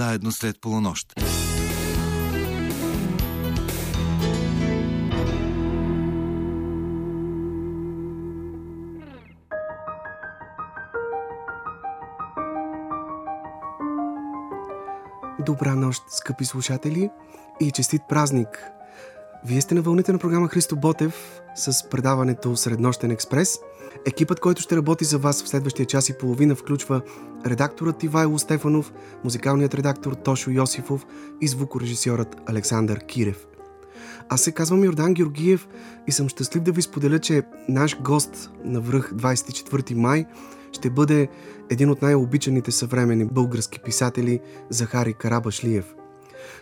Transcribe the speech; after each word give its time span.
заедно 0.00 0.32
след 0.32 0.60
полунощ. 0.60 1.06
Добра 15.46 15.74
нощ, 15.74 16.02
скъпи 16.08 16.44
слушатели 16.44 17.10
и 17.60 17.70
честит 17.70 18.02
празник! 18.08 18.79
Вие 19.44 19.60
сте 19.60 19.74
на 19.74 19.82
вълните 19.82 20.12
на 20.12 20.18
програма 20.18 20.48
Христо 20.48 20.76
Ботев 20.76 21.40
с 21.54 21.88
предаването 21.88 22.56
Среднощен 22.56 23.10
експрес. 23.10 23.58
Екипът, 24.06 24.40
който 24.40 24.62
ще 24.62 24.76
работи 24.76 25.04
за 25.04 25.18
вас 25.18 25.42
в 25.42 25.48
следващия 25.48 25.86
час 25.86 26.08
и 26.08 26.18
половина 26.18 26.54
включва 26.54 27.00
редакторът 27.46 28.02
Ивайло 28.02 28.38
Стефанов, 28.38 28.92
музикалният 29.24 29.74
редактор 29.74 30.12
Тошо 30.12 30.50
Йосифов 30.50 31.06
и 31.40 31.48
звукорежисьорът 31.48 32.36
Александър 32.46 33.06
Кирев. 33.06 33.46
Аз 34.28 34.40
се 34.40 34.52
казвам 34.52 34.84
Йордан 34.84 35.14
Георгиев 35.14 35.68
и 36.06 36.12
съм 36.12 36.28
щастлив 36.28 36.62
да 36.62 36.72
ви 36.72 36.82
споделя, 36.82 37.18
че 37.18 37.42
наш 37.68 38.00
гост 38.00 38.50
на 38.64 38.80
връх 38.80 39.12
24 39.12 39.94
май 39.94 40.26
ще 40.72 40.90
бъде 40.90 41.28
един 41.70 41.90
от 41.90 42.02
най-обичаните 42.02 42.72
съвремени 42.72 43.24
български 43.24 43.80
писатели 43.80 44.40
Захари 44.70 45.14
Карабашлиев. 45.14 45.94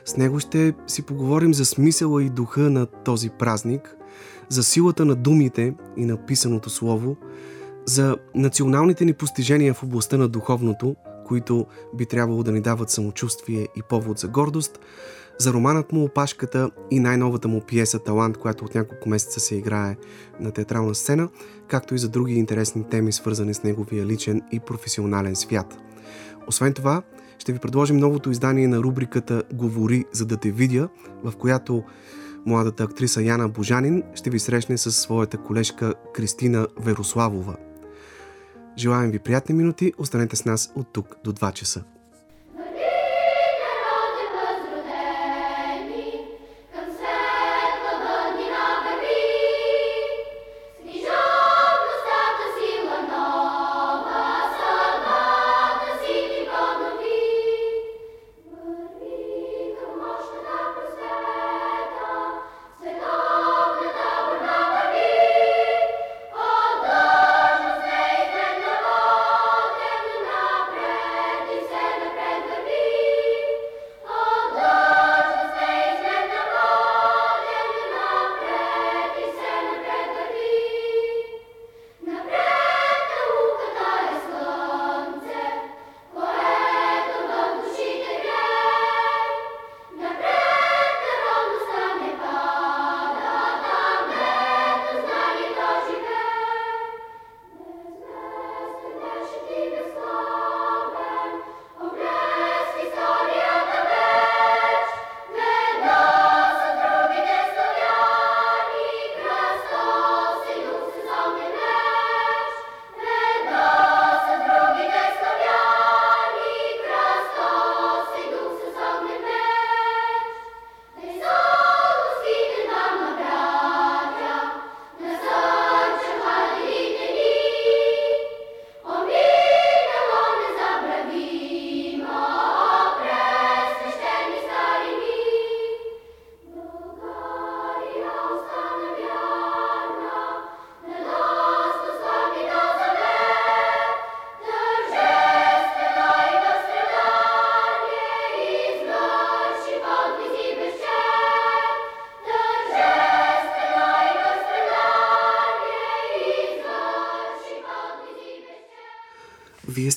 С 0.09 0.17
него 0.17 0.41
ще 0.41 0.75
си 0.87 1.03
поговорим 1.03 1.55
за 1.55 1.65
смисъла 1.65 2.23
и 2.23 2.31
духа 2.31 2.61
на 2.61 2.87
този 2.87 3.31
празник, 3.31 3.97
за 4.49 4.63
силата 4.63 5.05
на 5.05 5.15
думите 5.15 5.75
и 5.97 6.05
на 6.05 6.17
писаното 6.27 6.71
слово, 6.71 7.17
за 7.87 8.17
националните 8.35 9.05
ни 9.05 9.13
постижения 9.13 9.75
в 9.75 9.83
областта 9.83 10.17
на 10.17 10.29
духовното, 10.29 10.97
които 11.27 11.67
би 11.95 12.07
трябвало 12.07 12.43
да 12.43 12.53
ни 12.53 12.61
дават 12.61 12.91
самочувствие 12.91 13.69
и 13.77 13.83
повод 13.89 14.19
за 14.19 14.29
гордост, 14.29 14.79
за 15.39 15.53
романът 15.53 15.93
му 15.93 16.05
Опашката 16.05 16.71
и 16.91 17.01
най-новата 17.01 17.49
му 17.49 17.61
пиеса 17.61 17.99
Талант, 17.99 18.37
която 18.37 18.65
от 18.65 18.75
няколко 18.75 19.09
месеца 19.09 19.41
се 19.41 19.57
играе 19.57 19.97
на 20.41 20.51
театрална 20.51 20.95
сцена, 20.95 21.29
както 21.67 21.95
и 21.95 21.99
за 21.99 22.09
други 22.09 22.35
интересни 22.35 22.85
теми, 22.85 23.13
свързани 23.13 23.55
с 23.55 23.63
неговия 23.63 24.07
личен 24.07 24.43
и 24.53 24.61
професионален 24.61 25.37
свят. 25.37 25.79
Освен 26.47 26.75
това, 26.75 27.03
ще 27.39 27.53
ви 27.53 27.59
предложим 27.59 27.97
новото 27.97 28.31
издание 28.31 28.69
на 28.69 28.79
рубриката 28.79 29.43
Говори, 29.53 30.05
за 30.13 30.27
да 30.27 30.37
те 30.37 30.51
видя, 30.51 30.89
в 31.25 31.37
която 31.37 31.85
младата 32.47 32.85
актриса 32.85 33.23
Яна 33.23 33.49
Божанин 33.49 34.03
ще 34.15 34.31
ви 34.31 34.39
срещне 34.39 34.79
с 34.79 34.93
своята 34.93 35.39
колежка 35.39 35.95
Кристина 36.15 36.67
Верославова. 36.81 37.57
Желаем 38.79 39.11
ви 39.11 39.19
приятни 39.19 39.55
минути, 39.55 39.93
останете 39.99 40.37
с 40.37 40.45
нас 40.45 40.73
от 40.75 40.93
тук 40.93 41.17
до 41.25 41.33
2 41.33 41.53
часа. 41.53 41.85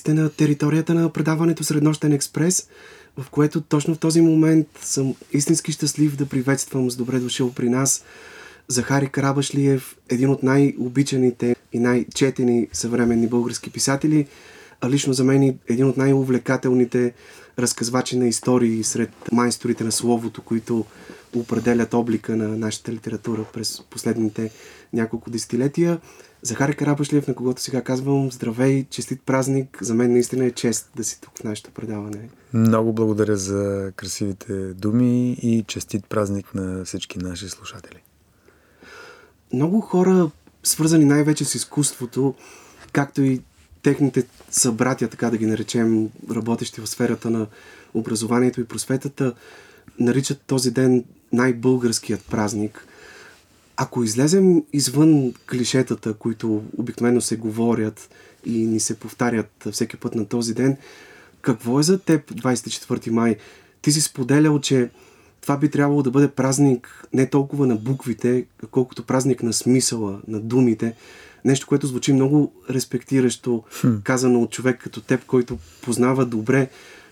Сте 0.02 0.14
на 0.14 0.30
територията 0.30 0.94
на 0.94 1.08
предаването 1.12 1.64
Среднощен 1.64 2.12
експрес, 2.12 2.68
в 3.16 3.30
което 3.30 3.60
точно 3.60 3.94
в 3.94 3.98
този 3.98 4.20
момент 4.20 4.66
съм 4.80 5.14
истински 5.32 5.72
щастлив 5.72 6.16
да 6.16 6.26
приветствам 6.26 6.90
с 6.90 6.96
добре 6.96 7.18
дошъл 7.18 7.52
при 7.52 7.68
нас 7.68 8.04
Захари 8.68 9.08
Карабашлиев, 9.08 9.96
един 10.08 10.30
от 10.30 10.42
най-обичаните 10.42 11.56
и 11.72 11.78
най-четени 11.78 12.68
съвременни 12.72 13.28
български 13.28 13.70
писатели, 13.70 14.26
а 14.80 14.90
лично 14.90 15.12
за 15.12 15.24
мен 15.24 15.58
един 15.68 15.86
от 15.86 15.96
най-увлекателните 15.96 17.12
разказвачи 17.58 18.18
на 18.18 18.26
истории 18.28 18.84
сред 18.84 19.10
майсторите 19.32 19.84
на 19.84 19.92
словото, 19.92 20.42
които 20.42 20.84
определят 21.36 21.94
облика 21.94 22.36
на 22.36 22.48
нашата 22.48 22.92
литература 22.92 23.44
през 23.52 23.82
последните 23.90 24.50
няколко 24.92 25.30
десетилетия. 25.30 26.00
Захари 26.44 26.74
Карабашлиев, 26.74 27.28
на 27.28 27.34
когото 27.34 27.62
сега 27.62 27.82
казвам 27.82 28.32
здравей, 28.32 28.86
честит 28.90 29.22
празник. 29.26 29.78
За 29.80 29.94
мен 29.94 30.12
наистина 30.12 30.44
е 30.44 30.50
чест 30.50 30.90
да 30.96 31.04
си 31.04 31.20
тук 31.20 31.38
в 31.38 31.44
нашето 31.44 31.70
предаване. 31.70 32.28
Много 32.52 32.92
благодаря 32.92 33.36
за 33.36 33.92
красивите 33.96 34.74
думи 34.74 35.32
и 35.32 35.64
честит 35.66 36.06
празник 36.06 36.54
на 36.54 36.84
всички 36.84 37.18
наши 37.18 37.48
слушатели. 37.48 38.02
Много 39.52 39.80
хора, 39.80 40.30
свързани 40.62 41.04
най-вече 41.04 41.44
с 41.44 41.54
изкуството, 41.54 42.34
както 42.92 43.22
и 43.22 43.42
техните 43.82 44.26
събратя, 44.50 45.08
така 45.08 45.30
да 45.30 45.36
ги 45.36 45.46
наречем, 45.46 46.08
работещи 46.30 46.80
в 46.80 46.86
сферата 46.86 47.30
на 47.30 47.46
образованието 47.94 48.60
и 48.60 48.64
просветата, 48.64 49.34
наричат 49.98 50.40
този 50.46 50.70
ден 50.70 51.04
най-българският 51.32 52.24
празник– 52.24 52.86
ако 53.82 54.04
излезем 54.04 54.62
извън 54.72 55.32
клишетата, 55.50 56.14
които 56.14 56.62
обикновено 56.76 57.20
се 57.20 57.36
говорят 57.36 58.10
и 58.46 58.66
ни 58.66 58.80
се 58.80 58.98
повтарят 58.98 59.68
всеки 59.72 59.96
път 59.96 60.14
на 60.14 60.26
този 60.26 60.54
ден, 60.54 60.76
какво 61.40 61.80
е 61.80 61.82
за 61.82 61.98
теб 61.98 62.30
24 62.30 63.10
май? 63.10 63.36
Ти 63.82 63.92
си 63.92 64.00
споделял, 64.00 64.60
че 64.60 64.90
това 65.40 65.56
би 65.56 65.70
трябвало 65.70 66.02
да 66.02 66.10
бъде 66.10 66.28
празник 66.28 67.04
не 67.12 67.26
толкова 67.26 67.66
на 67.66 67.76
буквите, 67.76 68.44
колкото 68.70 69.06
празник 69.06 69.42
на 69.42 69.52
смисъла, 69.52 70.20
на 70.28 70.40
думите. 70.40 70.94
Нещо, 71.44 71.66
което 71.66 71.86
звучи 71.86 72.12
много 72.12 72.52
респектиращо, 72.70 73.62
казано 74.04 74.42
от 74.42 74.50
човек 74.50 74.80
като 74.82 75.00
теб, 75.00 75.24
който 75.26 75.58
познава 75.82 76.26
добре 76.26 76.68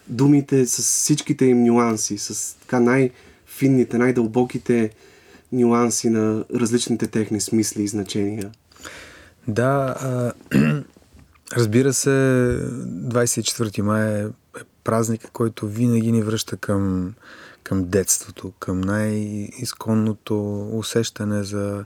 думите 0.08 0.66
с 0.66 0.78
всичките 0.78 1.44
им 1.44 1.64
нюанси, 1.64 2.18
с 2.18 2.56
така 2.60 2.80
най-финните, 2.80 3.98
най-дълбоките 3.98 4.90
нюанси 5.52 6.10
на 6.10 6.44
различните 6.54 7.06
техни 7.06 7.40
смисли 7.40 7.82
и 7.82 7.88
значения. 7.88 8.50
Да, 9.48 9.94
а, 10.00 10.32
разбира 11.56 11.92
се, 11.92 12.10
24 12.10 13.80
май 13.80 14.22
е, 14.22 14.24
е 14.24 14.30
празника, 14.84 15.30
който 15.32 15.68
винаги 15.68 16.12
ни 16.12 16.22
връща 16.22 16.56
към, 16.56 17.14
към 17.62 17.84
детството, 17.88 18.52
към 18.58 18.80
най-изконното 18.80 20.68
усещане 20.72 21.42
за, 21.42 21.84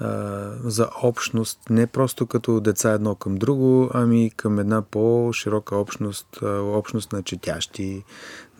а, 0.00 0.50
за 0.64 0.88
общност, 1.02 1.60
не 1.70 1.86
просто 1.86 2.26
като 2.26 2.60
деца 2.60 2.92
едно 2.92 3.14
към 3.14 3.34
друго, 3.34 3.90
ами 3.94 4.30
към 4.36 4.58
една 4.58 4.82
по-широка 4.82 5.76
общност, 5.76 6.26
общност 6.52 7.12
на 7.12 7.22
четящи, 7.22 8.04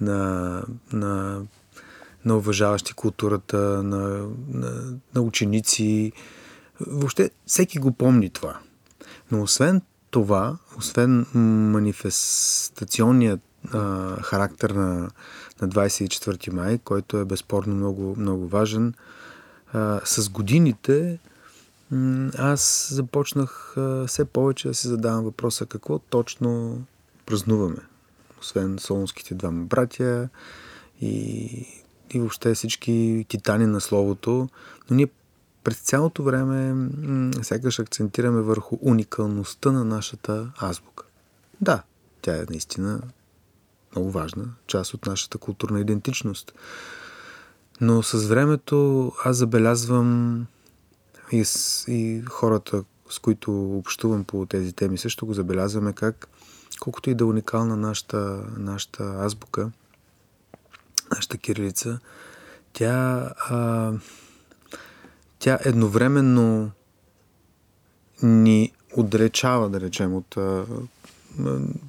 на, 0.01 0.63
на, 0.93 1.43
на 2.25 2.37
уважаващи 2.37 2.93
културата, 2.93 3.59
на, 3.83 4.29
на, 4.49 4.99
на 5.15 5.21
ученици. 5.21 6.13
Въобще 6.81 7.31
всеки 7.47 7.79
го 7.79 7.93
помни 7.93 8.31
това. 8.31 8.59
Но 9.31 9.43
освен 9.43 9.83
това, 10.11 10.57
освен 10.79 11.27
манифестационният 11.71 13.41
а, 13.73 14.17
характер 14.23 14.71
на, 14.71 15.11
на 15.63 15.69
24 15.69 16.53
май, 16.53 16.79
който 16.79 17.17
е 17.17 17.25
безспорно 17.25 17.75
много, 17.75 18.15
много 18.19 18.49
важен, 18.49 18.95
а, 19.73 20.01
с 20.05 20.29
годините 20.29 21.19
аз 22.39 22.89
започнах 22.93 23.75
а, 23.77 24.07
все 24.07 24.25
повече 24.25 24.69
да 24.69 24.75
си 24.75 24.89
задавам 24.89 25.25
въпроса 25.25 25.67
какво 25.67 25.99
точно 25.99 26.83
празнуваме. 27.27 27.77
Освен 28.41 28.79
солонските 28.79 29.35
двама 29.35 29.65
братя 29.65 30.29
и, 31.01 31.67
и 32.13 32.21
въобще 32.21 32.55
всички 32.55 33.25
титани 33.29 33.67
на 33.67 33.81
словото, 33.81 34.49
но 34.91 34.97
ние 34.97 35.09
през 35.65 35.81
цялото 35.81 36.23
време 36.23 36.73
м- 36.73 37.45
сякаш 37.45 37.79
акцентираме 37.79 38.41
върху 38.41 38.79
уникалността 38.81 39.73
на 39.73 39.85
нашата 39.85 40.53
азбука. 40.61 41.05
Да, 41.61 41.83
тя 42.23 42.37
е 42.37 42.47
наистина 42.51 43.01
много 43.97 44.11
важна 44.11 44.45
част 44.67 44.95
от 44.95 45.07
нашата 45.07 45.39
културна 45.39 45.81
идентичност. 45.81 46.53
Но 47.81 48.03
с 48.03 48.27
времето 48.29 49.13
аз 49.25 49.37
забелязвам 49.37 50.47
и, 51.33 51.45
с, 51.45 51.85
и 51.89 52.23
хората, 52.29 52.85
с 53.11 53.19
които 53.19 53.77
общувам 53.77 54.25
по 54.25 54.47
тези 54.47 54.73
теми, 54.73 54.99
също 54.99 55.27
го 55.27 55.35
забелязваме 55.35 55.93
как, 55.93 56.29
колкото 56.81 57.11
и 57.11 57.15
да 57.15 57.25
е 57.25 57.27
уникална 57.27 57.77
нашата, 57.77 58.45
нашата 58.57 59.05
азбука, 59.05 59.71
нашата 61.17 61.39
кирилица, 61.39 61.99
тя 62.73 63.31
а, 63.51 63.93
тя 65.39 65.59
едновременно 65.65 66.71
ни 68.23 68.73
отдалечава, 68.97 69.69
да 69.71 69.81
речем, 69.81 70.15
от, 70.15 70.37
а, 70.37 70.65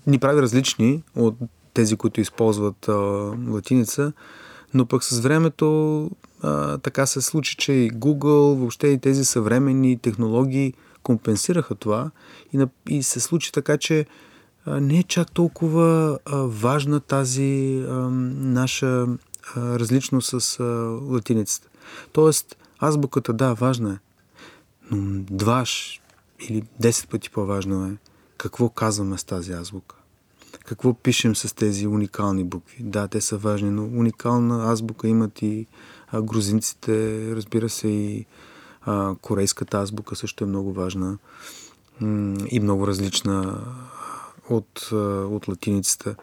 ни 0.07 0.19
прави 0.19 0.41
различни 0.41 1.03
от 1.15 1.35
тези, 1.73 1.95
които 1.95 2.21
използват 2.21 2.89
а, 2.89 2.93
латиница, 3.49 4.13
но 4.73 4.85
пък 4.85 5.03
с 5.03 5.19
времето 5.19 6.09
а, 6.41 6.77
така 6.77 7.05
се 7.05 7.21
случи, 7.21 7.55
че 7.57 7.73
и 7.73 7.91
Google, 7.91 8.57
въобще 8.57 8.87
и 8.87 8.97
тези 8.97 9.25
съвременни 9.25 9.97
технологии 9.97 10.73
компенсираха 11.03 11.75
това 11.75 12.11
и, 12.53 12.65
и 12.89 13.03
се 13.03 13.19
случи 13.19 13.51
така, 13.51 13.77
че 13.77 14.05
не 14.67 14.99
е 14.99 15.03
чак 15.03 15.31
толкова 15.31 16.19
важна 16.33 16.99
тази 16.99 17.83
наша 17.87 19.07
различност 19.57 20.41
с 20.41 20.63
латиницата. 21.09 21.69
Тоест, 22.11 22.55
Азбуката, 22.79 23.33
да, 23.33 23.53
важна 23.53 23.93
е. 23.93 23.97
Но 24.91 25.23
дваш 25.31 26.01
или 26.49 26.63
10 26.81 27.09
пъти 27.09 27.29
по-важно 27.29 27.85
е 27.85 27.97
какво 28.37 28.69
казваме 28.69 29.17
с 29.17 29.23
тази 29.23 29.51
азбука. 29.51 29.95
Какво 30.65 30.93
пишем 30.93 31.35
с 31.35 31.55
тези 31.55 31.87
уникални 31.87 32.43
букви. 32.43 32.83
Да, 32.83 33.07
те 33.07 33.21
са 33.21 33.37
важни, 33.37 33.69
но 33.69 33.83
уникална 33.83 34.71
азбука 34.71 35.07
имат 35.07 35.41
и 35.41 35.67
грузинците, 36.23 37.25
разбира 37.35 37.69
се, 37.69 37.87
и 37.87 38.25
корейската 39.21 39.77
азбука 39.77 40.15
също 40.15 40.43
е 40.43 40.47
много 40.47 40.73
важна 40.73 41.17
и 42.51 42.59
много 42.61 42.87
различна 42.87 43.61
от, 44.57 44.89
от 45.31 45.47
латиницата. 45.47 46.15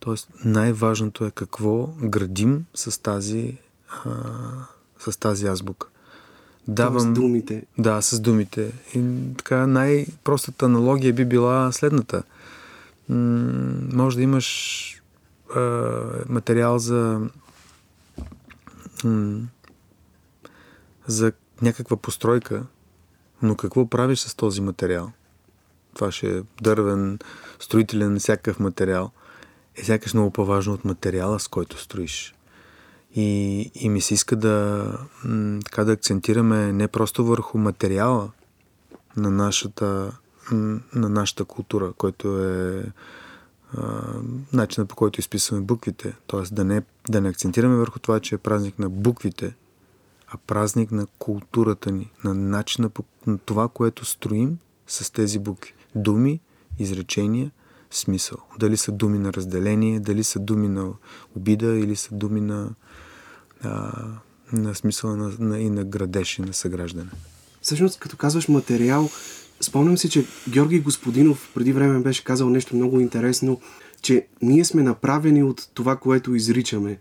Тоест, 0.00 0.28
най-важното 0.44 1.24
е 1.24 1.30
какво 1.30 1.86
градим 1.86 2.64
с 2.74 3.02
тази 3.02 3.58
а, 4.04 4.10
с 4.98 5.18
тази 5.18 5.46
азбука. 5.46 5.88
Давам, 6.68 7.00
с 7.00 7.20
думите. 7.20 7.66
Да, 7.78 8.02
с 8.02 8.20
думите. 8.20 8.72
И 8.94 9.02
така 9.36 9.66
най-простата 9.66 10.66
аналогия 10.66 11.12
би 11.12 11.24
била 11.24 11.72
следната. 11.72 12.22
М- 13.08 13.16
може 13.92 14.16
да 14.16 14.22
имаш 14.22 15.02
а, 15.54 15.60
материал 16.28 16.78
за 16.78 17.20
м- 19.04 19.40
за 21.06 21.32
някаква 21.62 21.96
постройка, 21.96 22.62
но 23.42 23.56
какво 23.56 23.86
правиш 23.86 24.18
с 24.18 24.34
този 24.34 24.60
материал? 24.60 25.12
Това 25.98 26.12
ще 26.12 26.38
е 26.38 26.42
дървен, 26.62 27.18
строителен, 27.60 28.18
всякакъв 28.18 28.60
материал. 28.60 29.10
Е 29.74 29.84
сякаш 29.84 30.14
много 30.14 30.30
по-важно 30.30 30.74
от 30.74 30.84
материала, 30.84 31.40
с 31.40 31.48
който 31.48 31.80
строиш. 31.80 32.34
И, 33.14 33.60
и 33.74 33.88
ми 33.88 34.00
се 34.00 34.14
иска 34.14 34.36
да, 34.36 34.86
така 35.64 35.84
да 35.84 35.92
акцентираме 35.92 36.72
не 36.72 36.88
просто 36.88 37.24
върху 37.24 37.58
материала 37.58 38.30
на 39.16 39.30
нашата, 39.30 40.12
на 40.94 41.08
нашата 41.08 41.44
култура, 41.44 41.92
който 41.92 42.44
е 42.44 42.84
а, 43.76 44.02
начинът 44.52 44.88
по 44.88 44.96
който 44.96 45.20
изписваме 45.20 45.62
буквите. 45.62 46.14
Тоест 46.26 46.54
да 46.54 46.64
не, 46.64 46.82
да 47.08 47.20
не 47.20 47.28
акцентираме 47.28 47.76
върху 47.76 47.98
това, 47.98 48.20
че 48.20 48.34
е 48.34 48.38
празник 48.38 48.78
на 48.78 48.88
буквите, 48.88 49.54
а 50.28 50.36
празник 50.46 50.92
на 50.92 51.06
културата 51.18 51.92
ни, 51.92 52.10
на 52.24 52.34
начина 52.34 52.88
по 52.88 53.04
на 53.26 53.38
това, 53.38 53.68
което 53.68 54.04
строим 54.04 54.58
с 54.86 55.12
тези 55.12 55.38
букви. 55.38 55.74
Думи, 55.94 56.40
изречения, 56.78 57.50
смисъл. 57.90 58.38
Дали 58.58 58.76
са 58.76 58.92
думи 58.92 59.18
на 59.18 59.32
разделение, 59.32 60.00
дали 60.00 60.24
са 60.24 60.38
думи 60.38 60.68
на 60.68 60.92
обида 61.36 61.66
или 61.66 61.96
са 61.96 62.14
думи 62.14 62.40
на 62.40 62.70
а, 63.62 63.92
на 64.52 64.74
смисъла 64.74 65.16
на, 65.16 65.32
на, 65.38 65.60
и 65.60 65.70
на 65.70 65.84
градеж 65.84 66.38
и 66.38 66.42
на 66.42 66.52
съграждане. 66.52 67.10
Всъщност, 67.62 68.00
като 68.00 68.16
казваш 68.16 68.48
материал, 68.48 69.10
спомням 69.60 69.98
си, 69.98 70.10
че 70.10 70.24
Георги 70.48 70.80
Господинов 70.80 71.50
преди 71.54 71.72
време 71.72 72.00
беше 72.00 72.24
казал 72.24 72.50
нещо 72.50 72.76
много 72.76 73.00
интересно, 73.00 73.60
че 74.02 74.26
ние 74.42 74.64
сме 74.64 74.82
направени 74.82 75.42
от 75.42 75.68
това, 75.74 75.96
което 75.96 76.34
изричаме. 76.34 76.98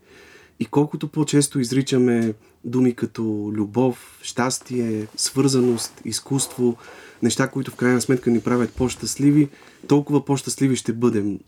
И 0.60 0.66
колкото 0.66 1.08
по-често 1.08 1.60
изричаме 1.60 2.34
думи 2.66 2.96
като 2.96 3.52
любов, 3.54 4.20
щастие, 4.22 5.08
свързаност, 5.16 6.02
изкуство, 6.06 6.78
неща, 7.24 7.48
които 7.48 7.72
в 7.72 7.76
крайна 7.76 8.02
сметка 8.02 8.30
ни 8.30 8.42
правят 8.42 8.74
по-щастливи, 8.74 9.50
толкова 9.88 10.26
по-щастливи 10.26 10.76
ще 10.76 10.94
бъдем. 10.94 11.40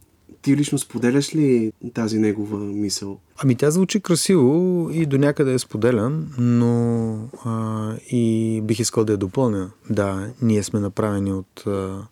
Ти 0.42 0.58
лично 0.58 0.78
споделяш 0.78 1.36
ли 1.36 1.72
тази 1.94 2.20
негова 2.20 2.58
мисъл? 2.58 3.20
Ами 3.38 3.56
тя 3.56 3.72
звучи 3.72 4.00
красиво 4.00 4.90
и 4.94 5.06
до 5.06 5.18
някъде 5.18 5.52
я 5.52 5.60
споделям, 5.60 6.28
но 6.38 7.14
а, 7.46 7.96
и 8.12 8.62
бих 8.64 8.80
искал 8.80 9.06
да 9.06 9.12
я 9.14 9.18
допълня. 9.18 9.72
Да, 9.90 10.30
ние 10.42 10.64
сме 10.64 10.80
направени 10.80 11.34
от, 11.34 11.64
а, 11.68 12.08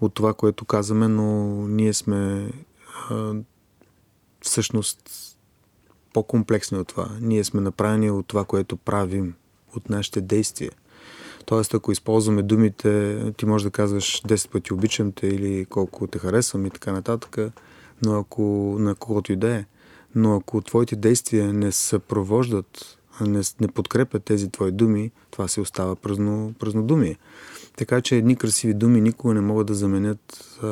от 0.00 0.14
това, 0.14 0.34
което 0.34 0.64
казваме, 0.64 1.08
но 1.08 1.46
ние 1.68 1.92
сме 1.92 2.52
а, 3.10 3.34
всъщност 4.40 5.10
по-комплексни 6.12 6.78
от 6.78 6.88
това. 6.88 7.10
Ние 7.20 7.44
сме 7.44 7.60
направени 7.60 8.10
от 8.10 8.26
това, 8.26 8.44
което 8.44 8.76
правим, 8.76 9.34
от 9.76 9.90
нашите 9.90 10.20
действия. 10.20 10.70
Тоест, 11.46 11.74
ако 11.74 11.92
използваме 11.92 12.42
думите, 12.42 13.18
ти 13.36 13.46
можеш 13.46 13.64
да 13.64 13.70
казваш 13.70 14.22
10 14.22 14.50
пъти 14.50 14.74
обичам 14.74 15.12
те 15.12 15.26
или 15.26 15.64
колко 15.64 16.06
те 16.06 16.18
харесвам 16.18 16.66
и 16.66 16.70
така 16.70 16.92
нататък, 16.92 17.38
но 18.04 18.18
ако 18.18 18.42
на 18.78 18.94
когото 18.94 19.32
и 19.32 19.36
да 19.36 19.54
е, 19.54 19.64
но 20.14 20.36
ако 20.36 20.60
твоите 20.60 20.96
действия 20.96 21.52
не 21.52 21.72
съпровождат, 21.72 22.98
не, 23.20 23.40
не 23.60 23.68
подкрепят 23.68 24.24
тези 24.24 24.50
твои 24.50 24.72
думи, 24.72 25.10
това 25.30 25.48
се 25.48 25.60
остава 25.60 25.96
празно, 25.96 26.54
празнодумие. 26.58 27.18
Така 27.76 28.00
че 28.00 28.16
едни 28.16 28.36
красиви 28.36 28.74
думи 28.74 29.00
никога 29.00 29.34
не 29.34 29.40
могат 29.40 29.66
да 29.66 29.74
заменят 29.74 30.58
а, 30.62 30.68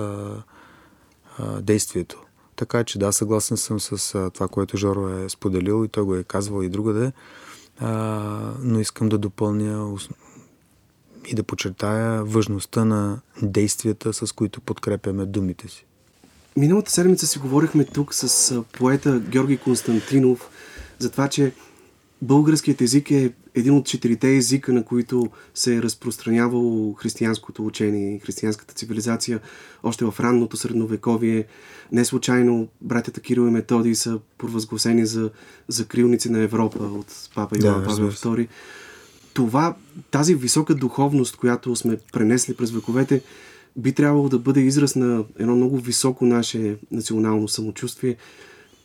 а, 1.38 1.60
действието. 1.60 2.22
Така 2.56 2.84
че 2.84 2.98
да, 2.98 3.12
съгласен 3.12 3.56
съм 3.56 3.80
с 3.80 4.14
а, 4.14 4.30
това, 4.30 4.48
което 4.48 4.76
Жоро 4.76 5.08
е 5.08 5.28
споделил 5.28 5.84
и 5.84 5.88
той 5.88 6.04
го 6.04 6.14
е 6.14 6.24
казвал 6.24 6.62
и 6.62 6.68
другаде, 6.68 7.12
а, 7.78 7.90
но 8.62 8.80
искам 8.80 9.08
да 9.08 9.18
допълня 9.18 9.96
и 11.28 11.34
да 11.34 11.42
подчертая 11.42 12.24
важността 12.24 12.84
на 12.84 13.20
действията, 13.42 14.12
с 14.12 14.32
които 14.32 14.60
подкрепяме 14.60 15.26
думите 15.26 15.68
си. 15.68 15.86
Миналата 16.56 16.90
седмица 16.90 17.26
си 17.26 17.38
говорихме 17.38 17.84
тук 17.84 18.14
с 18.14 18.62
поета 18.72 19.20
Георги 19.20 19.56
Константинов 19.56 20.50
за 20.98 21.10
това, 21.10 21.28
че 21.28 21.52
българският 22.22 22.80
език 22.80 23.10
е 23.10 23.32
един 23.54 23.74
от 23.74 23.86
четирите 23.86 24.36
езика, 24.36 24.72
на 24.72 24.84
които 24.84 25.28
се 25.54 25.76
е 25.76 25.82
разпространявало 25.82 26.94
християнското 26.94 27.66
учение 27.66 28.14
и 28.14 28.18
християнската 28.18 28.74
цивилизация 28.74 29.40
още 29.82 30.04
в 30.04 30.14
ранното 30.20 30.56
средновековие. 30.56 31.44
Не 31.92 32.04
случайно 32.04 32.68
братята 32.80 33.20
Кирил 33.20 33.48
и 33.48 33.50
Методий 33.50 33.94
са 33.94 34.18
провъзгласени 34.38 35.06
за 35.06 35.30
закрилници 35.68 36.30
на 36.30 36.38
Европа 36.38 36.84
от 36.84 37.28
папа 37.34 37.56
Иоанн 37.58 37.80
да, 37.80 37.86
Павел 37.86 38.10
II. 38.10 38.48
Това, 39.38 39.76
тази 40.10 40.34
висока 40.34 40.74
духовност, 40.74 41.36
която 41.36 41.76
сме 41.76 41.98
пренесли 42.12 42.54
през 42.54 42.70
вековете, 42.70 43.22
би 43.76 43.92
трябвало 43.92 44.28
да 44.28 44.38
бъде 44.38 44.60
израз 44.60 44.96
на 44.96 45.24
едно 45.38 45.56
много 45.56 45.78
високо 45.78 46.24
наше 46.24 46.78
национално 46.90 47.48
самочувствие. 47.48 48.16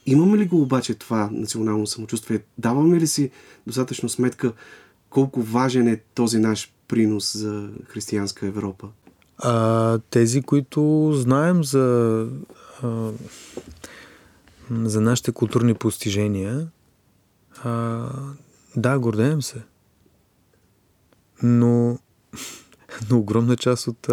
Имаме 0.06 0.38
ли 0.38 0.46
го 0.46 0.62
обаче 0.62 0.94
това 0.94 1.30
национално 1.32 1.88
самочувствие? 1.88 2.40
Даваме 2.58 3.00
ли 3.00 3.08
си 3.08 3.32
достатъчно 3.68 4.10
сметка 4.10 4.54
колко 5.10 5.42
важен 5.42 5.88
е 5.88 6.02
този 6.16 6.40
наш 6.40 6.74
принос 6.88 7.38
за 7.38 7.70
християнска 7.86 8.48
Европа? 8.48 8.88
А, 9.38 10.00
тези, 10.10 10.42
които 10.42 11.12
знаем 11.14 11.64
за, 11.64 12.28
а, 12.84 13.12
за 14.72 15.02
нашите 15.02 15.32
културни 15.32 15.74
постижения, 15.74 16.68
а, 17.64 18.06
да, 18.76 19.00
гордеем 19.00 19.42
се. 19.42 19.64
Но, 21.44 22.00
но 23.10 23.18
огромна 23.18 23.58
част 23.58 23.88
от, 23.88 24.10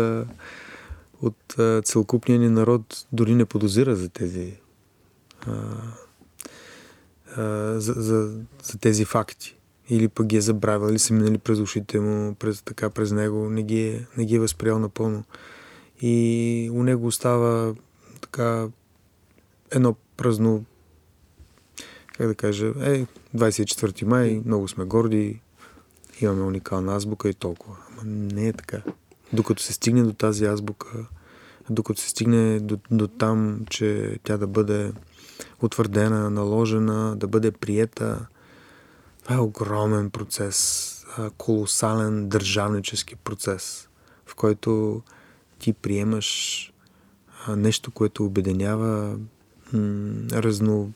от 1.22 1.56
целокупния 1.84 2.38
ни 2.38 2.49
народ 2.49 3.06
дори 3.12 3.34
не 3.34 3.44
подозира 3.44 3.96
за 3.96 4.08
тези 4.08 4.56
а, 5.46 5.52
а, 7.37 7.42
за, 7.80 7.92
за, 7.92 8.40
за 8.62 8.78
тези 8.78 9.04
факти. 9.04 9.56
Или 9.88 10.08
пък 10.08 10.26
ги 10.26 10.37
е 10.37 10.40
забравил, 10.40 10.90
или 10.90 10.99
са 10.99 11.14
минали 11.14 11.38
през 11.38 11.58
ушите 11.58 12.00
му, 12.00 12.34
през, 12.34 12.62
така 12.62 12.90
през 12.90 13.12
него, 13.12 13.50
не 13.50 13.62
ги, 13.62 13.88
е, 13.88 14.06
не 14.16 14.25
ги 14.25 14.34
е 14.34 14.40
възприял 14.40 14.78
напълно. 14.78 15.25
И 16.00 16.70
у 16.72 16.82
него 16.82 17.06
остава 17.06 17.75
така 18.20 18.68
едно 19.70 19.94
празно 20.16 20.64
как 22.20 22.26
да 22.26 22.34
кажа, 22.34 22.66
е, 22.66 23.06
24 23.37 24.04
май, 24.04 24.42
много 24.44 24.68
сме 24.68 24.84
горди, 24.84 25.40
имаме 26.24 26.42
уникална 26.42 26.96
азбука 26.96 27.28
и 27.28 27.34
толкова. 27.34 27.76
Ама 27.90 28.02
не 28.04 28.48
е 28.48 28.52
така. 28.52 28.82
Докато 29.32 29.62
се 29.62 29.72
стигне 29.72 30.02
до 30.02 30.12
тази 30.12 30.44
азбука, 30.44 30.88
докато 31.70 32.00
се 32.00 32.08
стигне 32.08 32.60
до, 32.60 32.78
до 32.90 33.08
там, 33.08 33.60
че 33.70 34.18
тя 34.22 34.36
да 34.36 34.46
бъде 34.46 34.92
утвърдена, 35.62 36.30
наложена, 36.30 37.16
да 37.16 37.26
бъде 37.28 37.50
приета, 37.50 38.26
това 39.22 39.34
е 39.34 39.38
огромен 39.38 40.10
процес, 40.10 40.96
колосален 41.38 42.28
държавнически 42.28 43.16
процес, 43.16 43.88
в 44.26 44.34
който 44.34 45.02
ти 45.58 45.72
приемаш 45.72 46.72
нещо, 47.48 47.90
което 47.90 48.24
обединява 48.24 49.18
разно, 50.32 50.92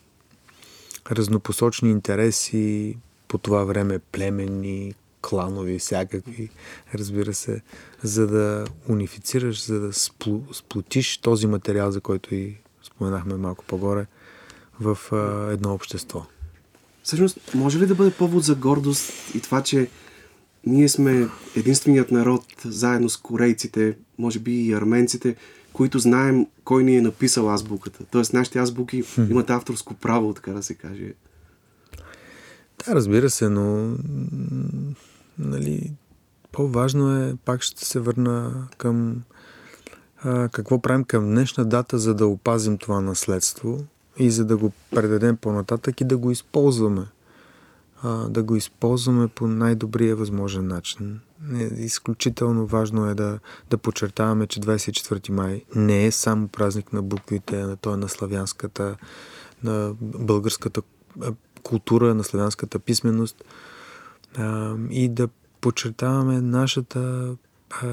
разнопосочни 1.11 1.91
интереси, 1.91 2.97
по 3.29 3.39
това 3.39 3.65
време 3.65 3.99
племени, 3.99 4.95
кланови, 5.29 5.79
всякакви, 5.79 6.51
разбира 6.95 7.35
се, 7.35 7.63
за 8.03 8.27
да 8.27 8.65
унифицираш, 8.89 9.67
за 9.67 9.81
да 9.81 9.93
сплу, 9.93 10.43
сплотиш 10.53 11.19
този 11.19 11.47
материал, 11.47 11.91
за 11.91 12.01
който 12.01 12.35
и 12.35 12.57
споменахме 12.83 13.35
малко 13.35 13.65
по-горе, 13.65 14.07
в 14.81 14.99
а, 15.13 15.53
едно 15.53 15.75
общество. 15.75 16.27
Всъщност, 17.03 17.55
може 17.55 17.79
ли 17.79 17.87
да 17.87 17.95
бъде 17.95 18.11
повод 18.11 18.45
за 18.45 18.55
гордост 18.55 19.13
и 19.35 19.41
това, 19.41 19.63
че 19.63 19.89
ние 20.67 20.89
сме 20.89 21.29
единственият 21.57 22.11
народ, 22.11 22.45
заедно 22.65 23.09
с 23.09 23.17
корейците, 23.17 23.97
може 24.19 24.39
би 24.39 24.67
и 24.67 24.73
арменците, 24.73 25.37
които 25.73 25.99
знаем 25.99 26.47
кой 26.65 26.85
ни 26.85 26.97
е 26.97 27.01
написал 27.01 27.51
азбуката. 27.55 28.05
Тоест, 28.11 28.33
нашите 28.33 28.59
азбуки 28.59 29.03
хм. 29.03 29.31
имат 29.31 29.51
авторско 29.51 29.95
право, 29.95 30.35
така 30.35 30.53
да 30.53 30.63
се 30.63 30.75
каже. 30.75 31.13
Да, 32.87 32.95
разбира 32.95 33.31
се, 33.31 33.49
но 33.49 33.97
нали, 35.39 35.93
по-важно 36.53 37.17
е, 37.23 37.37
пак 37.45 37.63
ще 37.63 37.85
се 37.85 38.01
върна 38.01 38.67
към 38.79 39.23
а, 40.23 40.49
какво 40.49 40.83
правим 40.83 41.05
към 41.05 41.25
днешна 41.25 41.65
дата, 41.65 41.99
за 41.99 42.15
да 42.15 42.27
опазим 42.27 42.79
това 42.79 43.01
наследство 43.01 43.85
и 44.19 44.31
за 44.31 44.45
да 44.45 44.57
го 44.57 44.73
предадем 44.91 45.37
по-нататък 45.37 46.01
и 46.01 46.05
да 46.05 46.17
го 46.17 46.31
използваме. 46.31 47.07
А, 48.03 48.29
да 48.29 48.43
го 48.43 48.57
използваме 48.57 49.29
по 49.29 49.47
най-добрия 49.47 50.17
възможен 50.17 50.67
начин. 50.67 51.21
Е, 51.55 51.63
изключително 51.63 52.67
важно 52.67 53.11
е 53.11 53.15
да, 53.15 53.39
да 53.71 53.79
подчертаваме, 53.79 54.47
че 54.47 54.61
24 54.61 55.31
май 55.31 55.65
не 55.77 56.07
е 56.07 56.11
само 56.11 56.49
празник 56.49 56.93
на 56.93 57.03
буквите, 57.03 57.57
на 57.57 57.77
той 57.77 57.97
на 57.97 58.09
славянската, 58.09 58.97
на 59.65 59.95
българската 60.01 60.83
култура, 61.63 62.15
на 62.15 62.25
славянската 62.25 62.79
писменост 62.79 63.45
а, 64.39 64.75
и 64.91 65.09
да 65.09 65.29
подчертаваме 65.61 66.41
нашата 66.41 67.35
а, 67.71 67.87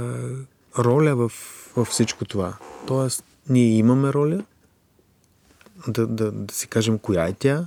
роля 0.77 1.15
в, 1.15 1.31
в 1.75 1.85
всичко 1.85 2.25
това. 2.25 2.57
Тоест, 2.87 3.23
ние 3.49 3.77
имаме 3.77 4.13
роля, 4.13 4.43
да, 5.87 6.07
да, 6.07 6.31
да 6.31 6.53
си 6.53 6.67
кажем 6.67 6.99
коя 6.99 7.27
е 7.27 7.33
тя 7.33 7.65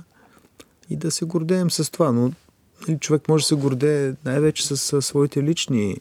и 0.89 0.95
да 0.95 1.11
се 1.11 1.25
гордеем 1.25 1.71
с 1.71 1.91
това. 1.91 2.11
Но 2.11 2.31
нали, 2.87 2.99
човек 2.99 3.27
може 3.27 3.43
да 3.43 3.47
се 3.47 3.55
гордее 3.55 4.13
най-вече 4.25 4.67
с, 4.67 4.77
с 4.77 5.01
своите 5.01 5.43
лични 5.43 5.97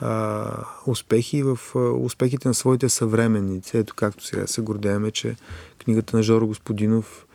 а, 0.00 0.50
успехи 0.86 1.42
в 1.42 1.58
а, 1.74 1.78
успехите 1.78 2.48
на 2.48 2.54
своите 2.54 2.88
съвременници. 2.88 3.78
Ето 3.78 3.94
както 3.94 4.24
сега 4.24 4.46
се 4.46 4.60
гордееме, 4.60 5.10
че 5.10 5.36
книгата 5.78 6.16
на 6.16 6.22
Жоро 6.22 6.46
Господинов 6.46 7.26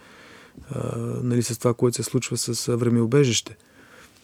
а, 0.72 0.98
нали, 1.24 1.44
с 1.44 1.58
това, 1.58 1.74
което 1.74 1.96
се 1.96 2.04
случва 2.04 2.38
с 2.38 2.76
времеобежище. 2.76 3.58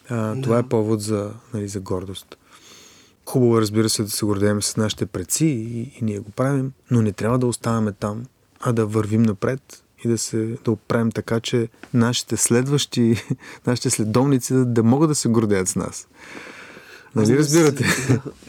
А, 0.10 0.36
да. 0.36 0.42
Това 0.42 0.60
е 0.60 0.64
повод 0.64 1.02
за, 1.02 1.32
нали, 1.54 1.68
за 1.68 1.80
гордост. 1.80 2.38
Хубаво 3.26 3.58
е, 3.58 3.62
разбира 3.62 3.90
се, 3.90 4.04
да 4.04 4.10
се 4.10 4.26
гордеем 4.26 4.62
с 4.62 4.78
нашите 4.78 5.06
предци 5.06 5.46
и, 5.46 5.82
и 5.82 6.00
ние 6.02 6.20
го 6.20 6.32
правим, 6.32 6.72
но 6.92 7.02
не 7.02 7.12
трябва 7.12 7.40
да 7.40 7.48
оставаме 7.48 7.92
там 7.92 8.26
а 8.60 8.74
да 8.74 8.86
вървим 8.86 9.22
напред 9.22 9.84
и 10.06 10.08
да 10.08 10.18
се 10.18 10.58
да 10.66 10.72
оправим 10.72 11.12
така, 11.12 11.40
че 11.40 11.70
нашите 11.94 12.38
следващи, 12.38 13.16
нашите 13.68 13.90
следовници 13.90 14.54
да, 14.54 14.66
да 14.66 14.84
могат 14.84 15.10
да 15.10 15.16
се 15.16 15.30
гордеят 15.30 15.68
с 15.68 15.76
нас. 15.76 16.08
Нали 17.16 17.38
разбирате? 17.38 17.86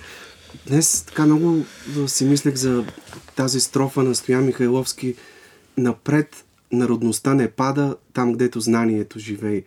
Днес 0.67 1.03
така 1.03 1.27
много 1.27 1.65
си 2.07 2.25
мислех 2.25 2.55
за 2.55 2.85
тази 3.37 3.61
строфа 3.61 4.03
на 4.03 4.15
Стоян 4.15 4.45
Михайловски. 4.45 5.15
Напред 5.77 6.45
народността 6.73 7.35
не 7.35 7.51
пада 7.51 7.97
там, 8.13 8.33
гдето 8.33 8.61
знанието 8.61 9.19
живее. 9.19 9.63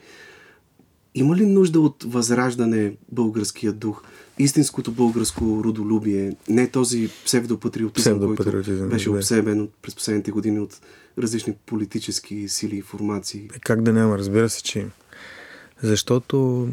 Има 1.15 1.35
ли 1.35 1.45
нужда 1.45 1.79
от 1.79 2.03
възраждане 2.07 2.93
българския 3.11 3.73
дух? 3.73 4.03
истинското 4.39 4.91
българско 4.91 5.63
родолюбие, 5.63 6.35
не 6.49 6.69
този 6.69 7.09
псевдопатриотизъм, 7.25 8.17
псевдопатриотизъм 8.17 8.77
който 8.77 8.93
беше 8.93 9.09
обсебен 9.09 9.69
през 9.81 9.95
последните 9.95 10.31
години 10.31 10.59
от 10.59 10.81
различни 11.19 11.53
политически 11.65 12.49
сили 12.49 12.77
и 12.77 12.81
формации. 12.81 13.49
Е, 13.55 13.59
как 13.59 13.81
да 13.81 13.93
няма, 13.93 14.17
разбира 14.17 14.49
се, 14.49 14.63
че 14.63 14.87
защото 15.83 16.67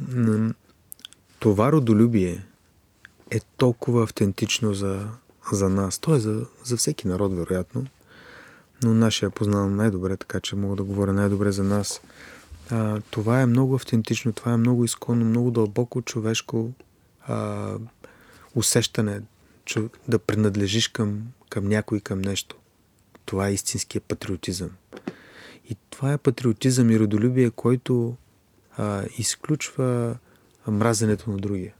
това 1.39 1.73
родолюбие 1.73 2.45
е 3.31 3.41
толкова 3.57 4.03
автентично 4.03 4.75
за, 4.75 5.07
за 5.53 5.69
нас. 5.69 5.99
То 5.99 6.15
е 6.15 6.19
за, 6.19 6.47
за 6.65 6.77
всеки 6.77 7.09
народ, 7.09 7.35
вероятно. 7.35 7.87
Но 8.83 8.95
нашия 8.95 9.31
познавам 9.31 9.77
най-добре, 9.77 10.17
така 10.17 10.41
че 10.41 10.57
мога 10.57 10.77
да 10.77 10.83
говоря 10.83 11.13
най-добре 11.13 11.53
за 11.53 11.65
нас. 11.65 12.01
А, 12.71 13.01
това 13.11 13.41
е 13.41 13.47
много 13.47 13.75
автентично, 13.75 14.33
това 14.33 14.53
е 14.53 14.57
много 14.57 14.85
изконно, 14.85 15.25
много 15.25 15.51
дълбоко 15.51 16.03
човешко 16.03 16.73
а, 17.27 17.75
усещане, 18.55 19.21
че 19.65 19.83
да 20.09 20.19
принадлежиш 20.19 20.89
към, 20.89 21.23
към 21.49 21.69
някой, 21.69 22.01
към 22.01 22.21
нещо. 22.21 22.57
Това 23.25 23.49
е 23.49 23.53
истинския 23.53 24.01
патриотизъм. 24.01 24.71
И 25.71 25.77
това 25.91 26.13
е 26.13 26.19
патриотизъм 26.19 26.91
и 26.91 26.99
родолюбие, 26.99 27.51
който 27.51 28.17
а, 28.77 29.05
изключва 29.19 30.17
мразенето 30.69 31.31
на 31.31 31.37
другия. 31.37 31.75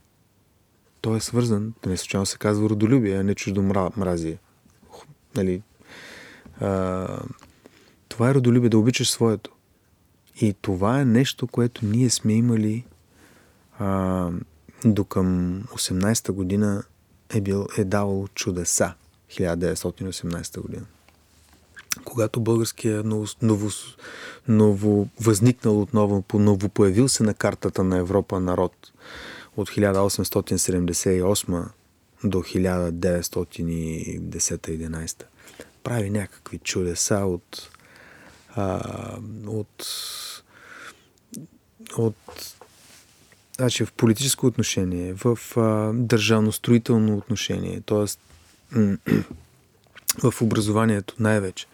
Той 1.01 1.17
е 1.17 1.21
свързан, 1.21 1.73
не 1.85 1.97
случайно 1.97 2.25
се 2.25 2.37
казва 2.37 2.69
родолюбие, 2.69 3.15
а 3.15 3.23
не 3.23 3.35
чуждо 3.35 3.61
мразие. 3.97 4.37
Нали? 5.35 5.61
А, 6.59 7.07
това 8.09 8.29
е 8.29 8.33
родолюбие, 8.33 8.69
да 8.69 8.77
обичаш 8.77 9.11
своето. 9.11 9.51
И 10.41 10.55
това 10.61 10.99
е 10.99 11.05
нещо, 11.05 11.47
което 11.47 11.85
ние 11.85 12.09
сме 12.09 12.33
имали 12.33 12.85
а, 13.79 14.29
до 14.85 15.03
към 15.03 15.59
18-та 15.63 16.33
година 16.33 16.83
е, 17.29 17.41
бил, 17.41 17.67
е 17.77 17.83
давал 17.83 18.27
чудеса. 18.35 18.93
1918 19.31 20.61
година. 20.61 20.85
когато 22.05 22.41
българския 22.41 23.03
ново, 23.03 23.25
ново, 23.41 23.69
ново 24.47 25.07
възникнал 25.21 25.81
отново, 25.81 26.23
ново 26.33 26.69
появил 26.69 27.07
се 27.07 27.23
на 27.23 27.33
картата 27.33 27.83
на 27.83 27.97
Европа 27.97 28.39
народ 28.39 28.91
от 29.57 29.69
1878 29.69 31.65
до 32.23 32.37
1910-11 32.37 35.23
прави 35.83 36.09
някакви 36.09 36.57
чудеса 36.57 37.17
от, 37.17 37.69
а, 38.55 38.81
от, 39.47 39.85
от 41.97 42.15
значи 43.57 43.85
в 43.85 43.93
политическо 43.93 44.47
отношение, 44.47 45.13
в 45.13 45.39
а, 45.57 45.93
държавно-строително 45.93 47.17
отношение, 47.17 47.81
т.е. 47.81 48.05
в 50.31 50.41
образованието 50.41 51.15
най-вече. 51.19 51.65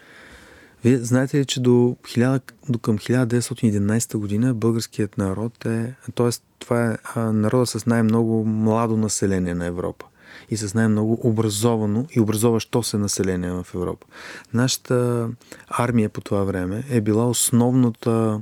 Вие 0.84 0.98
знаете 0.98 1.40
ли, 1.40 1.46
че 1.46 1.60
до, 1.60 1.70
1000, 1.70 2.42
до 2.70 2.80
към 2.80 2.98
1911 2.98 4.18
година 4.18 4.54
българският 4.54 5.18
народ 5.18 5.66
е, 5.66 5.94
т.е. 6.16 6.30
това 6.60 6.92
е 6.92 7.20
народа 7.20 7.66
с 7.66 7.86
най-много 7.86 8.46
младо 8.46 8.98
население 8.98 9.54
на 9.54 9.66
Европа 9.66 10.06
и 10.50 10.58
с 10.58 10.74
най-много 10.74 11.20
образовано 11.24 12.06
и 12.12 12.20
образоващо 12.20 12.84
се 12.84 12.98
население 12.98 13.52
в 13.52 13.68
Европа. 13.76 14.08
Нашата 14.54 15.30
армия 15.68 16.10
по 16.10 16.22
това 16.22 16.44
време 16.44 16.84
е 16.90 17.02
била 17.02 17.30
основната 17.30 18.42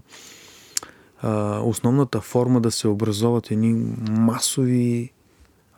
основната 1.63 2.21
форма 2.21 2.61
да 2.61 2.71
се 2.71 2.87
образоват 2.87 3.51
едни 3.51 3.95
масови 4.09 5.11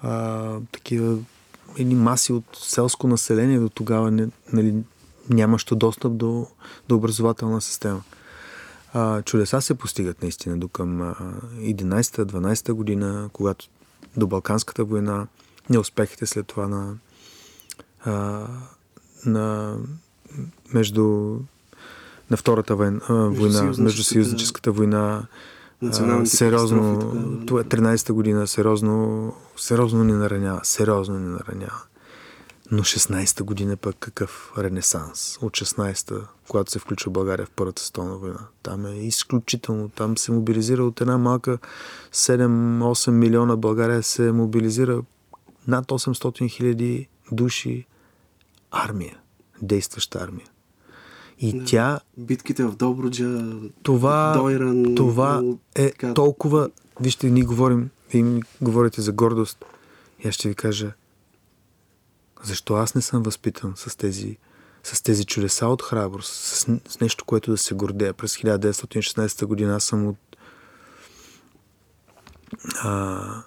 а, 0.01 0.59
такива 0.71 1.17
едни 1.77 1.95
маси 1.95 2.33
от 2.33 2.45
селско 2.53 3.07
население 3.07 3.59
до 3.59 3.69
тогава 3.69 4.11
не, 4.11 4.27
нали, 4.53 4.75
нямащо 5.29 5.75
достъп 5.75 6.17
до, 6.17 6.47
до 6.89 6.95
образователна 6.95 7.61
система. 7.61 8.03
А, 8.93 9.21
чудеса 9.21 9.61
се 9.61 9.75
постигат 9.75 10.21
наистина 10.21 10.57
до 10.57 10.67
към 10.67 11.15
11-12 11.59 12.71
година, 12.71 13.29
когато 13.33 13.69
до 14.17 14.27
Балканската 14.27 14.83
война, 14.83 15.27
неуспехите 15.69 16.25
след 16.25 16.47
това 16.47 16.67
на, 16.67 16.95
а, 18.05 18.47
на 19.25 19.77
между 20.73 21.37
на 22.31 22.37
Втората 22.37 22.75
война, 22.75 22.99
война 23.09 23.73
между 23.77 24.03
съюзническата 24.03 24.71
война, 24.71 25.27
сериозно, 26.25 26.99
това 27.47 27.61
е 27.61 27.63
13-та 27.63 28.13
година, 28.13 28.47
сериозно, 28.47 29.33
сериозно 29.57 30.03
ни 30.03 30.13
наранява, 30.13 30.59
сериозно 30.63 31.19
ни 31.19 31.27
наранява. 31.27 31.81
Но 32.71 32.83
16-та 32.83 33.43
година 33.43 33.77
пък 33.77 33.95
какъв 33.99 34.51
ренесанс. 34.57 35.37
От 35.41 35.53
16-та, 35.53 36.15
когато 36.47 36.71
се 36.71 36.79
включва 36.79 37.11
България 37.11 37.45
в 37.45 37.51
Първата 37.55 37.81
световна 37.81 38.15
война. 38.15 38.39
Там 38.63 38.85
е 38.85 38.93
изключително. 38.93 39.89
Там 39.89 40.17
се 40.17 40.31
мобилизира 40.31 40.83
от 40.83 41.01
една 41.01 41.17
малка 41.17 41.57
7-8 42.13 43.11
милиона. 43.11 43.55
България 43.55 44.03
се 44.03 44.31
мобилизира 44.31 45.01
над 45.67 45.87
800 45.87 46.49
хиляди 46.49 47.07
души 47.31 47.85
армия. 48.71 49.17
Действаща 49.61 50.19
армия. 50.19 50.47
И 51.39 51.59
да, 51.59 51.65
тя... 51.65 51.99
Битките 52.17 52.63
в 52.63 52.75
Добруджа, 52.75 53.43
това, 53.83 54.33
Дойран... 54.37 54.95
Това 54.95 55.43
е 55.75 55.91
така... 55.91 56.13
толкова... 56.13 56.69
Вижте, 56.99 57.29
ние 57.29 57.43
говорим, 57.43 57.89
вие 58.11 58.23
ми 58.23 58.41
говорите 58.61 59.01
за 59.01 59.11
гордост. 59.11 59.65
И 60.23 60.27
аз 60.27 60.33
ще 60.33 60.49
ви 60.49 60.55
кажа, 60.55 60.93
защо 62.43 62.73
аз 62.73 62.95
не 62.95 63.01
съм 63.01 63.23
възпитан 63.23 63.73
с 63.75 63.97
тези, 63.97 64.37
с 64.83 65.01
тези 65.01 65.25
чудеса 65.25 65.67
от 65.67 65.81
храброст, 65.81 66.33
с, 66.33 66.79
с 66.87 66.99
нещо, 66.99 67.25
което 67.25 67.51
да 67.51 67.57
се 67.57 67.73
гордея. 67.73 68.13
През 68.13 68.37
1916 68.37 69.45
година 69.45 69.75
аз 69.75 69.83
съм 69.83 70.07
от... 70.07 70.17
А, 72.83 73.43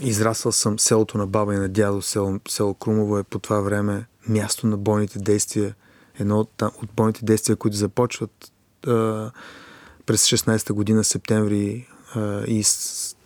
израсъл 0.00 0.52
съм 0.52 0.78
селото 0.78 1.18
на 1.18 1.26
баба 1.26 1.54
и 1.54 1.58
на 1.58 1.68
дядо, 1.68 2.02
село, 2.02 2.40
село 2.48 2.74
Крумово 2.74 3.18
е 3.18 3.22
по 3.22 3.38
това 3.38 3.60
време 3.60 4.06
място 4.28 4.66
на 4.66 4.76
бойните 4.76 5.18
действия– 5.18 5.74
едно 6.20 6.40
от, 6.40 6.62
от 6.62 6.90
бойните 6.96 7.24
действия, 7.24 7.56
които 7.56 7.76
започват 7.76 8.52
а, 8.86 9.30
през 10.06 10.26
16-та 10.26 10.74
година, 10.74 11.04
септември 11.04 11.88
а, 12.14 12.44
и 12.46 12.62
с, 12.62 13.16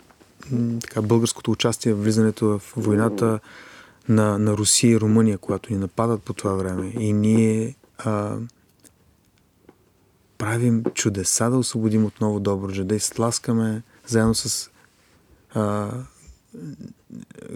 така, 0.81 1.03
българското 1.03 1.51
участие 1.51 1.95
в 1.95 2.03
влизането 2.03 2.47
в 2.47 2.63
войната 2.77 3.41
на, 4.09 4.39
на 4.39 4.57
Русия 4.57 4.91
и 4.91 5.01
Румъния, 5.01 5.39
когато 5.39 5.73
ни 5.73 5.79
нападат 5.79 6.23
по 6.23 6.33
това 6.33 6.53
време. 6.53 6.93
И 6.99 7.13
ние 7.13 7.77
а, 7.99 8.37
правим 10.39 10.85
чудеса 10.95 11.51
да 11.51 11.57
освободим 11.57 12.05
отново 12.05 12.41
Добруджа, 12.41 12.85
да 12.85 12.95
изтласкаме 12.95 13.83
заедно 14.07 14.35
с 14.35 14.71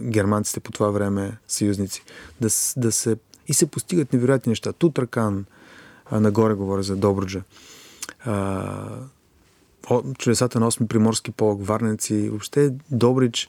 германците 0.02 0.60
по 0.60 0.72
това 0.72 0.90
време, 0.90 1.38
съюзници, 1.48 2.02
да, 2.40 2.48
да 2.76 2.92
се 2.92 3.16
и 3.48 3.54
се 3.54 3.66
постигат 3.66 4.12
невероятни 4.12 4.50
неща. 4.50 4.72
Тутракан, 4.72 5.44
а, 6.10 6.20
нагоре 6.20 6.54
говоря 6.54 6.82
за 6.82 6.96
Добруджа. 6.96 7.42
А, 8.24 8.86
чудесата 10.18 10.60
на 10.60 10.70
8 10.70 10.86
приморски 10.86 11.30
полк, 11.30 11.66
Варненци, 11.66 12.28
въобще 12.28 12.74
Добрич, 12.90 13.48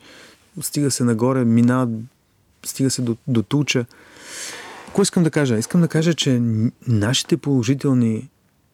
стига 0.61 0.91
се 0.91 1.03
нагоре, 1.03 1.45
минава, 1.45 1.89
стига 2.65 2.89
се 2.89 3.01
до, 3.01 3.17
до 3.27 3.43
Тулча. 3.43 3.85
Какво 4.85 5.01
искам 5.01 5.23
да 5.23 5.31
кажа? 5.31 5.57
Искам 5.57 5.81
да 5.81 5.87
кажа, 5.87 6.13
че 6.13 6.41
нашите 6.87 7.37
положителни 7.37 8.29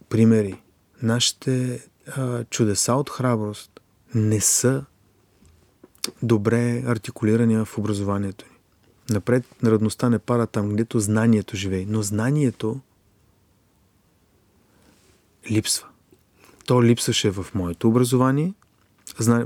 примери, 0.09 0.61
нашите 1.01 1.85
а, 2.07 2.43
чудеса 2.43 2.93
от 2.93 3.09
храброст 3.09 3.79
не 4.15 4.41
са 4.41 4.85
добре 6.23 6.83
артикулирани 6.87 7.65
в 7.65 7.77
образованието 7.77 8.45
ни. 8.45 8.57
Напред 9.09 9.45
народността 9.63 10.09
не 10.09 10.19
пара 10.19 10.47
там, 10.47 10.69
където 10.69 10.99
знанието 10.99 11.57
живее. 11.57 11.85
Но 11.89 12.01
знанието 12.01 12.79
липсва. 15.51 15.87
То 16.65 16.83
липсваше 16.83 17.31
в 17.31 17.45
моето 17.55 17.87
образование. 17.87 18.53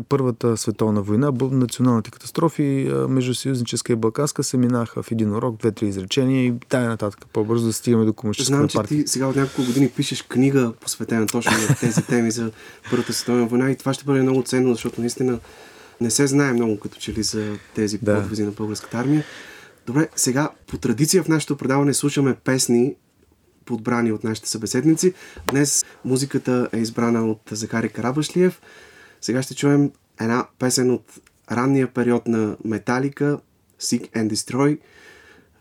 Първата 0.10 0.58
световна 0.58 1.02
война, 1.02 1.32
националните 1.41 2.12
катастрофи 2.12 2.91
между 3.10 3.36
съюзническа 3.36 3.93
и 3.93 3.95
балканска 3.95 4.43
се 4.43 4.58
минаха 4.58 5.04
в 5.04 5.12
един 5.12 5.36
урок, 5.36 5.58
две-три 5.60 5.88
изречения 5.88 6.45
и 6.45 6.54
тая 6.69 6.89
нататък 6.89 7.26
по-бързо 7.34 7.65
да 7.65 7.74
стигаме 7.74 8.06
до 8.06 8.13
комунистическата 8.13 8.67
Знам, 8.72 8.86
че 8.86 8.88
ти 8.88 9.08
сега 9.08 9.28
от 9.28 9.36
няколко 9.36 9.63
години 9.65 9.89
пишеш 9.89 10.22
книга, 10.22 10.74
посветена 10.82 11.28
точно 11.28 11.52
на 11.52 11.76
тези 11.76 12.02
теми 12.02 12.32
за 12.32 12.52
Първата 12.89 13.13
световна 13.13 13.48
война 13.48 13.72
и 13.72 13.78
това 13.78 13.93
ще 13.93 14.06
бъде 14.06 14.22
много 14.22 14.43
ценно, 14.43 14.74
защото 14.74 15.02
наистина 15.02 15.39
не 16.01 16.12
се 16.12 16.27
знае 16.27 16.53
много 16.53 16.79
като 16.79 16.99
че 16.99 17.13
ли 17.13 17.23
за 17.23 17.57
тези 17.75 17.97
да. 17.97 18.21
подвизи 18.21 18.43
на 18.43 18.51
българската 18.51 18.97
армия. 18.97 19.23
Добре, 19.85 20.09
сега 20.15 20.49
по 20.67 20.77
традиция 20.77 21.23
в 21.23 21.27
нашето 21.27 21.57
предаване 21.57 21.93
слушаме 21.93 22.35
песни, 22.35 22.95
подбрани 23.65 24.12
от 24.12 24.23
нашите 24.23 24.49
събеседници. 24.49 25.13
Днес 25.51 25.85
музиката 26.05 26.69
е 26.73 26.77
избрана 26.77 27.25
от 27.25 27.41
Захари 27.51 27.89
Карабашлиев. 27.89 28.62
Сега 29.21 29.41
ще 29.41 29.55
чуем 29.55 29.91
една 30.21 30.47
песен 30.59 30.91
от 30.91 31.19
ранния 31.51 31.93
период 31.93 32.27
на 32.27 32.57
Металика, 32.65 33.39
Seek 33.81 34.12
and 34.12 34.33
Destroy. 34.33 34.79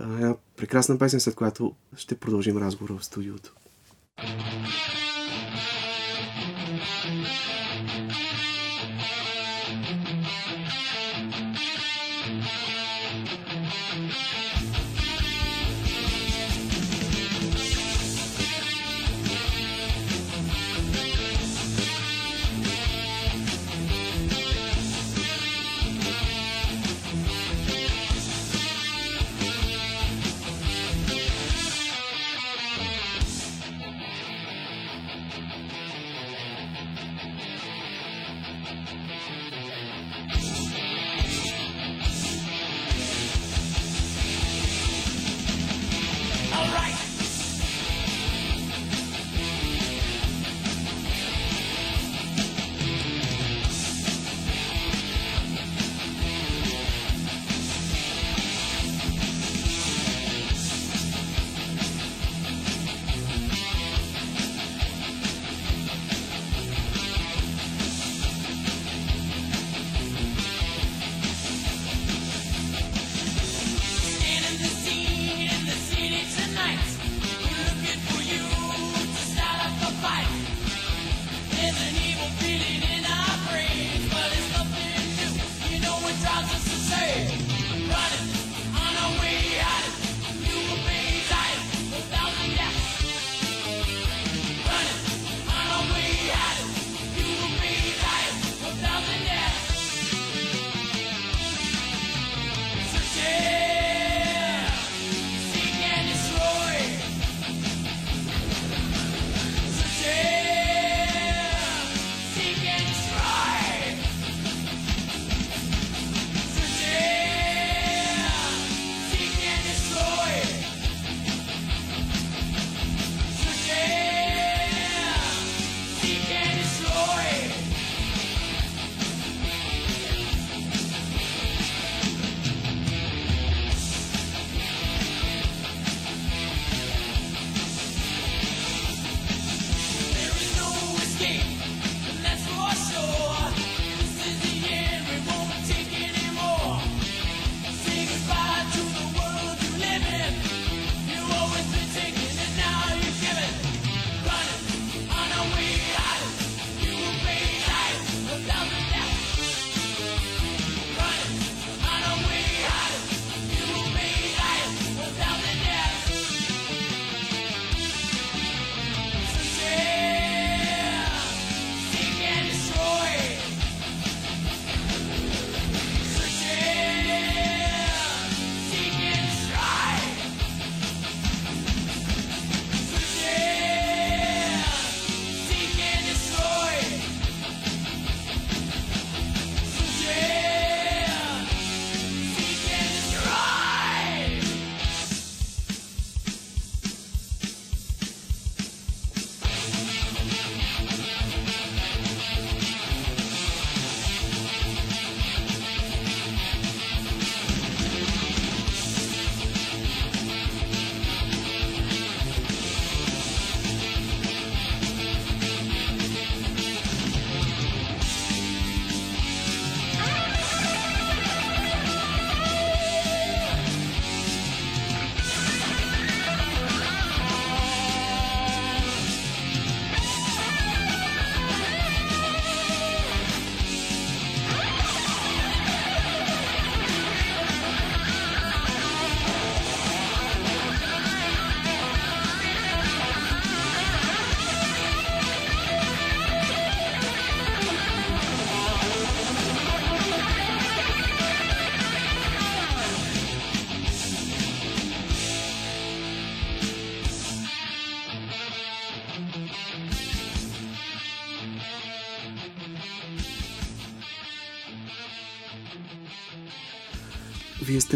Една 0.01 0.35
прекрасна 0.57 0.99
песен, 0.99 1.21
след 1.21 1.35
която 1.35 1.75
ще 1.97 2.15
продължим 2.15 2.59
разговора 2.59 2.99
в 2.99 3.05
студиото. 3.05 3.55
thank 4.19 4.93
you 4.93 4.98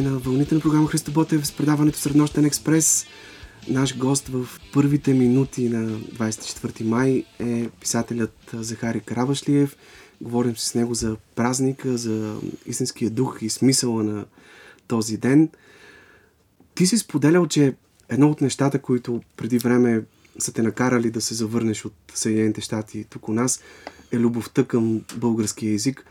на 0.02 0.18
вълните 0.18 0.54
на 0.54 0.60
програма 0.60 0.88
Христо 0.88 1.12
Ботев 1.12 1.46
с 1.46 1.52
предаването 1.52 1.98
Среднощен 1.98 2.44
експрес. 2.44 3.06
Наш 3.68 3.98
гост 3.98 4.28
в 4.28 4.48
първите 4.72 5.14
минути 5.14 5.68
на 5.68 5.98
24 5.98 6.84
май 6.84 7.24
е 7.38 7.68
писателят 7.68 8.50
Захари 8.52 9.00
Карабашлиев. 9.00 9.76
Говорим 10.20 10.56
с 10.56 10.74
него 10.74 10.94
за 10.94 11.16
празника, 11.34 11.98
за 11.98 12.36
истинския 12.66 13.10
дух 13.10 13.38
и 13.42 13.50
смисъла 13.50 14.02
на 14.04 14.24
този 14.86 15.16
ден. 15.16 15.48
Ти 16.74 16.86
си 16.86 16.98
споделял, 16.98 17.46
че 17.46 17.74
едно 18.08 18.30
от 18.30 18.40
нещата, 18.40 18.78
които 18.78 19.22
преди 19.36 19.58
време 19.58 20.02
са 20.38 20.52
те 20.52 20.62
накарали 20.62 21.10
да 21.10 21.20
се 21.20 21.34
завърнеш 21.34 21.84
от 21.84 21.94
Съединените 22.14 22.60
щати 22.60 23.04
тук 23.04 23.28
у 23.28 23.32
нас, 23.32 23.60
е 24.12 24.18
любовта 24.18 24.64
към 24.64 25.02
българския 25.16 25.72
язик. 25.72 26.04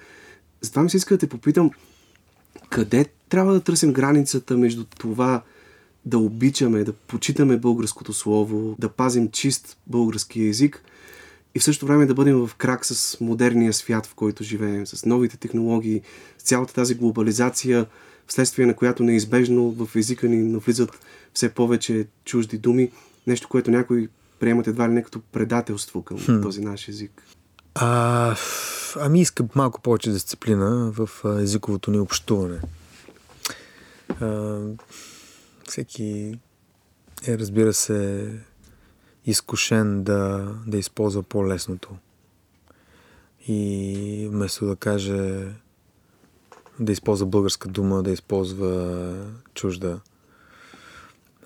Затова 0.62 0.84
ми 0.84 0.90
се 0.90 0.98
иска 0.98 1.14
да 1.14 1.18
те 1.18 1.30
попитам, 1.30 1.72
къде 2.70 3.06
трябва 3.30 3.54
да 3.54 3.62
търсим 3.62 3.94
границата 3.94 4.58
между 4.58 4.84
това 4.84 5.42
да 6.06 6.18
обичаме, 6.18 6.84
да 6.84 6.94
почитаме 6.94 7.58
българското 7.58 8.14
слово, 8.14 8.76
да 8.80 8.90
пазим 8.90 9.32
чист 9.32 9.78
български 9.88 10.46
язик 10.46 10.84
и 11.56 11.60
в 11.60 11.64
същото 11.64 11.88
време 11.88 12.06
да 12.06 12.14
бъдем 12.14 12.48
в 12.48 12.56
крак 12.56 12.86
с 12.86 13.18
модерния 13.22 13.74
свят, 13.74 14.06
в 14.06 14.16
който 14.16 14.44
живеем, 14.44 14.88
с 14.88 15.06
новите 15.06 15.38
технологии, 15.38 16.02
с 16.38 16.44
цялата 16.44 16.74
тази 16.74 16.96
глобализация, 16.96 17.86
вследствие 18.28 18.66
на 18.66 18.76
която 18.76 19.04
неизбежно 19.04 19.72
в 19.72 19.96
езика 19.96 20.28
ни 20.28 20.38
навлизат 20.38 21.00
все 21.34 21.50
повече 21.50 22.08
чужди 22.26 22.58
думи, 22.58 22.92
нещо, 23.28 23.48
което 23.50 23.72
някои 23.72 24.10
приемат 24.40 24.68
едва 24.68 24.90
ли 24.90 24.94
не 24.94 25.04
като 25.04 25.20
предателство 25.20 26.04
към 26.04 26.20
хм. 26.20 26.42
този 26.42 26.62
наш 26.62 26.88
език. 26.88 27.24
А, 27.76 28.36
ами 28.96 29.22
искам 29.22 29.50
малко 29.56 29.82
повече 29.82 30.12
дисциплина 30.12 30.92
в 30.92 31.10
езиковото 31.40 31.92
ни 31.92 32.00
общуване. 32.00 32.60
А, 34.22 34.60
всеки 35.68 36.40
е, 37.28 37.38
разбира 37.38 37.74
се, 37.74 38.30
изкушен 39.26 40.04
да, 40.04 40.52
да 40.68 40.78
използва 40.78 41.24
по-лесното. 41.24 41.90
И 43.48 44.28
вместо 44.32 44.66
да 44.66 44.76
каже 44.76 45.48
да 46.80 46.92
използва 46.92 47.26
българска 47.26 47.70
дума, 47.70 48.04
да 48.04 48.12
използва 48.12 49.26
чужда. 49.54 50.00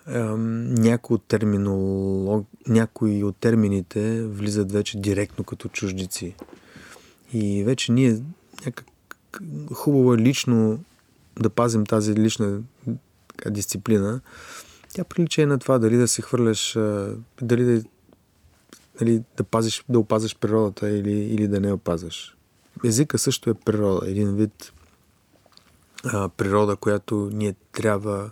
Някои 0.08 1.16
от, 1.16 1.24
терминолог... 1.24 2.48
някои 2.68 3.24
от 3.24 3.38
термините 3.38 4.28
влизат 4.28 4.72
вече 4.72 4.98
директно 4.98 5.44
като 5.44 5.70
чуждици. 5.70 6.36
И 7.34 7.64
вече 7.64 7.92
ние 7.92 8.22
някак 8.66 8.86
хубаво 9.74 10.14
е 10.14 10.18
лично 10.18 10.84
да 11.40 11.50
пазим 11.50 11.86
тази 11.86 12.16
лична 12.16 12.62
дисциплина. 13.50 14.22
Тя 14.94 15.04
прилича 15.04 15.42
и 15.42 15.46
на 15.46 15.60
това 15.60 15.80
дали 15.80 15.98
да 15.98 16.08
се 16.08 16.22
хвърляш, 16.22 16.74
дали 17.42 17.64
да, 17.64 17.84
дали 19.00 19.24
да, 19.38 19.44
пазиш, 19.44 19.84
да 19.90 20.00
опазваш 20.00 20.38
природата 20.38 20.90
или, 20.90 21.12
или 21.12 21.48
да 21.48 21.60
не 21.60 21.74
опазваш. 21.74 22.36
Езика 22.86 23.18
също 23.18 23.50
е 23.50 23.54
природа, 23.54 24.10
един 24.10 24.36
вид 24.36 24.74
а, 26.06 26.30
природа, 26.30 26.76
която 26.76 27.30
ние 27.34 27.56
трябва 27.72 28.32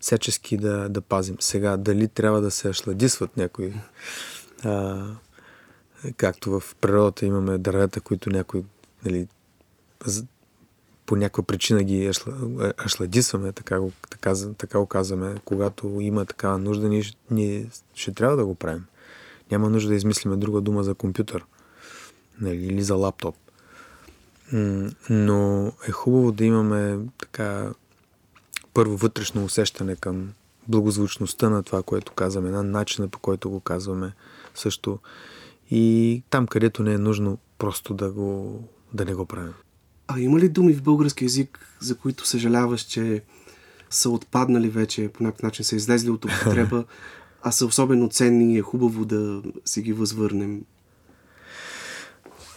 всячески 0.00 0.56
да, 0.56 0.88
да 0.88 1.00
пазим. 1.00 1.36
Сега, 1.40 1.76
дали 1.76 2.08
трябва 2.08 2.40
да 2.40 2.50
се 2.50 2.68
ашладисват 2.68 3.36
някои 3.36 3.74
а, 4.64 5.04
както 6.16 6.60
в 6.60 6.74
природата 6.80 7.26
имаме 7.26 7.58
дървета, 7.58 8.00
които 8.00 8.30
някои 8.30 8.64
нали, 9.04 9.28
по 11.06 11.16
някаква 11.16 11.42
причина 11.42 11.82
ги 11.82 12.12
ашладисваме, 12.78 13.52
така 13.52 13.80
го, 13.80 13.92
така, 14.10 14.34
така 14.58 14.78
го 14.78 14.86
казваме. 14.86 15.34
Когато 15.44 16.00
има 16.00 16.24
такава 16.24 16.58
нужда, 16.58 16.88
ние, 16.88 17.04
ние 17.30 17.68
ще 17.94 18.12
трябва 18.12 18.36
да 18.36 18.46
го 18.46 18.54
правим. 18.54 18.84
Няма 19.50 19.70
нужда 19.70 19.88
да 19.88 19.94
измислиме 19.94 20.36
друга 20.36 20.60
дума 20.60 20.82
за 20.82 20.94
компютър 20.94 21.44
нали, 22.40 22.66
или 22.66 22.82
за 22.82 22.94
лаптоп. 22.94 23.36
Но 25.10 25.72
е 25.88 25.90
хубаво 25.90 26.32
да 26.32 26.44
имаме 26.44 26.98
така 27.18 27.72
първо 28.78 28.96
вътрешно 28.96 29.44
усещане 29.44 29.96
към 29.96 30.28
благозвучността 30.68 31.50
на 31.50 31.62
това, 31.62 31.82
което 31.82 32.12
казваме, 32.12 32.50
на 32.50 32.62
начина 32.62 33.08
по 33.08 33.18
който 33.18 33.50
го 33.50 33.60
казваме 33.60 34.12
също. 34.54 34.98
И 35.70 36.22
там, 36.30 36.46
където 36.46 36.82
не 36.82 36.92
е 36.92 36.98
нужно, 36.98 37.38
просто 37.58 37.94
да, 37.94 38.10
го, 38.10 38.60
да 38.94 39.04
не 39.04 39.14
го 39.14 39.26
правим. 39.26 39.54
А 40.08 40.20
има 40.20 40.38
ли 40.38 40.48
думи 40.48 40.72
в 40.72 40.82
български 40.82 41.24
язик, 41.24 41.76
за 41.80 41.96
които 41.96 42.26
съжаляваш, 42.26 42.80
че 42.80 43.22
са 43.90 44.10
отпаднали 44.10 44.68
вече, 44.68 45.08
по 45.08 45.22
някакъв 45.22 45.42
начин 45.42 45.64
са 45.64 45.76
излезли 45.76 46.10
от 46.10 46.24
употреба, 46.24 46.84
а 47.42 47.52
са 47.52 47.66
особено 47.66 48.08
ценни 48.08 48.54
и 48.54 48.58
е 48.58 48.62
хубаво 48.62 49.04
да 49.04 49.42
си 49.64 49.82
ги 49.82 49.92
възвърнем? 49.92 50.62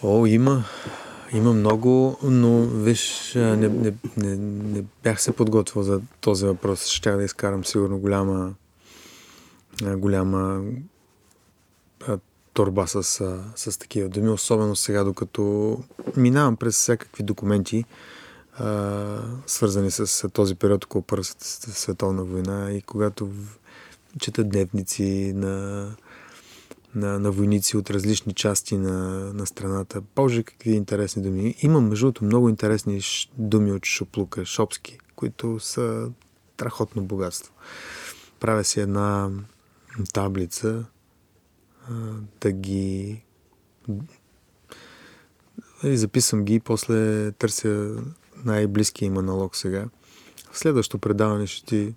О, 0.04 0.26
има. 0.26 0.64
Има 1.34 1.54
много, 1.54 2.18
но 2.24 2.62
виж, 2.62 3.32
не, 3.36 3.56
не, 3.56 3.94
не, 4.18 4.36
не 4.38 4.84
бях 5.04 5.22
се 5.22 5.32
подготвил 5.32 5.84
за 5.84 6.02
този 6.22 6.46
въпрос. 6.46 6.86
Щях 6.86 7.18
да 7.18 7.24
изкарам 7.24 7.66
сигурно 7.66 8.00
голяма 8.00 8.54
голяма 9.82 10.62
торба 12.54 12.88
с, 12.88 13.04
с 13.56 13.80
такива 13.80 14.10
думи, 14.10 14.30
особено 14.30 14.76
сега, 14.76 15.04
докато 15.04 15.78
минавам 16.18 16.56
през 16.56 16.76
всякакви 16.76 17.24
документи, 17.24 17.86
а, 18.54 19.18
свързани 19.48 19.92
с 19.92 20.30
този 20.30 20.56
период 20.56 20.86
около 20.86 21.02
Първата 21.02 21.46
световна 21.74 22.24
война 22.24 22.72
и 22.72 22.82
когато 22.82 23.30
чета 24.20 24.44
дневници 24.44 25.34
на 25.36 25.88
на, 26.96 27.20
на 27.20 27.32
войници 27.32 27.78
от 27.78 27.90
различни 27.90 28.34
части 28.34 28.78
на, 28.78 29.00
на 29.34 29.46
страната. 29.46 30.02
Боже, 30.16 30.44
какви 30.44 30.72
интересни 30.72 31.24
думи. 31.24 31.56
Има, 31.62 31.82
между 31.82 32.06
другото, 32.06 32.26
много 32.26 32.50
интересни 32.50 33.02
думи 33.38 33.72
от 33.72 33.86
Шоплука, 33.86 34.46
шопски, 34.46 34.98
които 35.16 35.60
са 35.60 36.10
страхотно 36.54 37.04
богатство. 37.04 37.54
Правя 38.40 38.64
си 38.64 38.80
една 38.80 39.30
таблица 40.14 40.86
да 42.42 42.52
ги 42.52 43.22
и 45.84 45.98
записвам 45.98 46.46
ги 46.46 46.56
и 46.56 46.60
после 46.60 47.32
търся 47.32 47.96
най-близкия 48.46 49.08
им 49.08 49.18
аналог 49.18 49.56
сега. 49.56 49.86
В 50.52 50.60
следващото 50.60 50.98
предаване 50.98 51.48
ще 51.48 51.66
ти 51.66 51.94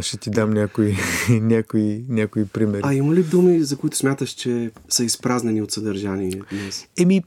ще 0.00 0.16
ти 0.16 0.30
дам 0.30 0.50
някои, 0.50 0.96
някои, 1.30 2.04
някои 2.08 2.46
примери. 2.46 2.82
А 2.84 2.94
има 2.94 3.14
ли 3.14 3.22
думи, 3.22 3.62
за 3.62 3.76
които 3.76 3.96
смяташ, 3.96 4.30
че 4.30 4.70
са 4.88 5.04
изпразнени 5.04 5.62
от 5.62 5.72
съдържание 5.72 6.42
днес? 6.52 6.86
Еми, 6.98 7.22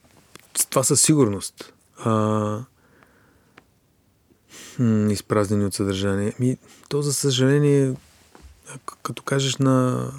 това 0.69 0.83
със 0.83 1.01
сигурност. 1.01 1.73
А, 1.97 2.11
м- 4.79 5.11
изпразнени 5.11 5.65
от 5.65 5.73
съдържание. 5.73 6.33
Ми, 6.39 6.57
то, 6.89 7.01
за 7.01 7.13
съжаление, 7.13 7.93
като 9.03 9.23
кажеш 9.23 9.57
на, 9.57 10.11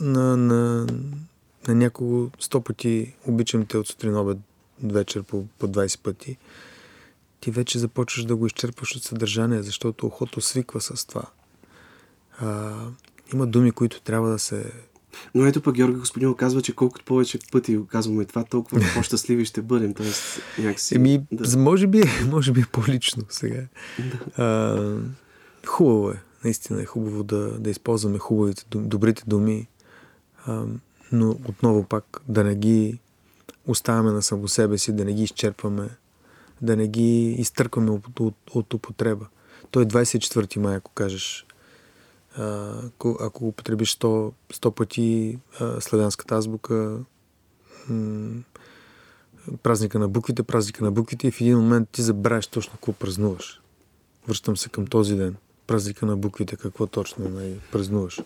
на, 0.00 0.36
на, 0.36 0.86
на 1.68 1.74
някого 1.74 2.30
сто 2.40 2.60
пъти 2.60 3.14
обичам 3.26 3.66
те 3.66 3.78
от 3.78 3.86
сутрин 3.86 4.16
обед 4.16 4.38
вечер 4.82 5.22
по, 5.22 5.44
по 5.58 5.68
20 5.68 6.02
пъти, 6.02 6.36
ти 7.44 7.50
вече 7.50 7.78
започваш 7.78 8.24
да 8.24 8.36
го 8.36 8.46
изчерпваш 8.46 8.96
от 8.96 9.02
съдържание, 9.02 9.62
защото 9.62 10.06
охото 10.06 10.40
свиква 10.40 10.80
с 10.80 11.06
това. 11.06 11.22
А, 12.38 12.72
има 13.34 13.46
думи, 13.46 13.70
които 13.70 14.00
трябва 14.00 14.30
да 14.30 14.38
се... 14.38 14.72
Но 15.34 15.46
ето 15.46 15.60
пък 15.62 15.74
Георги 15.74 15.98
Господин 15.98 16.34
казва, 16.34 16.62
че 16.62 16.74
колкото 16.74 17.04
повече 17.04 17.38
пъти 17.52 17.78
казваме 17.88 18.24
това, 18.24 18.44
толкова 18.44 18.80
по-щастливи 18.94 19.44
ще 19.44 19.62
бъдем. 19.62 19.94
Тоест, 19.94 20.40
някакси, 20.58 20.94
Еми, 20.94 21.22
да. 21.32 21.58
може, 21.58 21.86
би, 21.86 22.02
може 22.30 22.52
би 22.52 22.60
е 22.60 22.66
по-лично 22.72 23.24
сега. 23.28 23.62
Да. 23.98 24.42
А, 24.44 25.66
хубаво 25.66 26.10
е. 26.10 26.22
Наистина 26.44 26.82
е 26.82 26.84
хубаво 26.84 27.22
да, 27.22 27.58
да 27.58 27.70
използваме 27.70 28.18
хубавите, 28.18 28.64
добрите 28.70 29.22
думи, 29.26 29.68
а, 30.46 30.64
но 31.12 31.30
отново 31.30 31.84
пак 31.84 32.20
да 32.28 32.44
не 32.44 32.54
ги 32.54 32.98
оставяме 33.66 34.10
на 34.10 34.22
само 34.22 34.48
себе 34.48 34.78
си, 34.78 34.92
да 34.92 35.04
не 35.04 35.12
ги 35.12 35.22
изчерпваме, 35.22 35.88
да 36.62 36.76
не 36.76 36.88
ги 36.88 37.30
изтъркваме 37.30 37.90
от, 37.90 38.20
от, 38.20 38.34
от 38.54 38.74
употреба. 38.74 39.26
Той 39.70 39.82
е 39.82 39.86
24 39.86 40.56
май, 40.56 40.76
ако 40.76 40.90
кажеш 40.90 41.46
ако, 42.36 43.18
ако 43.20 43.48
употребиш 43.48 43.96
100, 43.98 44.32
100 44.52 44.70
пъти 44.70 45.38
а, 45.60 45.80
славянската 45.80 46.34
азбука, 46.34 46.98
м- 47.88 48.42
празника 49.62 49.98
на 49.98 50.08
буквите, 50.08 50.42
празника 50.42 50.84
на 50.84 50.90
буквите 50.92 51.26
и 51.28 51.30
в 51.30 51.40
един 51.40 51.58
момент 51.58 51.88
ти 51.92 52.02
забравяш 52.02 52.46
точно 52.46 52.72
какво 52.72 52.92
празнуваш. 52.92 53.60
Връщам 54.28 54.56
се 54.56 54.68
към 54.68 54.86
този 54.86 55.14
ден. 55.14 55.36
Празника 55.66 56.06
на 56.06 56.16
буквите, 56.16 56.56
какво 56.56 56.86
точно 56.86 57.28
най- 57.28 57.58
празнуваш. 57.72 58.20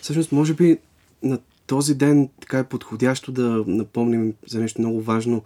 Всъщност, 0.00 0.32
може 0.32 0.54
би 0.54 0.78
на 1.22 1.38
този 1.66 1.94
ден 1.94 2.28
така 2.40 2.58
е 2.58 2.68
подходящо 2.68 3.32
да 3.32 3.64
напомним 3.66 4.34
за 4.46 4.60
нещо 4.60 4.80
много 4.80 5.02
важно. 5.02 5.44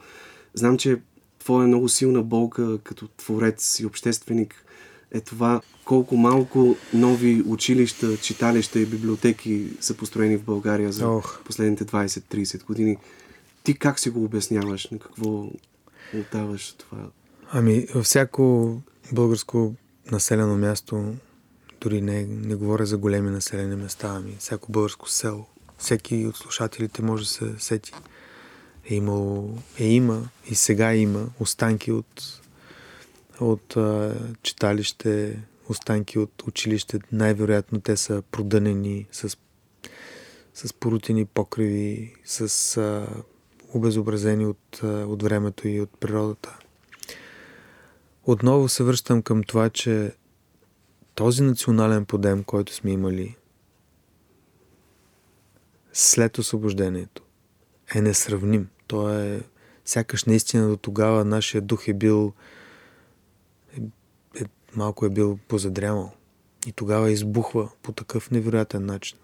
Знам, 0.55 0.79
че 0.79 1.01
твоя 1.47 1.67
много 1.67 1.89
силна 1.89 2.23
болка 2.23 2.79
като 2.85 3.09
творец 3.09 3.81
и 3.81 3.87
общественик 3.87 4.65
е 5.13 5.21
това 5.21 5.61
колко 5.85 6.17
малко 6.17 6.77
нови 6.95 7.43
училища, 7.47 8.17
читалища 8.17 8.81
и 8.81 8.87
библиотеки 8.87 9.67
са 9.81 9.95
построени 9.95 10.37
в 10.37 10.45
България 10.45 10.93
за 10.93 11.09
Ох. 11.09 11.43
последните 11.45 11.85
20-30 11.85 12.65
години. 12.65 12.97
Ти 13.63 13.79
как 13.79 13.99
си 13.99 14.11
го 14.11 14.25
обясняваш? 14.25 14.91
На 14.91 14.99
какво 14.99 15.51
отдаваш 16.15 16.73
това? 16.73 16.99
Ами, 17.51 17.87
във 17.95 18.05
всяко 18.05 18.77
българско 19.13 19.75
населено 20.13 20.57
място, 20.57 21.15
дори 21.81 22.01
не, 22.01 22.27
не 22.27 22.55
говоря 22.55 22.87
за 22.87 22.99
големи 22.99 23.31
населени 23.31 23.77
места, 23.77 24.09
ами 24.17 24.37
всяко 24.39 24.73
българско 24.73 25.09
село, 25.09 25.47
всеки 25.79 26.27
от 26.27 26.37
слушателите 26.37 27.03
може 27.03 27.25
да 27.25 27.31
се 27.31 27.55
сети. 27.59 27.93
Е 28.91 28.95
имало, 28.95 29.59
е 29.79 29.87
има 29.87 30.29
и 30.51 30.55
сега 30.55 30.95
има 30.95 31.29
останки 31.41 31.93
от, 31.93 32.43
от 33.41 33.77
а, 33.77 34.15
читалище, 34.43 35.43
останки 35.69 36.19
от 36.19 36.43
училище. 36.47 36.99
Най-вероятно 37.13 37.81
те 37.81 37.97
са 37.97 38.23
продънени 38.31 39.07
с, 39.13 39.37
с 40.55 40.73
порутени 40.73 41.25
покриви, 41.25 42.15
с 42.25 42.77
а, 42.77 43.07
обезобразени 43.75 44.47
от, 44.47 44.81
а, 44.83 44.87
от 44.87 45.23
времето 45.23 45.69
и 45.69 45.81
от 45.81 45.91
природата. 46.01 46.59
Отново 48.25 48.69
се 48.69 48.85
връщам 48.85 49.23
към 49.23 49.43
това, 49.43 49.71
че 49.71 50.13
този 51.15 51.43
национален 51.43 52.05
подем, 52.05 52.45
който 52.45 52.75
сме 52.75 52.91
имали 52.91 53.37
след 55.93 56.39
освобождението, 56.39 57.23
е 57.95 58.01
несравним. 58.01 58.69
То 58.87 59.19
е 59.19 59.41
сякаш 59.85 60.25
наистина 60.25 60.69
до 60.69 60.77
тогава 60.77 61.25
нашия 61.25 61.61
дух 61.61 61.89
е 61.89 61.95
бил 61.95 62.33
е, 63.79 63.81
е, 64.41 64.45
малко 64.77 65.07
е 65.07 65.11
бил 65.11 65.39
позадрямал. 65.49 66.13
И 66.67 66.73
тогава 66.73 67.11
избухва 67.11 67.71
по 67.83 67.93
такъв 67.93 68.31
невероятен 68.31 68.87
начин. 68.87 69.19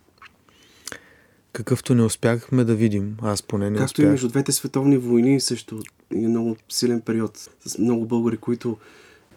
Какъвто 1.53 1.94
не 1.94 2.03
успяхме 2.03 2.64
да 2.64 2.75
видим, 2.75 3.16
аз 3.22 3.42
поне 3.42 3.70
не 3.70 3.79
Както 3.79 3.92
успях. 3.92 4.07
и 4.07 4.09
между 4.09 4.29
двете 4.29 4.53
световни 4.53 4.98
войни 4.98 5.40
също 5.40 5.83
е 6.14 6.16
много 6.16 6.57
силен 6.68 7.01
период 7.01 7.48
с 7.66 7.79
много 7.79 8.07
българи, 8.07 8.37
които 8.37 8.77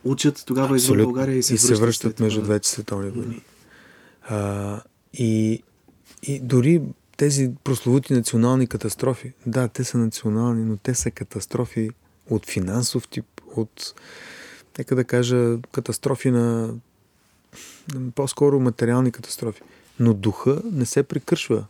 учат 0.04 0.44
тогава 0.46 0.76
извън. 0.76 1.04
България 1.04 1.38
и 1.38 1.44
се 1.44 1.54
и 1.54 1.58
се 1.58 1.76
връщат 1.76 2.20
между 2.20 2.42
двете 2.42 2.68
световни 2.68 3.10
войни. 3.10 3.42
А, 4.22 4.82
и, 5.14 5.64
и 6.24 6.40
дори 6.40 6.82
тези 7.18 7.52
прословути 7.64 8.14
национални 8.14 8.68
катастрофи, 8.68 9.34
да, 9.46 9.68
те 9.68 9.84
са 9.84 9.98
национални, 9.98 10.66
но 10.66 10.78
те 10.78 10.96
са 10.96 11.12
катастрофи 11.12 11.90
от 12.30 12.46
финансов 12.46 13.08
тип, 13.08 13.26
от, 13.56 13.94
нека 14.78 14.96
да 14.96 15.04
кажа, 15.04 15.58
катастрофи 15.72 16.32
на 16.32 16.74
по-скоро 18.16 18.60
материални 18.60 19.12
катастрофи. 19.12 19.62
Но 20.00 20.14
духа 20.14 20.62
не 20.72 20.86
се 20.86 21.04
прекършва. 21.04 21.66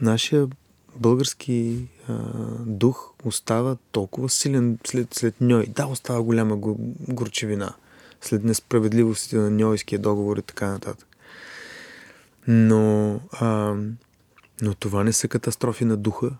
Нашия 0.00 0.48
български 0.96 1.88
а, 2.08 2.18
дух 2.66 3.12
остава 3.24 3.76
толкова 3.92 4.30
силен 4.30 4.78
след, 4.86 5.14
след 5.14 5.40
Ньой. 5.40 5.66
Да, 5.66 5.86
остава 5.86 6.22
голяма 6.22 6.56
го- 6.56 6.94
горчевина 7.08 7.74
след 8.20 8.44
несправедливостите 8.44 9.36
на 9.36 9.50
Ньойския 9.50 9.98
договор 9.98 10.36
и 10.36 10.42
така 10.42 10.68
нататък. 10.68 11.07
Но, 12.48 13.20
а, 13.32 13.74
но 14.62 14.74
това 14.74 15.04
не 15.04 15.12
са 15.12 15.28
катастрофи 15.28 15.84
на 15.84 15.96
духа. 15.96 16.30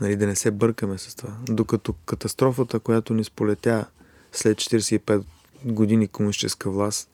Нали, 0.00 0.16
да 0.16 0.26
не 0.26 0.36
се 0.36 0.50
бъркаме 0.50 0.98
с 0.98 1.14
това. 1.14 1.36
Докато 1.48 1.92
катастрофата, 1.92 2.80
която 2.80 3.14
ни 3.14 3.24
сполетя 3.24 3.86
след 4.32 4.58
45 4.58 5.24
години 5.64 6.08
комунистическа 6.08 6.70
власт, 6.70 7.10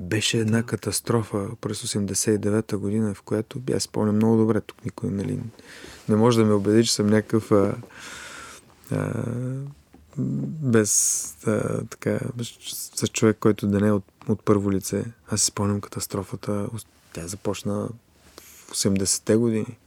беше 0.00 0.38
една 0.38 0.62
катастрофа 0.62 1.48
през 1.60 1.82
89-та 1.82 2.76
година, 2.76 3.14
в 3.14 3.22
която 3.22 3.60
аз 3.74 3.82
спомням 3.82 4.16
много 4.16 4.36
добре. 4.36 4.60
Тук 4.60 4.84
никой 4.84 5.10
нали, 5.10 5.40
не 6.08 6.16
може 6.16 6.38
да 6.38 6.44
ме 6.44 6.54
убеди, 6.54 6.84
че 6.84 6.94
съм 6.94 7.06
някакъв 7.06 7.52
а, 7.52 7.74
а, 8.90 9.24
без 10.18 11.24
а, 11.46 11.84
така, 11.84 12.20
с 12.94 13.08
човек, 13.08 13.36
който 13.40 13.66
да 13.66 13.80
не 13.80 13.88
е 13.88 13.92
от, 13.92 14.04
от 14.28 14.44
първо 14.44 14.72
лице. 14.72 15.04
Аз 15.28 15.40
си 15.40 15.46
спомням 15.46 15.80
катастрофата. 15.80 16.68
Тя 17.12 17.26
започна 17.26 17.88
в 18.40 18.70
80-те 18.70 19.36
години. 19.36 19.78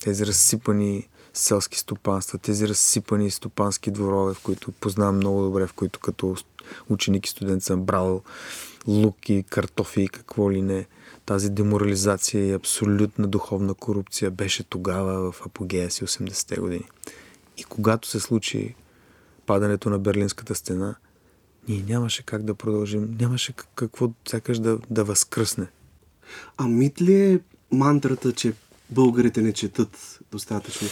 Тези 0.00 0.26
разсипани 0.26 1.08
селски 1.34 1.78
стопанства, 1.78 2.38
тези 2.38 2.68
разсипани 2.68 3.30
стопански 3.30 3.90
дворове, 3.90 4.34
в 4.34 4.42
които 4.42 4.72
познавам 4.72 5.16
много 5.16 5.42
добре, 5.42 5.66
в 5.66 5.72
които 5.72 6.00
като 6.00 6.36
ученик 6.88 7.26
и 7.26 7.30
студент 7.30 7.62
съм 7.62 7.82
брал 7.82 8.22
луки, 8.86 9.44
картофи 9.50 10.00
и 10.02 10.08
какво 10.08 10.52
ли 10.52 10.62
не. 10.62 10.86
Тази 11.26 11.50
деморализация 11.50 12.46
и 12.46 12.52
абсолютна 12.52 13.26
духовна 13.26 13.74
корупция 13.74 14.30
беше 14.30 14.64
тогава 14.64 15.32
в 15.32 15.46
апогея 15.46 15.90
си 15.90 16.04
80-те 16.04 16.60
години. 16.60 16.88
И 17.56 17.64
когато 17.64 18.08
се 18.08 18.20
случи 18.20 18.74
падането 19.46 19.90
на 19.90 19.98
Берлинската 19.98 20.54
стена, 20.54 20.94
ние 21.68 21.84
нямаше 21.88 22.22
как 22.22 22.42
да 22.42 22.54
продължим, 22.54 23.16
нямаше 23.20 23.52
какво 23.74 24.10
сякаш 24.28 24.58
да, 24.58 24.78
да 24.90 25.04
възкръсне. 25.04 25.66
А 26.56 26.68
мит 26.68 27.00
ли 27.02 27.14
е 27.14 27.40
мантрата, 27.72 28.32
че 28.32 28.52
българите 28.90 29.42
не 29.42 29.52
четат 29.52 30.20
достатъчно? 30.32 30.88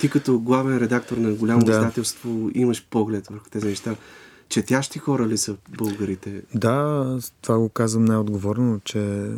Ти 0.00 0.10
като 0.10 0.38
главен 0.40 0.78
редактор 0.78 1.16
на 1.16 1.32
голямо 1.32 1.64
Да. 1.64 1.72
издателство 1.72 2.50
имаш 2.54 2.86
поглед 2.90 3.26
върху 3.26 3.50
тези 3.50 3.66
неща. 3.66 3.96
Четящи 4.48 4.98
хора 4.98 5.28
ли 5.28 5.38
са 5.38 5.56
българите? 5.78 6.42
Да, 6.54 7.18
това 7.40 7.58
го 7.58 7.68
казвам 7.68 8.04
най-отговорно, 8.04 8.80
че 8.84 9.30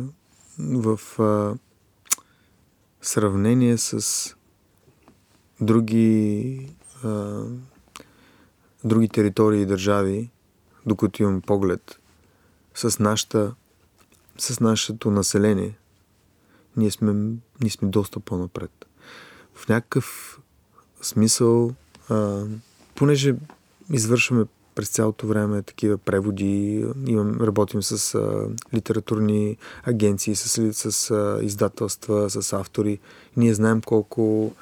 в 0.59 0.99
а, 1.19 1.55
сравнение 3.01 3.77
с 3.77 4.05
други 5.61 6.59
а, 7.03 7.43
други 8.83 9.09
територии 9.09 9.61
и 9.61 9.65
държави, 9.65 10.29
докато 10.85 11.23
имам 11.23 11.41
поглед, 11.41 11.99
с, 12.75 12.99
нашата, 12.99 13.53
с 14.37 14.59
нашето 14.59 15.11
население, 15.11 15.77
ние 16.77 16.91
сме, 16.91 17.13
ние 17.61 17.69
сме 17.69 17.87
доста 17.89 18.19
по-напред. 18.19 18.85
В 19.53 19.69
някакъв 19.69 20.39
смисъл, 21.01 21.71
а, 22.09 22.43
понеже 22.95 23.35
извършваме 23.91 24.45
през 24.75 24.89
цялото 24.89 25.27
време 25.27 25.61
такива 25.61 25.97
преводи, 25.97 26.85
имам, 27.07 27.37
работим 27.41 27.83
с 27.83 28.15
а, 28.15 28.47
литературни 28.73 29.57
агенции, 29.83 30.35
с, 30.35 30.73
с 30.73 31.11
а, 31.11 31.39
издателства, 31.41 32.29
с 32.29 32.53
автори. 32.53 32.99
Ние 33.37 33.53
знаем 33.53 33.81
колко 33.81 34.53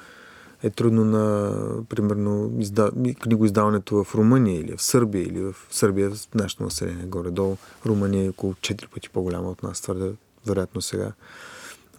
е 0.64 0.70
трудно 0.70 1.04
на, 1.04 1.52
примерно, 1.88 2.52
изда... 2.58 2.90
книгоиздаването 3.20 4.04
в 4.04 4.14
Румъния 4.14 4.60
или 4.60 4.76
в 4.76 4.82
Сърбия, 4.82 5.22
или 5.22 5.40
в 5.40 5.54
Сърбия, 5.70 6.12
нашето 6.34 6.62
население 6.62 7.06
горе-долу. 7.06 7.56
Румъния 7.86 8.26
е 8.26 8.28
около 8.28 8.54
4 8.54 8.88
пъти 8.88 9.10
по-голяма 9.10 9.50
от 9.50 9.62
нас, 9.62 9.80
твърде 9.80 10.12
вероятно 10.46 10.82
сега. 10.82 11.12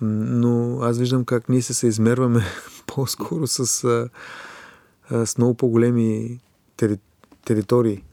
Но 0.01 0.79
аз 0.81 0.97
виждам 0.99 1.25
как 1.25 1.49
ние 1.49 1.61
се 1.61 1.73
се 1.73 1.87
измерваме 1.87 2.43
по-скоро 2.87 3.47
с, 3.47 3.83
а, 3.83 4.09
а, 5.09 5.25
с 5.25 5.37
много 5.37 5.53
по-големи 5.53 6.39
тери... 6.77 6.97
територии. 7.45 8.03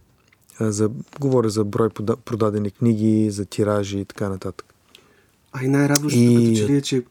А, 0.59 0.73
за... 0.73 0.91
Говоря 1.21 1.49
за 1.49 1.65
брой 1.65 1.89
пода... 1.91 2.17
продадени 2.17 2.71
книги, 2.71 3.31
за 3.31 3.45
тиражи 3.45 3.99
и 3.99 4.05
така 4.05 4.29
нататък. 4.29 4.75
А 5.53 5.65
и 5.65 5.69
най-радващото 5.69 6.25
И- 6.25 6.55
като 6.55 6.67
че 6.67 6.73
ли 6.73 6.77
е, 6.77 6.83
че 6.83 7.05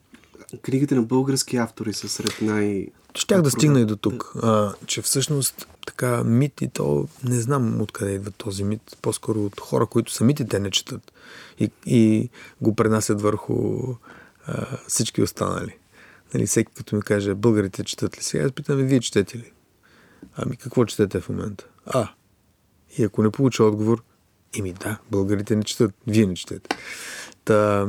книгите 0.61 0.95
на 0.95 1.01
български 1.01 1.57
автори 1.57 1.93
са 1.93 2.09
сред 2.09 2.41
най... 2.41 2.87
Щях 3.15 3.41
да 3.41 3.51
стигна 3.51 3.79
и 3.79 3.85
до 3.85 3.95
тук, 3.95 4.33
а, 4.43 4.73
че 4.85 5.01
всъщност 5.01 5.67
така 5.85 6.23
мит 6.23 6.61
и 6.61 6.67
то 6.67 7.07
не 7.23 7.41
знам 7.41 7.81
откъде 7.81 8.11
идва 8.11 8.31
този 8.31 8.63
мит, 8.63 8.97
по-скоро 9.01 9.45
от 9.45 9.59
хора, 9.59 9.85
които 9.85 10.13
самите 10.13 10.47
те 10.47 10.59
не 10.59 10.71
четат 10.71 11.11
и, 11.59 11.71
и 11.85 12.29
го 12.61 12.75
пренасят 12.75 13.21
върху 13.21 13.81
а, 14.45 14.77
всички 14.87 15.21
останали. 15.21 15.77
Нали, 16.33 16.45
всеки 16.45 16.71
като 16.73 16.95
ми 16.95 17.01
каже, 17.01 17.33
българите 17.33 17.83
четат 17.83 18.17
ли 18.17 18.23
сега, 18.23 18.45
аз 18.45 18.51
питам, 18.51 18.77
вие 18.77 18.99
четете 18.99 19.37
ли? 19.37 19.51
Ами 20.35 20.55
какво 20.57 20.85
четете 20.85 21.19
в 21.19 21.29
момента? 21.29 21.67
А, 21.85 22.09
и 22.97 23.03
ако 23.03 23.23
не 23.23 23.31
получа 23.31 23.63
отговор, 23.63 24.03
ими 24.53 24.73
да, 24.73 24.97
българите 25.11 25.55
не 25.55 25.63
четат, 25.63 25.91
вие 26.07 26.25
не 26.25 26.35
четете. 26.35 26.77
Та, 27.45 27.87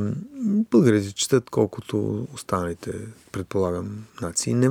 българите 0.71 1.11
четат 1.11 1.49
колкото 1.49 2.27
останалите, 2.33 2.93
предполагам, 3.31 4.05
нации. 4.21 4.53
Не, 4.53 4.69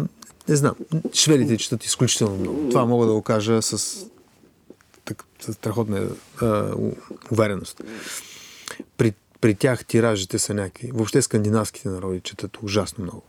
не 0.49 0.57
знам. 0.57 0.75
Шведите 1.13 1.59
четат 1.59 1.85
изключително 1.85 2.37
много. 2.37 2.69
Това 2.69 2.85
мога 2.85 3.07
да 3.07 3.13
го 3.13 3.23
кажа 3.23 3.63
с, 3.63 3.99
так, 5.05 5.25
страхотна 5.41 6.09
а, 6.43 6.75
у- 6.77 6.97
увереност. 7.31 7.83
При, 8.97 9.13
при 9.41 9.55
тях 9.55 9.85
тиражите 9.85 10.39
са 10.39 10.55
някакви. 10.55 10.91
Въобще 10.95 11.23
скандинавските 11.23 11.89
народи 11.89 12.21
четат 12.21 12.59
ужасно 12.63 13.05
много. 13.05 13.23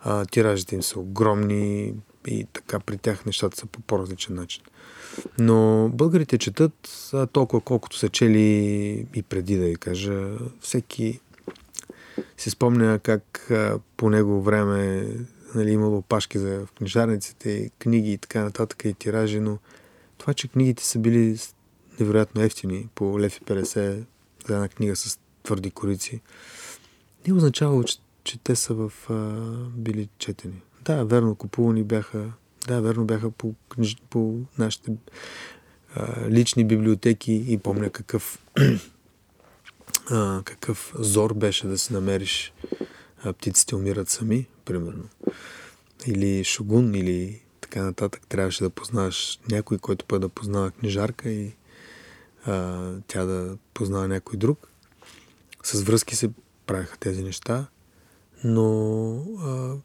А, 0.00 0.26
тиражите 0.26 0.74
им 0.74 0.82
са 0.82 1.00
огромни, 1.00 1.94
и 2.26 2.46
така 2.52 2.80
при 2.80 2.98
тях 2.98 3.26
нещата 3.26 3.56
са 3.56 3.66
по 3.66 3.80
по-различен 3.80 4.34
начин. 4.34 4.62
Но 5.38 5.88
българите 5.88 6.38
четат 6.38 7.12
толкова 7.32 7.60
колкото 7.60 7.96
са 7.96 8.08
чели 8.08 9.06
и 9.14 9.22
преди 9.22 9.56
да 9.56 9.64
ви 9.64 9.76
кажа. 9.76 10.28
Всеки 10.60 11.20
си 12.38 12.50
спомня 12.50 12.98
как 13.02 13.50
по 13.96 14.10
него 14.10 14.42
време 14.42 15.08
нали, 15.54 15.70
имало 15.70 16.02
пашки 16.02 16.38
за 16.38 16.66
книжарниците, 16.78 17.70
книги 17.78 18.12
и 18.12 18.18
така 18.18 18.42
нататък 18.42 18.84
и 18.84 18.94
тиражи, 18.94 19.40
но 19.40 19.58
това, 20.18 20.34
че 20.34 20.48
книгите 20.48 20.84
са 20.84 20.98
били 20.98 21.38
невероятно 22.00 22.42
ефтини, 22.42 22.88
по 22.94 23.20
лев 23.20 23.36
и 23.36 23.40
50 23.40 24.04
за 24.46 24.54
една 24.54 24.68
книга 24.68 24.96
с 24.96 25.18
твърди 25.42 25.70
корици, 25.70 26.20
не 27.26 27.34
означава, 27.34 27.84
че, 27.84 27.96
че 28.24 28.38
те 28.38 28.56
са 28.56 28.74
в, 28.74 28.92
а, 29.10 29.14
били 29.76 30.08
четени. 30.18 30.62
Да, 30.84 31.04
верно, 31.04 31.34
купувани 31.34 31.82
бяха, 31.82 32.32
да, 32.68 32.80
верно 32.80 33.04
бяха 33.04 33.30
по, 33.30 33.54
книж, 33.68 33.96
по 34.10 34.38
нашите 34.58 34.92
а, 35.94 36.30
лични 36.30 36.64
библиотеки 36.64 37.44
и 37.48 37.58
помня 37.58 37.90
какъв 37.90 38.38
а, 40.10 40.42
какъв 40.44 40.92
зор 40.98 41.34
беше 41.34 41.66
да 41.66 41.78
си 41.78 41.92
намериш 41.92 42.52
а, 43.24 43.32
птиците 43.32 43.76
умират 43.76 44.08
сами, 44.08 44.46
примерно. 44.64 45.04
Или 46.06 46.44
шогун, 46.44 46.94
или 46.94 47.42
така 47.60 47.82
нататък. 47.82 48.26
Трябваше 48.28 48.64
да 48.64 48.70
познаваш 48.70 49.40
някой, 49.50 49.78
който 49.78 50.04
пък 50.04 50.18
да 50.18 50.28
познава 50.28 50.70
книжарка 50.70 51.30
и 51.30 51.52
а, 52.44 52.92
тя 53.06 53.24
да 53.24 53.58
познава 53.74 54.08
някой 54.08 54.38
друг. 54.38 54.68
С 55.62 55.82
връзки 55.82 56.16
се 56.16 56.30
правиха 56.66 56.98
тези 56.98 57.22
неща, 57.22 57.66
но, 58.44 59.16
а, 59.40 59.76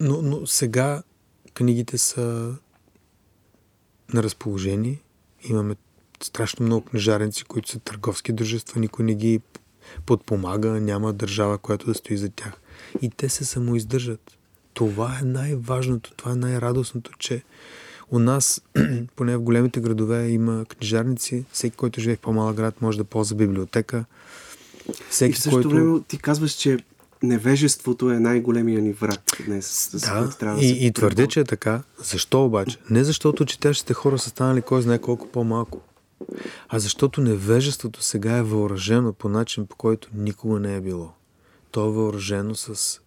но, 0.00 0.22
но 0.22 0.46
сега 0.46 1.02
книгите 1.54 1.98
са 1.98 2.54
на 4.14 4.22
разположение. 4.22 5.02
Имаме 5.42 5.76
страшно 6.22 6.66
много 6.66 6.84
книжарници, 6.84 7.44
които 7.44 7.68
са 7.68 7.78
търговски 7.78 8.32
дружества, 8.32 8.80
никой 8.80 9.04
не 9.04 9.14
ги 9.14 9.40
подпомага, 10.06 10.68
няма 10.68 11.12
държава, 11.12 11.58
която 11.58 11.86
да 11.86 11.94
стои 11.94 12.16
за 12.16 12.30
тях. 12.30 12.60
И 13.02 13.10
те 13.10 13.28
се 13.28 13.44
самоиздържат. 13.44 14.38
Това 14.74 15.18
е 15.22 15.24
най-важното, 15.24 16.12
това 16.16 16.32
е 16.32 16.36
най-радостното, 16.36 17.10
че 17.18 17.42
у 18.10 18.18
нас, 18.18 18.62
поне 19.16 19.36
в 19.36 19.42
големите 19.42 19.80
градове, 19.80 20.28
има 20.28 20.64
книжарници. 20.64 21.44
Всеки, 21.52 21.76
който 21.76 22.00
живее 22.00 22.16
в 22.16 22.20
по-малък 22.20 22.56
град, 22.56 22.82
може 22.82 22.98
да 22.98 23.04
ползва 23.04 23.36
библиотека. 23.36 24.04
Всеки, 25.10 25.30
и 25.30 25.34
в 25.34 25.38
същото 25.38 25.68
който... 25.68 25.68
време 25.68 26.00
ти 26.08 26.18
казваш, 26.18 26.52
че 26.52 26.78
невежеството 27.22 28.10
е 28.10 28.20
най-големия 28.20 28.80
ни 28.80 28.92
враг 28.92 29.42
днес. 29.46 29.90
Да, 29.94 30.54
да 30.54 30.60
и, 30.60 30.86
и 30.86 30.92
твърде, 30.92 31.26
че 31.26 31.40
е 31.40 31.44
така. 31.44 31.82
Защо 32.04 32.44
обаче? 32.44 32.78
Не 32.90 33.04
защото 33.04 33.44
четящите 33.44 33.94
хора 33.94 34.18
са 34.18 34.30
станали 34.30 34.62
кой 34.62 34.82
знае 34.82 34.98
колко 34.98 35.28
по-малко, 35.28 35.80
а 36.68 36.78
защото 36.78 37.20
невежеството 37.20 38.02
сега 38.02 38.36
е 38.36 38.42
въоръжено 38.42 39.12
по 39.12 39.28
начин, 39.28 39.66
по 39.66 39.76
който 39.76 40.08
никога 40.14 40.60
не 40.60 40.76
е 40.76 40.80
било. 40.80 41.12
То 41.70 41.88
е 41.88 41.90
въоръжено 41.90 42.54
с 42.54 43.00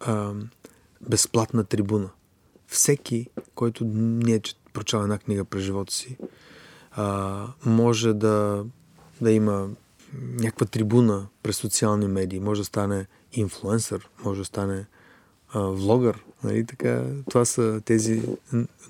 а, 0.00 0.32
безплатна 1.08 1.64
трибуна. 1.64 2.10
Всеки, 2.66 3.26
който 3.54 3.84
не 3.84 4.34
е 4.34 4.40
прочел 4.72 4.98
една 4.98 5.18
книга 5.18 5.44
през 5.44 5.62
живота 5.62 5.92
си, 5.92 6.16
а, 6.90 7.46
може 7.66 8.14
да, 8.14 8.64
да 9.20 9.32
има 9.32 9.68
някаква 10.14 10.66
трибуна 10.66 11.26
през 11.42 11.56
социални 11.56 12.08
медии, 12.08 12.40
може 12.40 12.60
да 12.60 12.64
стане 12.64 13.06
инфлуенсър, 13.32 14.08
може 14.24 14.40
да 14.40 14.44
стане 14.44 14.86
а, 15.52 15.60
влогър. 15.60 16.24
Нали? 16.44 16.66
Така, 16.66 17.04
това 17.30 17.44
са 17.44 17.80
тези 17.84 18.22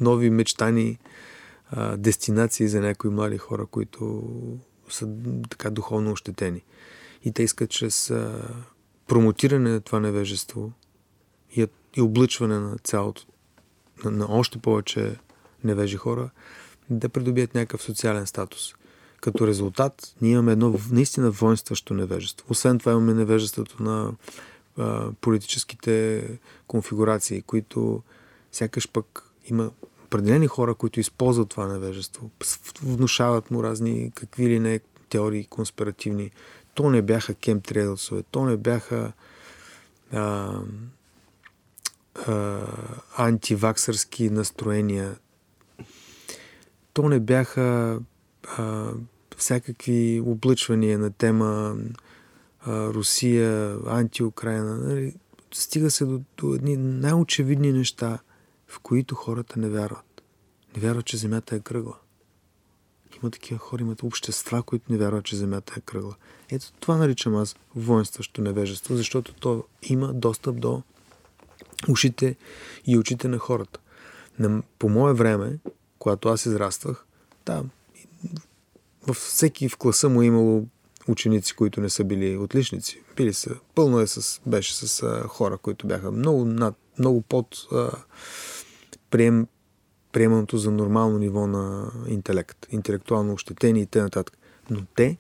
нови 0.00 0.30
мечтани 0.30 0.98
а, 1.70 1.96
дестинации 1.96 2.68
за 2.68 2.80
някои 2.80 3.11
млади 3.11 3.38
хора, 3.38 3.66
които 3.66 4.22
са 4.88 5.08
така 5.50 5.70
духовно 5.70 6.12
ощетени. 6.12 6.62
И 7.24 7.32
те 7.32 7.42
искат 7.42 7.70
чрез 7.70 8.11
а, 8.11 8.48
промотиране 9.06 9.70
на 9.70 9.80
това 9.80 10.00
невежество 10.00 10.72
и, 11.57 11.66
и 11.96 12.01
облъчване 12.01 12.59
на 12.59 12.76
цялото, 12.78 13.22
на, 14.05 14.11
на 14.11 14.26
още 14.28 14.59
повече 14.59 15.16
невежи 15.64 15.96
хора, 15.96 16.30
да 16.90 17.09
придобият 17.09 17.55
някакъв 17.55 17.82
социален 17.82 18.26
статус. 18.26 18.74
Като 19.20 19.46
резултат, 19.46 20.14
ние 20.22 20.32
имаме 20.32 20.53
едно 20.53 20.78
наистина 20.90 21.30
воинстващо 21.30 21.94
невежество. 21.94 22.46
Освен 22.51 22.78
това 22.78 22.92
имаме 22.92 23.14
невежеството 23.14 23.82
на 23.82 24.12
а, 24.76 25.12
политическите 25.20 26.24
конфигурации, 26.66 27.42
които 27.42 28.03
сякаш 28.53 28.88
пък 28.88 29.30
има 29.46 29.70
определени 30.05 30.46
хора, 30.46 30.74
които 30.74 31.01
използват 31.01 31.48
това 31.48 31.66
невежество, 31.66 32.30
внушават 32.82 33.51
му 33.51 33.62
разни 33.62 34.12
какви 34.14 34.48
ли 34.48 34.61
не 34.61 34.80
теории 35.09 35.44
конспиративни. 35.44 36.30
То 36.74 36.90
не 36.90 37.03
бяха 37.03 37.34
кемтрейлсове, 37.34 38.22
то 38.30 38.44
не 38.44 38.57
бяха 38.57 39.12
а, 40.12 40.53
а, 42.26 42.66
антиваксърски 43.16 44.30
настроения, 44.30 45.16
то 46.92 47.08
не 47.08 47.20
бяха 47.20 47.98
а, 48.58 48.90
всякакви 49.36 50.22
облъчвания 50.26 50.98
на 50.98 51.10
тема 51.10 51.76
а, 52.60 52.88
Русия, 52.88 53.78
антиукраина. 53.86 54.76
Нали? 54.76 55.14
Стига 55.52 55.90
се 55.90 56.04
до, 56.04 56.20
до 56.36 56.54
едни 56.54 56.76
най-очевидни 56.76 57.72
неща, 57.72 58.18
в 58.66 58.80
които 58.80 59.14
хората 59.14 59.58
не 59.58 59.68
вярват. 59.68 60.22
Не 60.76 60.82
вярват, 60.82 61.06
че 61.06 61.16
Земята 61.16 61.56
е 61.56 61.60
кръгла. 61.60 61.96
Има 63.22 63.30
такива 63.30 63.58
хора, 63.58 63.82
имат 63.82 64.02
общества, 64.02 64.62
които 64.62 64.92
не 64.92 64.98
вярват, 64.98 65.24
че 65.24 65.36
Земята 65.36 65.74
е 65.76 65.80
кръгла. 65.80 66.14
Ето 66.50 66.72
това 66.80 66.96
наричам 66.96 67.36
аз 67.36 67.56
воинстващо 67.74 68.42
невежество, 68.42 68.96
защото 68.96 69.34
то 69.34 69.64
има 69.82 70.12
достъп 70.12 70.60
до 70.60 70.82
ушите 71.89 72.37
и 72.87 72.99
очите 72.99 73.28
на 73.28 73.39
хората. 73.39 73.81
По 74.78 74.89
мое 74.89 75.12
време, 75.12 75.59
когато 75.99 76.28
аз 76.28 76.47
израствах, 76.47 77.07
да, 77.47 77.64
във 79.07 79.16
всеки 79.16 79.68
в 79.68 79.76
класа 79.76 80.09
му 80.09 80.22
е 80.22 80.26
имало 80.26 80.66
ученици, 81.09 81.55
които 81.55 81.81
не 81.81 81.91
са 81.91 82.05
били 82.05 82.37
отличници. 82.37 83.03
Били 83.16 83.33
са, 83.33 83.57
пълно 83.74 84.01
е 84.01 84.07
с, 84.07 84.41
беше 84.47 84.74
с 84.74 85.03
а, 85.03 85.28
хора, 85.28 85.59
които 85.59 85.87
бяха 85.87 86.11
много, 86.11 86.45
над, 86.45 86.74
много 86.99 87.22
под 87.22 87.57
а, 87.72 87.91
прием, 89.11 89.47
приеманото 90.12 90.59
за 90.59 90.70
нормално 90.70 91.18
ниво 91.18 91.47
на 91.47 91.93
интелект, 92.09 92.66
интелектуално 92.70 93.33
ощетени 93.33 93.81
и 93.81 93.87
т.н. 93.87 94.24
Но 94.70 94.85
те 94.97 95.18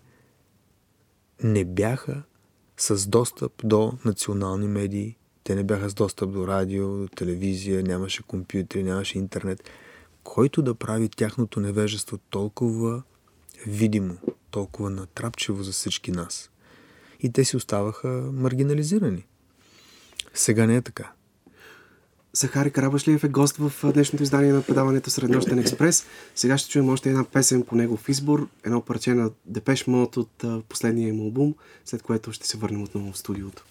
не 1.42 1.64
бяха 1.64 2.22
с 2.76 3.06
достъп 3.06 3.52
до 3.64 3.92
национални 4.04 4.68
медии, 4.68 5.16
те 5.44 5.54
не 5.54 5.64
бяха 5.64 5.90
с 5.90 5.94
достъп 5.94 6.32
до 6.32 6.46
радио, 6.46 6.98
до 6.98 7.08
телевизия, 7.08 7.82
нямаше 7.82 8.22
компютри, 8.22 8.82
нямаше 8.82 9.18
интернет, 9.18 9.70
който 10.24 10.62
да 10.62 10.74
прави 10.74 11.08
тяхното 11.08 11.60
невежество 11.60 12.18
толкова 12.18 13.02
видимо, 13.66 14.16
толкова 14.50 14.90
натрапчиво 14.90 15.62
за 15.62 15.72
всички 15.72 16.10
нас. 16.10 16.50
И 17.20 17.32
те 17.32 17.44
си 17.44 17.56
оставаха 17.56 18.08
маргинализирани. 18.32 19.26
Сега 20.34 20.66
не 20.66 20.76
е 20.76 20.82
така. 20.82 21.12
Захари 22.32 22.70
Карабашлиев 22.70 23.24
е 23.24 23.28
гост 23.28 23.56
в 23.56 23.92
днешното 23.92 24.22
издание 24.22 24.52
на 24.52 24.62
предаването 24.62 25.10
Среднощен 25.10 25.58
експрес. 25.58 26.06
Сега 26.34 26.58
ще 26.58 26.70
чуем 26.70 26.88
още 26.88 27.08
една 27.08 27.24
песен 27.24 27.62
по 27.62 27.74
негов 27.74 28.08
избор, 28.08 28.48
едно 28.64 28.80
парче 28.80 29.14
на 29.14 29.30
Депеш 29.46 29.86
Мод 29.86 30.16
от 30.16 30.44
последния 30.68 31.14
му 31.14 31.22
албум, 31.22 31.54
след 31.84 32.02
което 32.02 32.32
ще 32.32 32.46
се 32.48 32.58
върнем 32.58 32.82
отново 32.82 33.12
в 33.12 33.18
студиото. 33.18 33.64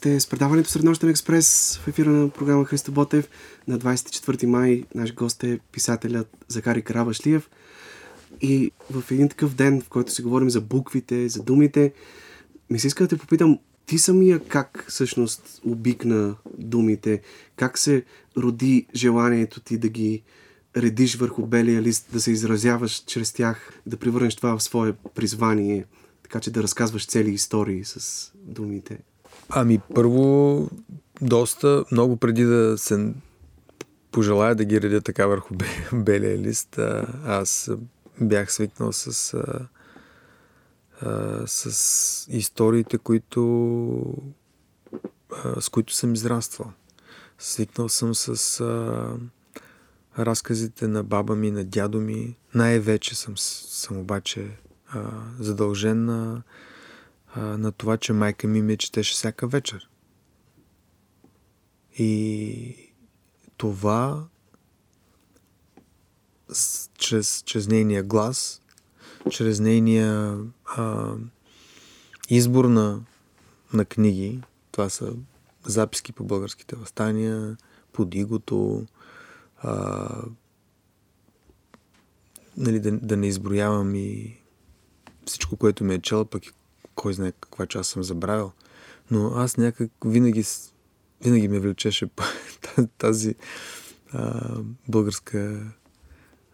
Сте 0.00 0.20
с 0.20 0.26
предаването 0.26 0.70
Среднощен 0.70 1.08
експрес 1.08 1.78
в 1.82 1.88
ефира 1.88 2.10
на 2.10 2.28
програма 2.28 2.64
Христо 2.64 2.92
Ботев. 2.92 3.28
На 3.68 3.78
24 3.78 4.46
май 4.46 4.84
наш 4.94 5.14
гост 5.14 5.44
е 5.44 5.58
писателят 5.72 6.28
Захари 6.48 6.82
Карабашлиев. 6.82 7.50
И 8.40 8.70
в 8.90 9.10
един 9.10 9.28
такъв 9.28 9.54
ден, 9.54 9.80
в 9.80 9.88
който 9.88 10.12
си 10.12 10.22
говорим 10.22 10.50
за 10.50 10.60
буквите, 10.60 11.28
за 11.28 11.42
думите, 11.42 11.92
ми 12.70 12.78
се 12.78 12.86
иска 12.86 13.04
да 13.04 13.08
те 13.08 13.16
попитам, 13.16 13.58
ти 13.86 13.98
самия 13.98 14.38
как 14.38 14.84
всъщност 14.88 15.60
обикна 15.64 16.36
думите? 16.58 17.22
Как 17.56 17.78
се 17.78 18.04
роди 18.36 18.86
желанието 18.94 19.60
ти 19.60 19.78
да 19.78 19.88
ги 19.88 20.22
редиш 20.76 21.16
върху 21.16 21.46
белия 21.46 21.82
лист, 21.82 22.06
да 22.12 22.20
се 22.20 22.30
изразяваш 22.30 23.04
чрез 23.06 23.32
тях, 23.32 23.72
да 23.86 23.96
превърнеш 23.96 24.36
това 24.36 24.58
в 24.58 24.62
свое 24.62 24.92
призвание, 25.14 25.84
така 26.22 26.40
че 26.40 26.50
да 26.50 26.62
разказваш 26.62 27.06
цели 27.06 27.30
истории 27.30 27.84
с 27.84 28.30
думите? 28.34 28.98
Ами 29.50 29.80
първо, 29.94 30.68
доста, 31.20 31.84
много 31.92 32.16
преди 32.16 32.44
да 32.44 32.78
се 32.78 33.14
пожелая 34.10 34.54
да 34.54 34.64
ги 34.64 34.80
редя 34.80 35.00
така 35.00 35.26
върху 35.26 35.54
белия 35.92 36.38
лист, 36.38 36.78
аз 37.24 37.70
бях 38.20 38.52
свикнал 38.52 38.92
с, 38.92 39.34
а, 39.34 39.68
а, 41.00 41.42
с 41.46 42.26
историите, 42.30 42.98
които, 42.98 44.14
а, 45.44 45.60
с 45.60 45.68
които 45.68 45.94
съм 45.94 46.14
израствал. 46.14 46.72
Свикнал 47.38 47.88
съм 47.88 48.14
с 48.14 48.60
а, 48.60 49.12
разказите 50.18 50.88
на 50.88 51.04
баба 51.04 51.36
ми, 51.36 51.50
на 51.50 51.64
дядо 51.64 52.00
ми. 52.00 52.36
Най-вече 52.54 53.14
съм, 53.14 53.38
съм 53.38 53.96
обаче 53.98 54.50
а, 54.88 55.02
задължен 55.38 56.04
на 56.04 56.42
а, 57.34 57.40
на 57.40 57.72
това, 57.72 57.96
че 57.96 58.12
майка 58.12 58.48
ми 58.48 58.62
ме 58.62 58.76
четеше 58.76 59.14
всяка 59.14 59.48
вечер. 59.48 59.90
И 61.98 62.92
това 63.56 64.24
чрез, 66.98 67.42
чрез 67.46 67.68
нейния 67.68 68.02
глас, 68.02 68.62
чрез 69.30 69.60
нейния 69.60 70.38
а, 70.64 71.14
избор 72.28 72.64
на, 72.64 73.00
на 73.72 73.84
книги, 73.84 74.40
това 74.72 74.88
са 74.88 75.12
записки 75.64 76.12
по 76.12 76.24
българските 76.24 76.76
възстания, 76.76 77.56
под 77.92 78.14
игото, 78.14 78.86
а, 79.58 80.08
нали, 82.56 82.80
да, 82.80 82.92
да 82.92 83.16
не 83.16 83.26
изброявам 83.26 83.94
и 83.94 84.40
всичко, 85.26 85.56
което 85.56 85.84
ме 85.84 85.94
е 85.94 86.00
чел, 86.00 86.24
пък 86.24 86.46
и 86.46 86.52
кой 87.00 87.14
знае 87.14 87.32
каква 87.32 87.66
част 87.66 87.90
съм 87.90 88.02
забравил. 88.02 88.52
Но 89.10 89.32
аз 89.36 89.56
някак 89.56 89.90
винаги, 90.04 90.44
винаги 91.24 91.48
ме 91.48 91.58
влечеше 91.58 92.10
тази 92.98 93.34
а, 94.12 94.50
българска 94.88 95.72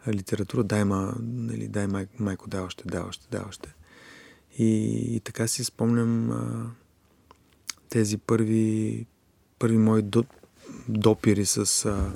литература. 0.08 0.64
Дай, 0.64 0.84
ма, 0.84 1.14
нали, 1.20 1.68
дай 1.68 1.86
май, 1.86 2.06
майко, 2.18 2.48
дай 2.48 2.60
още, 2.60 2.84
дай 2.86 3.00
още, 3.00 3.26
дай 3.30 3.40
още. 3.48 3.74
И, 4.58 4.66
и 5.16 5.20
така 5.20 5.48
си 5.48 5.64
спомням 5.64 6.30
а, 6.30 6.70
тези 7.88 8.18
първи, 8.18 9.06
първи 9.58 9.78
мои 9.78 10.02
до, 10.02 10.24
допири 10.88 11.46
с, 11.46 11.84
а, 11.84 12.12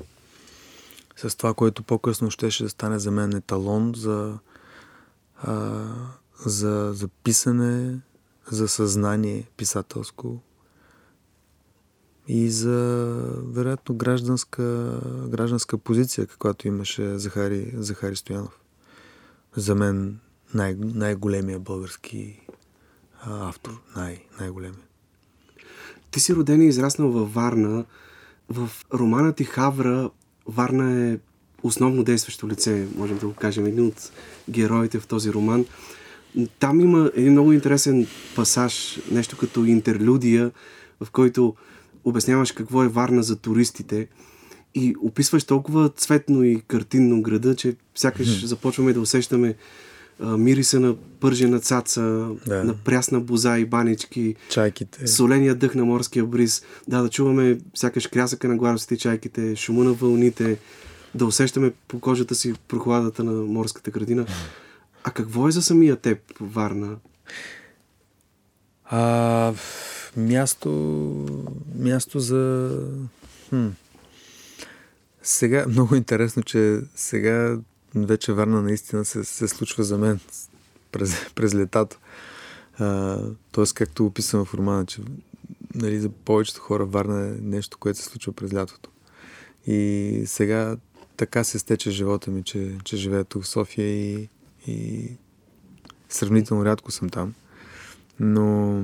с 1.16 1.36
това, 1.36 1.54
което 1.54 1.82
по-късно 1.82 2.30
щеше 2.30 2.62
да 2.62 2.68
стане 2.68 2.98
за 2.98 3.10
мен 3.10 3.36
еталон 3.36 3.92
за, 3.96 4.38
а, 5.42 5.84
за, 6.46 6.90
за 6.94 7.08
писане, 7.08 8.00
за 8.52 8.68
съзнание 8.68 9.48
писателско. 9.56 10.40
и 12.28 12.50
за, 12.50 12.76
вероятно, 13.46 13.94
гражданска, 13.94 15.00
гражданска 15.28 15.78
позиция, 15.78 16.26
каквато 16.26 16.68
имаше 16.68 17.18
Захари, 17.18 17.72
Захари 17.76 18.16
Стоянов. 18.16 18.60
За 19.56 19.74
мен 19.74 20.18
най- 20.54 20.76
най-големия 20.80 21.58
български 21.58 22.40
автор. 23.24 23.80
Най- 23.96 24.24
най-големия. 24.40 24.84
Ти 26.10 26.20
си 26.20 26.34
роден 26.34 26.62
и 26.62 26.66
израснал 26.66 27.10
във 27.10 27.34
Варна. 27.34 27.84
В 28.48 28.70
романа 28.94 29.32
ти 29.32 29.44
Хавра 29.44 30.10
Варна 30.46 30.92
е 30.92 31.18
основно 31.62 32.04
действащо 32.04 32.48
лице, 32.48 32.88
можем 32.96 33.18
да 33.18 33.26
го 33.26 33.34
кажем, 33.34 33.66
един 33.66 33.86
от 33.86 34.12
героите 34.50 35.00
в 35.00 35.06
този 35.06 35.32
роман. 35.32 35.66
Там 36.58 36.80
има 36.80 37.10
един 37.14 37.32
много 37.32 37.52
интересен 37.52 38.06
пасаж, 38.36 38.98
нещо 39.10 39.36
като 39.36 39.64
интерлюдия, 39.64 40.50
в 41.00 41.10
който 41.10 41.54
обясняваш 42.04 42.52
какво 42.52 42.84
е 42.84 42.88
Варна 42.88 43.22
за 43.22 43.36
туристите 43.36 44.08
и 44.74 44.94
описваш 45.02 45.44
толкова 45.44 45.88
цветно 45.88 46.42
и 46.44 46.60
картинно 46.68 47.22
града, 47.22 47.56
че 47.56 47.76
сякаш 47.94 48.44
започваме 48.46 48.92
да 48.92 49.00
усещаме 49.00 49.54
а, 50.20 50.36
мириса 50.36 50.80
на 50.80 50.96
пържена 51.20 51.60
цаца, 51.60 52.28
Да. 52.46 52.64
на 52.64 52.74
прясна 52.74 53.20
боза 53.20 53.58
и 53.58 53.64
банички, 53.64 54.34
Чайките. 54.50 55.06
соления 55.06 55.54
дъх 55.54 55.74
на 55.74 55.84
морския 55.84 56.24
бриз, 56.24 56.62
да, 56.88 57.02
да 57.02 57.08
чуваме 57.08 57.58
сякаш 57.74 58.06
крясъка 58.06 58.48
на 58.48 58.56
гладостите 58.56 58.94
и 58.94 58.98
чайките, 58.98 59.56
шума 59.56 59.84
на 59.84 59.92
вълните, 59.92 60.58
да 61.14 61.26
усещаме 61.26 61.72
по 61.88 62.00
кожата 62.00 62.34
си 62.34 62.54
прохладата 62.68 63.24
на 63.24 63.32
морската 63.32 63.90
градина. 63.90 64.26
А 65.04 65.10
какво 65.10 65.48
е 65.48 65.52
за 65.52 65.62
самия 65.62 65.96
теб, 65.96 66.18
Варна? 66.40 66.96
А, 68.84 69.54
място, 70.16 70.70
място 71.74 72.20
за... 72.20 72.70
Хм. 73.48 73.68
Сега, 75.22 75.64
много 75.68 75.94
интересно, 75.94 76.42
че 76.42 76.80
сега 76.94 77.58
вече 77.94 78.32
Варна 78.32 78.62
наистина 78.62 79.04
се, 79.04 79.24
се 79.24 79.48
случва 79.48 79.84
за 79.84 79.98
мен 79.98 80.20
през, 80.92 81.14
през 81.34 81.54
летата. 81.54 81.98
Тоест, 83.52 83.74
както 83.74 84.06
описвам 84.06 84.44
в 84.44 84.54
романа, 84.54 84.86
че 84.86 85.02
нали, 85.74 86.00
за 86.00 86.08
повечето 86.08 86.60
хора 86.60 86.86
Варна 86.86 87.28
е 87.28 87.38
нещо, 87.42 87.78
което 87.78 87.98
се 87.98 88.04
случва 88.04 88.32
през 88.32 88.54
лятото. 88.54 88.90
И 89.66 90.22
сега 90.26 90.76
така 91.16 91.44
се 91.44 91.58
стече 91.58 91.90
живота 91.90 92.30
ми, 92.30 92.42
че, 92.42 92.78
че 92.84 92.96
живея 92.96 93.24
тук 93.24 93.42
в 93.42 93.48
София 93.48 93.86
и, 93.86 94.28
и 94.66 95.08
сравнително 96.08 96.64
рядко 96.64 96.90
съм 96.90 97.08
там. 97.10 97.34
Но 98.20 98.82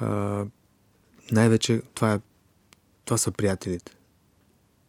а, 0.00 0.44
най-вече 1.32 1.82
това, 1.94 2.14
е, 2.14 2.20
това 3.04 3.18
са 3.18 3.30
приятелите. 3.30 3.92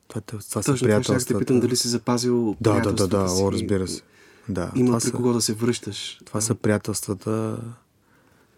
Това, 0.07 0.21
това 0.21 0.41
са 0.41 0.61
Точно 0.61 0.75
те 0.75 0.83
приятелствата. 0.83 1.39
питам 1.39 1.59
дали 1.59 1.75
си 1.75 1.87
запазил 1.87 2.55
Да, 2.61 2.79
да, 2.79 2.93
да, 2.93 3.07
да, 3.07 3.27
си. 3.29 3.43
о, 3.43 3.51
разбира 3.51 3.87
се. 3.87 4.01
Да, 4.49 4.71
Има 4.75 4.97
при 4.97 5.01
са, 5.01 5.11
кого 5.11 5.33
да 5.33 5.41
се 5.41 5.53
връщаш. 5.53 6.19
това 6.25 6.41
са 6.41 6.55
приятелствата 6.55 7.61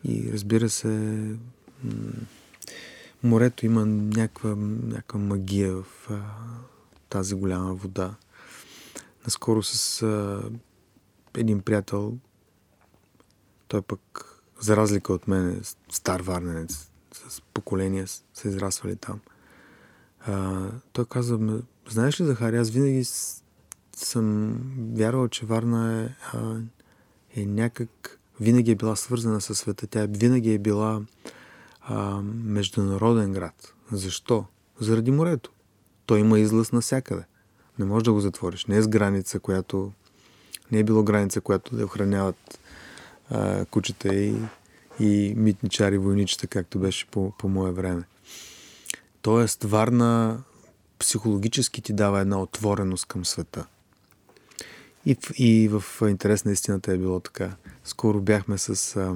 и 0.03 0.29
разбира 0.33 0.69
се 0.69 1.21
морето 3.23 3.65
има 3.65 3.85
някаква, 3.85 4.55
някаква 4.83 5.19
магия 5.19 5.73
в 5.73 5.85
а, 6.09 6.19
тази 7.09 7.35
голяма 7.35 7.73
вода. 7.73 8.15
Наскоро 9.25 9.63
с 9.63 10.01
а, 10.01 10.41
един 11.37 11.61
приятел, 11.61 12.17
той 13.67 13.81
пък, 13.81 14.25
за 14.59 14.77
разлика 14.77 15.13
от 15.13 15.27
мен, 15.27 15.61
стар 15.91 16.21
варненец, 16.21 16.91
с 17.27 17.41
поколения 17.41 18.07
са 18.33 18.47
израствали 18.47 18.95
там. 18.95 19.19
А, 20.19 20.67
той 20.93 21.05
каза, 21.05 21.37
«Ме, 21.37 21.59
знаеш 21.89 22.21
ли, 22.21 22.25
Захари, 22.25 22.57
аз 22.57 22.69
винаги 22.69 23.05
съм 23.95 24.57
вярвал, 24.95 25.27
че 25.27 25.45
Варна 25.45 26.03
е, 26.03 26.09
а, 26.33 26.59
е 27.35 27.45
някак, 27.45 28.19
винаги 28.39 28.71
е 28.71 28.75
била 28.75 28.95
свързана 28.95 29.41
със 29.41 29.59
света. 29.59 29.87
Тя 29.87 30.05
винаги 30.09 30.53
е 30.53 30.59
била 30.59 31.01
а, 31.81 32.21
международен 32.43 33.33
град. 33.33 33.73
Защо? 33.91 34.45
Заради 34.79 35.11
морето. 35.11 35.51
Той 36.05 36.19
има 36.19 36.39
излъз 36.39 36.71
навсякъде. 36.71 37.23
Не 37.79 37.85
можеш 37.85 38.03
да 38.03 38.13
го 38.13 38.19
затвориш. 38.19 38.65
Не 38.65 38.77
е 38.77 38.81
с 38.81 38.87
граница, 38.87 39.39
която... 39.39 39.91
Не 40.71 40.79
е 40.79 40.83
било 40.83 41.03
граница, 41.03 41.41
която 41.41 41.75
да 41.75 41.85
охраняват 41.85 42.59
а, 43.29 43.65
кучета 43.65 44.15
и, 44.15 44.35
и 44.99 45.33
митничари, 45.37 45.97
войничета, 45.97 46.47
както 46.47 46.79
беше 46.79 47.07
по, 47.07 47.31
по 47.37 47.49
мое 47.49 47.71
време. 47.71 48.03
Тоест, 49.21 49.63
Варна 49.63 50.43
психологически 50.99 51.81
ти 51.81 51.93
дава 51.93 52.19
една 52.19 52.41
отвореност 52.41 53.05
към 53.05 53.25
света. 53.25 53.65
И, 55.05 55.17
и 55.37 55.67
в 55.67 55.83
интерес 56.09 56.45
на 56.45 56.51
истината 56.51 56.91
е 56.91 56.97
било 56.97 57.19
така. 57.19 57.55
Скоро 57.83 58.21
бяхме 58.21 58.57
с 58.57 58.95
а, 58.95 59.15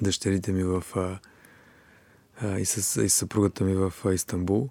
дъщерите 0.00 0.52
ми 0.52 0.64
в 0.64 0.84
а, 0.94 1.18
а, 2.40 2.58
и, 2.58 2.64
с, 2.64 3.02
и 3.02 3.08
съпругата 3.08 3.64
ми 3.64 3.74
в 3.74 3.92
а, 4.04 4.12
Истанбул. 4.12 4.68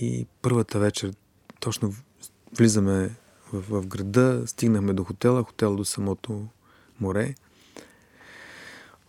И 0.00 0.26
първата 0.42 0.78
вечер 0.78 1.12
точно 1.60 1.94
влизаме 2.58 3.10
в, 3.52 3.80
в 3.80 3.86
града, 3.86 4.42
стигнахме 4.46 4.92
до 4.92 5.04
хотела, 5.04 5.44
хотел 5.44 5.76
до 5.76 5.84
самото 5.84 6.46
море. 7.00 7.34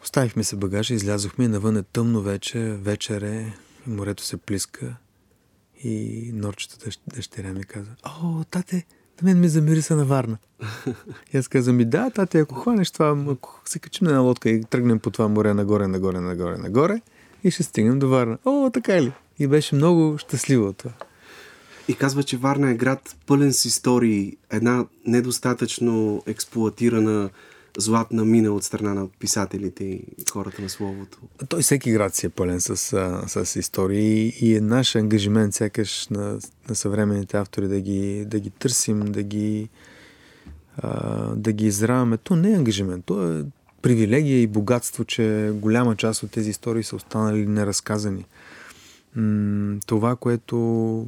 Оставихме 0.03 0.43
се 0.43 0.55
багажа, 0.55 0.93
излязохме 0.93 1.45
и 1.45 1.47
навън 1.47 1.77
е 1.77 1.83
тъмно 1.83 2.21
вече, 2.21 2.59
вечер 2.59 3.21
е, 3.21 3.53
морето 3.87 4.23
се 4.23 4.37
плиска. 4.37 4.95
И 5.83 6.31
норчета 6.33 6.85
дъщ, 6.85 7.01
дъщеря 7.15 7.53
ми 7.53 7.63
каза, 7.63 7.91
о, 8.03 8.43
тате, 8.43 8.85
на 9.21 9.29
мен 9.29 9.39
ми 9.39 9.49
замириса 9.49 9.95
на 9.95 10.05
Варна. 10.05 10.37
и 11.33 11.37
аз 11.37 11.47
казвам 11.47 11.75
ми, 11.75 11.85
да, 11.85 12.09
тате, 12.09 12.39
ако 12.39 12.55
хванеш 12.55 12.91
това, 12.91 13.25
ако 13.29 13.61
се 13.65 13.79
качим 13.79 14.07
на 14.07 14.19
лодка 14.19 14.49
и 14.49 14.63
тръгнем 14.63 14.99
по 14.99 15.11
това 15.11 15.27
море 15.27 15.53
нагоре, 15.53 15.87
нагоре, 15.87 16.19
нагоре, 16.19 16.57
нагоре 16.57 17.01
и 17.43 17.51
ще 17.51 17.63
стигнем 17.63 17.99
до 17.99 18.09
Варна. 18.09 18.37
О, 18.45 18.69
така 18.69 19.01
ли? 19.01 19.13
И 19.39 19.47
беше 19.47 19.75
много 19.75 20.17
щастливо 20.17 20.67
от 20.67 20.77
това. 20.77 20.91
И 21.87 21.95
казва, 21.95 22.23
че 22.23 22.37
Варна 22.37 22.71
е 22.71 22.75
град 22.75 23.15
пълен 23.27 23.53
с 23.53 23.65
истории, 23.65 24.37
една 24.51 24.85
недостатъчно 25.05 26.23
експлуатирана 26.27 27.29
златна 27.77 28.25
мина 28.25 28.51
от 28.51 28.63
страна 28.63 28.93
на 28.93 29.07
писателите 29.19 29.83
и 29.83 30.03
хората 30.31 30.61
на 30.61 30.69
словото. 30.69 31.17
Той 31.49 31.61
всеки 31.61 31.91
град 31.91 32.15
си 32.15 32.25
е 32.25 32.29
пълен 32.29 32.61
с, 32.61 32.77
с 33.27 33.55
истории 33.55 34.33
и 34.41 34.55
е 34.55 34.61
наш 34.61 34.95
ангажимент 34.95 35.53
сякаш 35.53 36.07
на, 36.07 36.39
на 36.69 36.75
съвременните 36.75 37.37
автори 37.37 37.67
да 37.67 37.79
ги, 37.79 38.25
да 38.25 38.39
ги 38.39 38.49
търсим, 38.49 38.99
да 38.99 39.23
ги, 39.23 39.69
да 41.35 41.51
ги 41.51 41.65
израваме. 41.65 42.17
То 42.17 42.35
не 42.35 42.51
е 42.51 42.55
ангажимент, 42.55 43.05
то 43.05 43.39
е 43.39 43.43
привилегия 43.81 44.41
и 44.41 44.47
богатство, 44.47 45.05
че 45.05 45.51
голяма 45.53 45.95
част 45.95 46.23
от 46.23 46.31
тези 46.31 46.49
истории 46.49 46.83
са 46.83 46.95
останали 46.95 47.47
неразказани. 47.47 48.25
Това, 49.85 50.15
което 50.15 51.07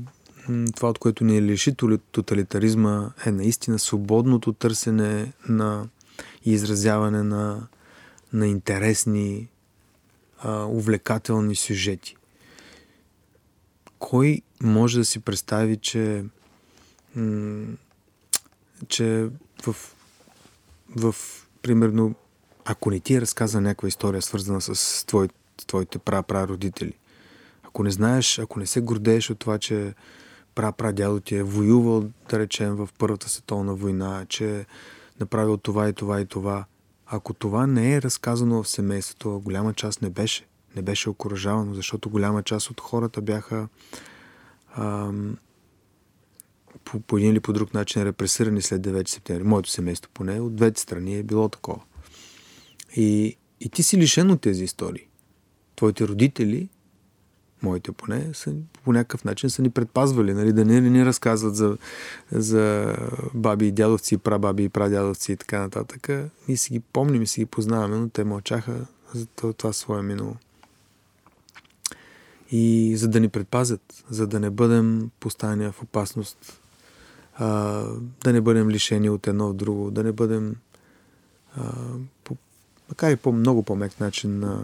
това, 0.75 0.89
от 0.89 0.99
което 0.99 1.23
ни 1.23 1.37
е 1.37 1.41
лиши 1.41 1.75
тоталитаризма, 2.11 3.11
е 3.25 3.31
наистина 3.31 3.79
свободното 3.79 4.53
търсене 4.53 5.33
на 5.49 5.87
изразяване 6.45 7.23
на, 7.23 7.67
на 8.33 8.47
интересни, 8.47 9.47
а, 10.39 10.65
увлекателни 10.65 11.55
сюжети. 11.55 12.15
Кой 13.99 14.41
може 14.63 14.97
да 14.99 15.05
си 15.05 15.19
представи, 15.19 15.77
че, 15.77 16.25
м- 17.15 17.75
че 18.87 19.29
в, 19.65 19.75
в, 20.95 21.15
примерно, 21.61 22.15
ако 22.65 22.91
не 22.91 22.99
ти 22.99 23.15
е 23.15 23.21
разказана 23.21 23.69
някаква 23.69 23.87
история, 23.87 24.21
свързана 24.21 24.61
с 24.61 25.05
твой, 25.05 25.29
твоите 25.67 25.99
пра-пра-родители, 25.99 26.93
ако 27.63 27.83
не 27.83 27.91
знаеш, 27.91 28.39
ако 28.39 28.59
не 28.59 28.65
се 28.65 28.81
гордееш 28.81 29.29
от 29.29 29.39
това, 29.39 29.57
че 29.57 29.93
пра-пра-дядо 30.55 31.19
ти 31.19 31.35
е 31.35 31.43
воювал, 31.43 32.09
да 32.29 32.39
речем, 32.39 32.75
в 32.75 32.89
Първата 32.97 33.29
световна 33.29 33.75
война, 33.75 34.25
че 34.29 34.59
е 34.59 34.65
направил 35.19 35.57
това 35.57 35.89
и 35.89 35.93
това 35.93 36.21
и 36.21 36.25
това, 36.25 36.65
ако 37.05 37.33
това 37.33 37.67
не 37.67 37.95
е 37.95 38.01
разказано 38.01 38.63
в 38.63 38.69
семейството, 38.69 39.41
голяма 39.45 39.73
част 39.73 40.01
не 40.01 40.09
беше, 40.09 40.45
не 40.75 40.81
беше 40.81 41.09
окоръжавано, 41.09 41.73
защото 41.73 42.09
голяма 42.09 42.43
част 42.43 42.69
от 42.69 42.81
хората 42.81 43.21
бяха 43.21 43.67
ам, 44.77 45.37
по, 46.83 46.99
по 46.99 47.17
един 47.17 47.31
или 47.31 47.39
по 47.39 47.53
друг 47.53 47.73
начин 47.73 48.03
репресирани 48.03 48.61
след 48.61 48.81
9 48.81 49.07
септември. 49.07 49.43
Моето 49.43 49.69
семейство 49.69 50.11
поне 50.13 50.39
от 50.39 50.55
двете 50.55 50.81
страни 50.81 51.17
е 51.17 51.23
било 51.23 51.49
такова. 51.49 51.81
И, 52.95 53.37
и 53.59 53.69
ти 53.69 53.83
си 53.83 53.97
лишен 53.97 54.31
от 54.31 54.41
тези 54.41 54.63
истории. 54.63 55.07
Твоите 55.75 56.07
родители, 56.07 56.69
моите 57.63 57.91
поне, 57.91 58.29
са, 58.33 58.53
по 58.83 58.93
някакъв 58.93 59.23
начин 59.23 59.49
са 59.49 59.61
ни 59.61 59.69
предпазвали, 59.69 60.33
нали, 60.33 60.53
да 60.53 60.65
не 60.65 60.81
ни 60.81 61.05
разказват 61.05 61.55
за, 61.55 61.77
за 62.31 62.95
баби 63.33 63.67
и 63.67 63.71
дядовци, 63.71 64.17
прабаби 64.17 64.63
и 64.63 64.69
прадядовци 64.69 65.31
и 65.31 65.37
така 65.37 65.59
нататък. 65.59 66.09
Ние 66.47 66.57
си 66.57 66.73
ги 66.73 66.79
помним 66.79 67.21
и 67.21 67.27
си 67.27 67.41
ги 67.41 67.45
познаваме, 67.45 67.97
но 67.97 68.09
те 68.09 68.23
мълчаха 68.23 68.85
за 69.13 69.25
това, 69.25 69.53
това 69.53 69.73
свое 69.73 70.01
минало. 70.01 70.35
и 72.51 72.93
за 72.97 73.07
да 73.07 73.19
ни 73.19 73.29
предпазят, 73.29 74.03
за 74.09 74.27
да 74.27 74.39
не 74.39 74.49
бъдем 74.49 75.09
поставени 75.19 75.71
в 75.71 75.81
опасност, 75.81 76.59
а, 77.35 77.47
да 78.23 78.33
не 78.33 78.41
бъдем 78.41 78.69
лишени 78.69 79.09
от 79.09 79.27
едно 79.27 79.49
от 79.49 79.57
друго, 79.57 79.91
да 79.91 80.03
не 80.03 80.11
бъдем 80.11 80.55
а, 81.55 81.73
по, 82.23 82.37
макар 82.89 83.11
и 83.11 83.15
по 83.15 83.31
много 83.31 83.63
по-мек 83.63 83.99
начин 83.99 84.39
на 84.39 84.61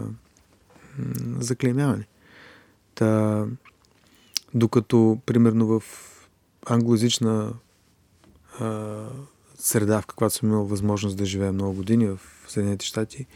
заклеймявани. 1.38 2.04
Та, 3.00 3.46
докато, 4.54 5.18
примерно, 5.26 5.66
в 5.66 5.82
англоязична 6.66 7.52
а, 8.58 9.06
среда, 9.58 10.00
в 10.00 10.06
каквато 10.06 10.34
съм 10.34 10.48
имал 10.48 10.64
възможност 10.64 11.16
да 11.16 11.24
живея 11.24 11.52
много 11.52 11.74
години 11.74 12.06
в 12.06 12.20
Съединените 12.48 12.86
щати, 12.86 13.26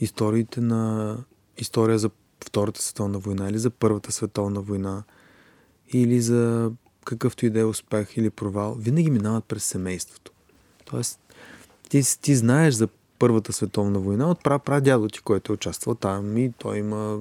историите 0.00 0.60
на 0.60 1.16
история 1.56 1.98
за 1.98 2.10
Втората 2.44 2.82
световна 2.82 3.18
война 3.18 3.48
или 3.48 3.58
за 3.58 3.70
Първата 3.70 4.12
световна 4.12 4.60
война 4.60 5.02
или 5.92 6.20
за 6.20 6.72
какъвто 7.04 7.46
и 7.46 7.50
да 7.50 7.60
е 7.60 7.64
успех 7.64 8.16
или 8.16 8.30
провал, 8.30 8.74
винаги 8.74 9.10
минават 9.10 9.44
през 9.44 9.64
семейството. 9.64 10.32
Тоест, 10.84 11.20
ти, 11.88 12.02
ти 12.20 12.36
знаеш 12.36 12.74
за 12.74 12.88
Първата 13.18 13.52
световна 13.52 13.98
война 13.98 14.30
от 14.30 14.42
прав 14.44 14.80
дядо 14.80 15.08
ти, 15.08 15.20
който 15.20 15.52
е 15.52 15.54
участвал 15.54 15.94
там 15.94 16.36
и 16.36 16.52
той 16.58 16.78
има 16.78 17.20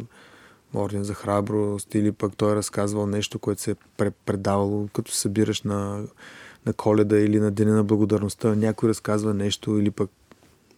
орден 0.76 1.04
за 1.04 1.14
храброст 1.14 1.96
или 1.96 2.12
пък 2.12 2.38
той 2.38 2.52
е 2.52 2.56
разказвал 2.56 3.08
нещо, 3.08 3.40
което 3.40 3.62
се 3.62 3.72
е 3.72 4.10
предавало, 4.26 4.88
като 4.94 5.12
събираш 5.12 5.62
на, 5.62 6.04
на 6.66 6.74
коледа 6.74 7.20
или 7.20 7.40
на 7.40 7.52
Деня 7.52 7.76
на 7.76 7.84
благодарността. 7.84 8.56
Някой 8.56 8.90
разказва 8.90 9.34
нещо 9.34 9.78
или 9.78 9.92
пък 9.92 10.10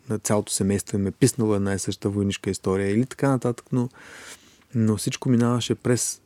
на 0.10 0.20
цялото 0.20 0.52
семейство 0.54 0.98
им 0.98 1.08
е 1.08 1.12
писнало 1.12 1.56
една 1.56 1.74
и 1.74 1.80
съща 1.80 2.10
войнишка 2.10 2.50
история 2.50 2.90
или 2.90 3.06
така 3.06 3.30
нататък, 3.30 3.66
но, 3.72 3.90
но 4.76 4.98
всичко 4.98 5.30
минаваше 5.30 5.76
през 5.76 6.22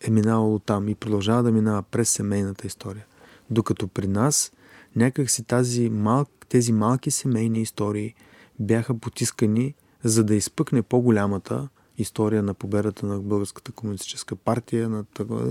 е 0.00 0.10
минавало 0.10 0.58
там 0.58 0.88
и 0.88 0.94
продължава 0.94 1.42
да 1.42 1.52
минава 1.52 1.82
през 1.82 2.10
семейната 2.10 2.66
история. 2.66 3.06
Докато 3.50 3.88
при 3.88 4.06
нас 4.06 4.52
някак 4.96 5.30
си 5.30 5.44
тази 5.44 5.90
мал, 5.90 6.26
тези 6.48 6.72
малки 6.72 7.10
семейни 7.10 7.62
истории 7.62 8.14
бяха 8.60 8.98
потискани, 8.98 9.74
за 10.04 10.24
да 10.24 10.34
изпъкне 10.34 10.82
по-голямата 10.82 11.68
история 11.98 12.42
на 12.42 12.54
победата 12.54 13.06
на 13.06 13.18
Българската 13.18 13.72
комунистическа 13.72 14.36
партия, 14.36 14.88
на 14.88 15.04
това, 15.04 15.44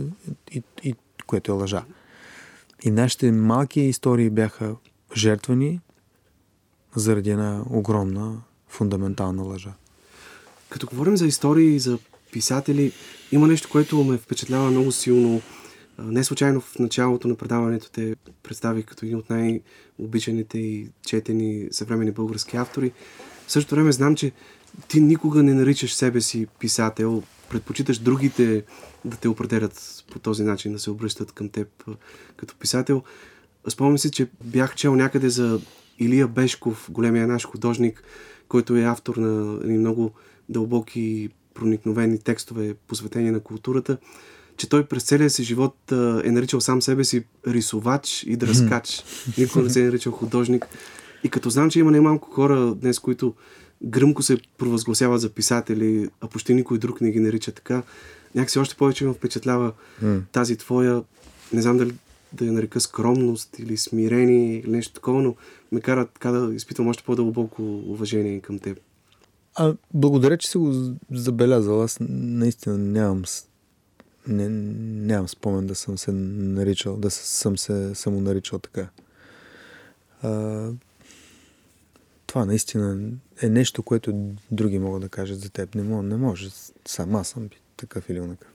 и, 0.52 0.64
и, 0.84 0.96
което 1.28 1.52
е 1.52 1.56
лъжа. 1.56 1.86
И 2.84 2.92
нашите 2.92 3.32
малки 3.32 3.82
истории 3.82 4.30
бяха 4.30 4.76
жертвани 5.16 5.80
заради 6.96 7.30
една 7.30 7.64
огромна 7.70 8.42
фундаментална 8.68 9.44
лъжа. 9.44 9.74
Като 10.70 10.88
говорим 10.88 11.18
за 11.18 11.26
истории, 11.26 11.80
за 11.80 12.00
писатели, 12.32 12.92
има 13.32 13.48
нещо, 13.48 13.70
което 13.72 14.04
ме 14.04 14.18
впечатлява 14.18 14.72
много 14.72 14.92
силно. 14.92 15.42
Не 16.00 16.24
случайно 16.24 16.62
в 16.62 16.80
началото 16.80 17.28
на 17.28 17.36
предаването 17.36 17.92
те 17.92 18.16
представих 18.44 18.86
като 18.86 19.06
един 19.06 19.18
от 19.18 19.30
най-обичаните 19.30 20.60
и 20.60 20.90
четени 21.06 21.68
съвремени 21.72 22.12
български 22.12 22.58
автори. 22.58 22.92
В 23.48 23.52
същото 23.52 23.76
време 23.76 23.92
знам, 23.92 24.16
че 24.16 24.32
ти 24.88 25.02
никога 25.02 25.44
не 25.44 25.54
наричаш 25.54 25.94
себе 25.94 26.22
си 26.22 26.48
писател, 26.60 27.24
предпочиташ 27.50 27.98
другите 28.00 28.64
да 29.06 29.18
те 29.18 29.28
определят 29.28 30.04
по 30.12 30.20
този 30.20 30.44
начин, 30.44 30.74
да 30.74 30.80
се 30.80 30.92
обръщат 30.92 31.32
към 31.32 31.50
теб 31.50 31.68
като 32.38 32.56
писател. 32.56 33.04
Спомням 33.70 33.98
си, 33.98 34.12
че 34.12 34.28
бях 34.44 34.76
чел 34.76 34.96
някъде 34.96 35.30
за 35.30 35.60
Илия 36.00 36.28
Бешков, 36.28 36.88
големия 36.92 37.28
наш 37.28 37.46
художник, 37.48 38.04
който 38.48 38.76
е 38.76 38.84
автор 38.84 39.16
на 39.16 39.30
много 39.68 40.12
дълбоки 40.50 41.30
проникновени 41.54 42.20
текстове, 42.20 42.74
посветени 42.88 43.32
на 43.32 43.40
културата, 43.40 43.98
че 44.58 44.70
той 44.70 44.86
през 44.86 45.04
целия 45.04 45.30
си 45.30 45.44
живот 45.44 45.76
е 46.24 46.32
наричал 46.32 46.62
сам 46.62 46.82
себе 46.82 47.04
си 47.04 47.24
рисувач 47.48 48.24
и 48.24 48.36
дръскач. 48.36 49.04
Никога 49.38 49.64
не 49.64 49.70
се 49.70 49.82
е 49.82 49.86
наричал 49.86 50.12
художник. 50.12 50.66
И 51.26 51.30
като 51.30 51.50
знам, 51.50 51.70
че 51.70 51.80
има 51.80 51.92
немалко 51.92 52.32
хора 52.32 52.76
днес, 52.76 53.00
които 53.00 53.34
гръмко 53.84 54.24
се 54.24 54.38
провъзгласяват 54.58 55.22
за 55.22 55.30
писатели, 55.30 56.10
а 56.22 56.28
почти 56.28 56.54
никой 56.54 56.78
друг 56.78 57.02
не 57.02 57.12
ги 57.12 57.20
нарича 57.20 57.52
така, 57.52 57.84
някакси 58.36 58.60
още 58.60 58.76
повече 58.76 59.06
ме 59.06 59.14
впечатлява 59.14 59.72
mm. 60.04 60.22
тази 60.32 60.58
твоя, 60.58 61.04
не 61.54 61.62
знам 61.62 61.78
дали 61.78 61.94
да 62.34 62.46
я 62.46 62.52
нарека 62.52 62.80
скромност 62.80 63.60
или 63.60 63.78
смирение 63.78 64.60
или 64.60 64.72
нещо 64.72 64.94
такова, 64.94 65.22
но 65.22 65.36
ме 65.72 65.82
кара 65.82 66.06
така 66.06 66.32
да 66.32 66.56
изпитвам 66.56 66.88
още 66.88 67.04
по-дълбоко 67.04 67.64
уважение 67.64 68.40
към 68.40 68.60
теб. 68.60 68.80
А, 69.56 69.76
благодаря, 69.94 70.38
че 70.38 70.50
си 70.50 70.58
го 70.58 70.96
забелязал. 71.12 71.84
Аз 71.84 71.98
наистина 72.10 72.78
нямам, 72.78 73.24
не, 74.28 74.50
нямам 74.50 75.28
спомен 75.28 75.68
да 75.68 75.76
съм 75.76 75.98
се 75.98 76.12
наричал, 76.12 76.98
да 76.98 77.12
съм 77.12 77.58
се 77.58 77.96
самонаричал 77.96 78.60
така. 78.60 78.90
А, 80.22 80.70
това 82.36 82.46
наистина 82.46 83.12
е 83.42 83.50
нещо, 83.50 83.84
което 83.84 84.14
други 84.52 84.80
могат 84.80 85.02
да 85.02 85.10
кажат 85.10 85.40
за 85.40 85.50
теб. 85.50 85.76
Не, 85.76 85.84
може, 85.84 86.08
не 86.08 86.18
може. 86.18 86.50
Сам 86.88 87.26
съм 87.26 87.50
такъв 87.78 88.10
или 88.10 88.20
онакъв. 88.20 88.50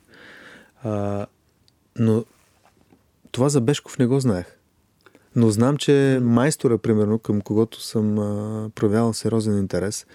А, 0.82 1.26
но 1.98 2.24
това 3.32 3.48
за 3.48 3.60
Бешков 3.60 3.98
не 3.98 4.06
го 4.06 4.20
знаех. 4.20 4.46
Но 5.36 5.50
знам, 5.50 5.76
че 5.76 6.18
майстора, 6.22 6.78
примерно, 6.78 7.18
към 7.18 7.40
когото 7.40 7.80
съм 7.80 8.18
а, 8.18 8.70
проявявал 8.74 9.12
сериозен 9.12 9.58
интерес, 9.58 10.06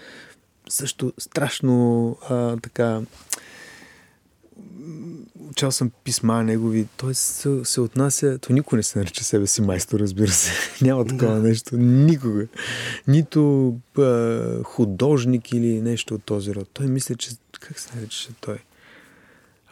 също 0.69 1.13
страшно 1.17 2.17
а, 2.29 2.57
така 2.57 3.01
чел 5.55 5.71
съм 5.71 5.91
писма 6.03 6.43
негови. 6.43 6.87
Той 6.97 7.15
се, 7.15 7.65
се 7.65 7.81
отнася... 7.81 8.37
Той 8.37 8.53
никой 8.53 8.77
не 8.77 8.83
се 8.83 8.99
нарича 8.99 9.23
себе 9.23 9.47
си 9.47 9.61
майстор, 9.61 9.99
разбира 9.99 10.31
се. 10.31 10.51
Няма 10.85 11.05
такова 11.05 11.33
да. 11.33 11.39
нещо. 11.39 11.77
Никога. 11.77 12.47
Нито 13.07 13.75
а, 13.97 14.63
художник 14.63 15.51
или 15.51 15.81
нещо 15.81 16.15
от 16.15 16.23
този 16.23 16.55
род. 16.55 16.69
Той 16.73 16.87
мисля, 16.87 17.15
че... 17.15 17.31
Как 17.59 17.79
се 17.79 17.95
наричаше 17.95 18.29
той? 18.41 18.57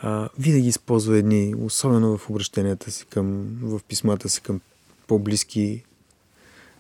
А, 0.02 0.30
винаги 0.40 0.68
използва 0.68 1.18
едни, 1.18 1.56
особено 1.60 2.18
в 2.18 2.30
обращенията 2.30 2.92
си 2.92 3.06
към... 3.06 3.58
в 3.62 3.82
писмата 3.88 4.30
си 4.30 4.42
към 4.42 4.62
по-близки 5.08 5.84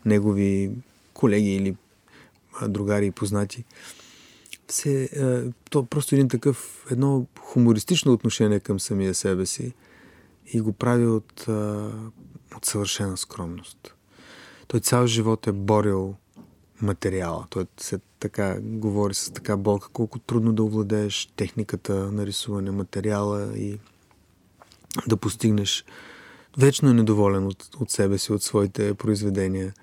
негови 0.05 0.71
колеги 1.13 1.55
или 1.55 1.75
другари 2.67 3.05
и 3.05 3.11
познати 3.11 3.63
се, 4.67 5.03
е, 5.03 5.51
то 5.69 5.85
просто 5.85 6.15
един 6.15 6.29
такъв, 6.29 6.85
едно 6.91 7.25
хумористично 7.39 8.13
отношение 8.13 8.59
към 8.59 8.79
самия 8.79 9.13
себе 9.13 9.45
си 9.45 9.73
и 10.53 10.61
го 10.61 10.73
прави 10.73 11.07
от, 11.07 11.45
е, 11.47 11.51
от 12.55 12.65
съвършена 12.65 13.17
скромност. 13.17 13.95
Той 14.67 14.79
цял 14.79 15.07
живот 15.07 15.47
е 15.47 15.51
борил 15.51 16.15
материала. 16.81 17.45
Той 17.49 17.65
се 17.77 17.99
така 18.19 18.59
говори 18.61 19.13
с 19.13 19.33
така 19.33 19.57
болка, 19.57 19.89
колко 19.93 20.19
трудно 20.19 20.53
да 20.53 20.63
овладееш 20.63 21.31
техниката 21.35 22.11
на 22.11 22.25
рисуване, 22.25 22.71
материала 22.71 23.57
и 23.57 23.79
да 25.07 25.17
постигнеш 25.17 25.85
вечно 26.57 26.89
е 26.89 26.93
недоволен 26.93 27.47
от, 27.47 27.69
от 27.79 27.91
себе 27.91 28.17
си, 28.17 28.33
от 28.33 28.43
своите 28.43 28.93
произведения. 28.93 29.73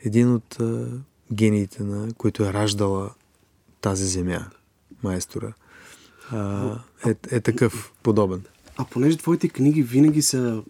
Един 0.00 0.34
от 0.34 0.60
а, 0.60 0.64
е, 0.64 1.34
гениите, 1.34 1.82
на 1.82 2.12
които 2.14 2.44
е 2.44 2.52
раждала 2.52 3.10
тази 3.80 4.06
земя, 4.06 4.46
майстора, 5.02 5.52
а, 6.30 6.78
е, 7.06 7.14
е 7.30 7.40
такъв 7.40 7.92
подобен. 8.02 8.42
А 8.76 8.84
понеже 8.84 9.16
твоите 9.16 9.48
книги 9.48 9.82
винаги 9.82 10.22
са 10.22 10.62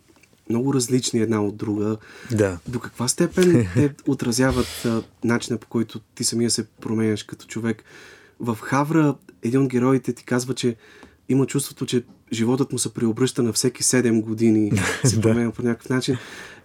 много 0.50 0.74
различни 0.74 1.20
една 1.20 1.44
от 1.44 1.56
друга, 1.56 1.96
да. 2.30 2.59
до 2.68 2.80
каква 2.80 3.09
степен 3.09 3.66
те 3.74 3.94
отразяват 4.06 4.84
а, 4.84 5.02
начина 5.24 5.59
по 5.59 5.68
който 5.68 6.00
ти 6.00 6.24
самия 6.24 6.50
се 6.50 6.66
променяш 6.66 7.22
като 7.22 7.46
човек? 7.46 7.84
В 8.40 8.59
Хавра 8.61 9.14
един 9.42 9.62
от 9.62 9.68
героите 9.68 10.12
ти 10.12 10.24
казва, 10.24 10.54
че 10.54 10.76
има 11.28 11.46
чувството, 11.46 11.86
че 11.86 12.04
животът 12.32 12.72
му 12.72 12.78
се 12.78 12.94
преобръща 12.94 13.42
на 13.42 13.52
всеки 13.52 13.82
7 13.82 14.20
години, 14.20 14.72
се 15.04 15.20
променя 15.20 15.52
по 15.52 15.62
някакъв 15.62 15.88
начин. 15.88 16.16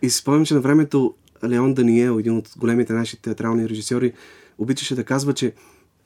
И 0.02 0.10
си 0.10 0.18
спомням, 0.18 0.46
че 0.46 0.54
на 0.54 0.62
времето 0.62 1.14
Леон 1.44 1.74
Даниел, 1.74 2.20
един 2.20 2.38
от 2.38 2.50
големите 2.58 2.94
наши 2.94 3.22
театрални 3.22 3.70
режисьори, 3.70 4.14
обичаше 4.58 4.96
да 4.96 5.04
казва, 5.04 5.34
че 5.34 5.54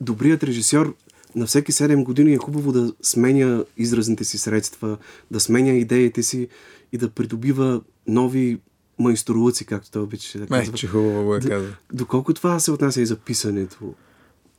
добрият 0.01 0.43
режисьор 0.43 0.95
на 1.35 1.45
всеки 1.45 1.71
7 1.71 2.03
години 2.03 2.33
е 2.33 2.37
хубаво 2.37 2.71
да 2.71 2.93
сменя 3.01 3.65
изразните 3.77 4.23
си 4.23 4.37
средства, 4.37 4.97
да 5.31 5.39
сменя 5.39 5.71
идеите 5.71 6.23
си 6.23 6.47
и 6.91 6.97
да 6.97 7.09
придобива 7.09 7.81
нови 8.07 8.59
майсторлъци, 8.99 9.65
както 9.65 9.91
той 9.91 10.01
обичаше 10.01 10.37
да 10.39 10.47
казва. 10.47 10.71
Май, 10.71 10.73
че 10.73 10.87
хубаво 10.87 11.23
го 11.23 11.35
е 11.35 11.39
казва. 11.39 11.75
Доколко 11.93 12.33
това 12.33 12.59
се 12.59 12.71
отнася 12.71 13.01
и 13.01 13.05
за 13.05 13.15
писането? 13.15 13.93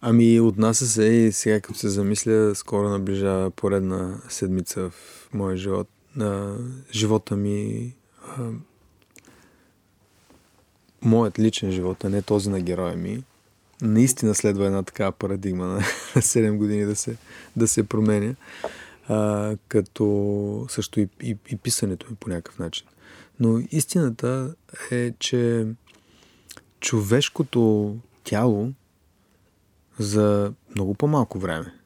Ами, 0.00 0.40
отнася 0.40 0.86
се 0.86 1.04
и 1.04 1.32
сега, 1.32 1.60
като 1.60 1.78
се 1.78 1.88
замисля, 1.88 2.54
скоро 2.54 2.88
наближава 2.88 3.50
поредна 3.50 4.20
седмица 4.28 4.90
в 4.90 5.28
моя 5.34 5.56
живот. 5.56 5.88
А, 6.20 6.54
живота 6.92 7.36
ми 7.36 7.92
а, 8.26 8.50
моят 11.02 11.38
личен 11.38 11.72
живот, 11.72 12.04
а 12.04 12.08
не 12.08 12.22
този 12.22 12.50
на 12.50 12.60
героя 12.60 12.96
ми, 12.96 13.22
наистина 13.82 14.34
следва 14.34 14.66
една 14.66 14.82
такава 14.82 15.12
парадигма 15.12 15.66
на 15.66 15.80
7 16.16 16.56
години 16.56 16.84
да 16.84 16.96
се, 16.96 17.16
да 17.56 17.68
се 17.68 17.88
променя. 17.88 18.34
а, 19.08 19.56
като 19.68 20.66
също 20.68 21.00
и, 21.00 21.08
и, 21.22 21.36
и 21.48 21.56
писането 21.56 22.06
ми 22.10 22.16
по 22.16 22.28
някакъв 22.28 22.58
начин. 22.58 22.86
Но 23.40 23.62
истината 23.70 24.54
е, 24.90 25.12
че 25.18 25.66
човешкото 26.80 27.96
тяло 28.24 28.72
за 29.98 30.52
много 30.74 30.94
по-малко 30.94 31.38
време 31.38 31.78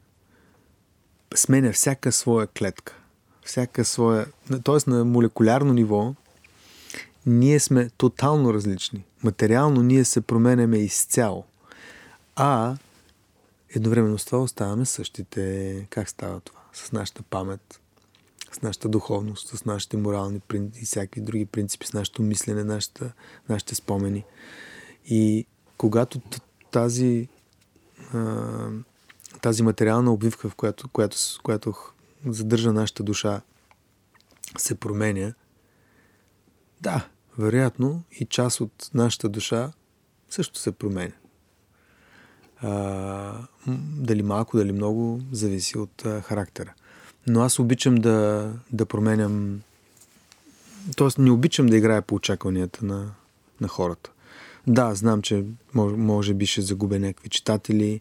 сменя 1.34 1.72
всяка 1.72 2.12
своя 2.12 2.46
клетка. 2.46 2.96
Всяка 3.44 3.84
своя... 3.84 4.26
Тоест 4.64 4.86
на 4.86 5.04
молекулярно 5.04 5.72
ниво 5.72 6.14
ние 7.26 7.60
сме 7.60 7.90
тотално 7.96 8.54
различни. 8.54 9.04
Материално 9.22 9.82
ние 9.82 10.04
се 10.04 10.20
променяме 10.20 10.78
изцяло. 10.78 11.44
А 12.36 12.76
едновременно 13.68 14.18
с 14.18 14.24
това 14.24 14.42
оставаме 14.42 14.84
същите. 14.84 15.86
Как 15.90 16.08
става 16.08 16.40
това? 16.40 16.60
С 16.72 16.92
нашата 16.92 17.22
памет, 17.22 17.80
с 18.52 18.62
нашата 18.62 18.88
духовност, 18.88 19.48
с 19.48 19.64
нашите 19.64 19.96
морални 19.96 20.40
и 20.54 20.84
всякакви 20.84 21.20
други 21.20 21.46
принципи, 21.46 21.86
с 21.86 21.92
нашето 21.92 22.22
мислене, 22.22 22.64
нашата, 22.64 23.12
нашите 23.48 23.74
спомени. 23.74 24.24
И 25.06 25.46
когато 25.76 26.20
тази, 26.70 27.28
тази 29.40 29.62
материална 29.62 30.12
обвивка, 30.12 30.48
в 30.48 30.54
която, 30.54 30.88
която, 30.88 31.16
която 31.42 31.74
задържа 32.26 32.72
нашата 32.72 33.02
душа, 33.02 33.40
се 34.58 34.74
променя, 34.74 35.34
да, 36.80 37.08
вероятно 37.38 38.02
и 38.20 38.24
част 38.24 38.60
от 38.60 38.90
нашата 38.94 39.28
душа 39.28 39.72
също 40.30 40.58
се 40.58 40.72
променя. 40.72 41.12
Дали 43.96 44.22
малко, 44.22 44.56
дали 44.56 44.72
много, 44.72 45.20
зависи 45.32 45.78
от 45.78 46.06
а, 46.06 46.20
характера. 46.20 46.72
Но 47.26 47.40
аз 47.40 47.58
обичам 47.58 47.94
да, 47.94 48.50
да 48.72 48.86
променям. 48.86 49.60
Тоест, 50.96 51.18
не 51.18 51.30
обичам 51.30 51.66
да 51.66 51.76
играя 51.76 52.02
по 52.02 52.14
очакванията 52.14 52.84
на, 52.84 53.10
на 53.60 53.68
хората. 53.68 54.10
Да, 54.66 54.94
знам, 54.94 55.22
че 55.22 55.44
може, 55.74 55.96
може 55.96 56.34
би 56.34 56.46
ще 56.46 56.60
загубя 56.60 56.98
някакви 56.98 57.28
читатели. 57.28 58.00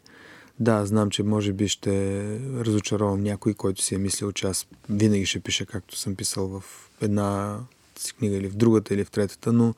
Да, 0.60 0.86
знам, 0.86 1.10
че 1.10 1.24
може 1.24 1.54
би 1.54 1.68
ще 1.68 2.22
разочаровам 2.66 3.24
някой, 3.24 3.54
който 3.54 3.82
си 3.82 3.96
е 3.96 3.98
мислил, 3.98 4.32
че 4.32 4.48
аз 4.48 4.68
винаги 4.90 5.26
ще 5.26 5.40
пиша 5.40 5.66
както 5.66 5.98
съм 5.98 6.16
писал 6.16 6.48
в 6.48 6.64
една 7.02 7.60
си 7.98 8.14
книга 8.14 8.36
или 8.36 8.50
в 8.50 8.56
другата 8.56 8.94
или 8.94 9.06
в 9.06 9.12
третата, 9.12 9.54
но 9.54 9.74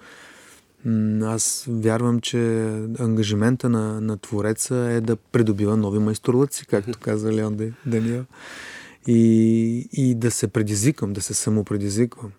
аз 1.23 1.65
вярвам, 1.67 2.19
че 2.19 2.37
ангажимента 2.99 3.69
на, 3.69 4.01
на 4.01 4.17
Твореца 4.17 4.75
е 4.75 5.01
да 5.01 5.15
придобива 5.15 5.77
нови 5.77 5.99
майсторлъци, 5.99 6.65
както 6.65 6.99
каза 6.99 7.33
Леон 7.33 7.57
Даниел. 7.85 8.25
И, 9.07 9.89
и 9.93 10.15
да 10.15 10.31
се 10.31 10.47
предизвикам, 10.47 11.13
да 11.13 11.21
се 11.21 11.33
самопредизвиквам. 11.33 12.31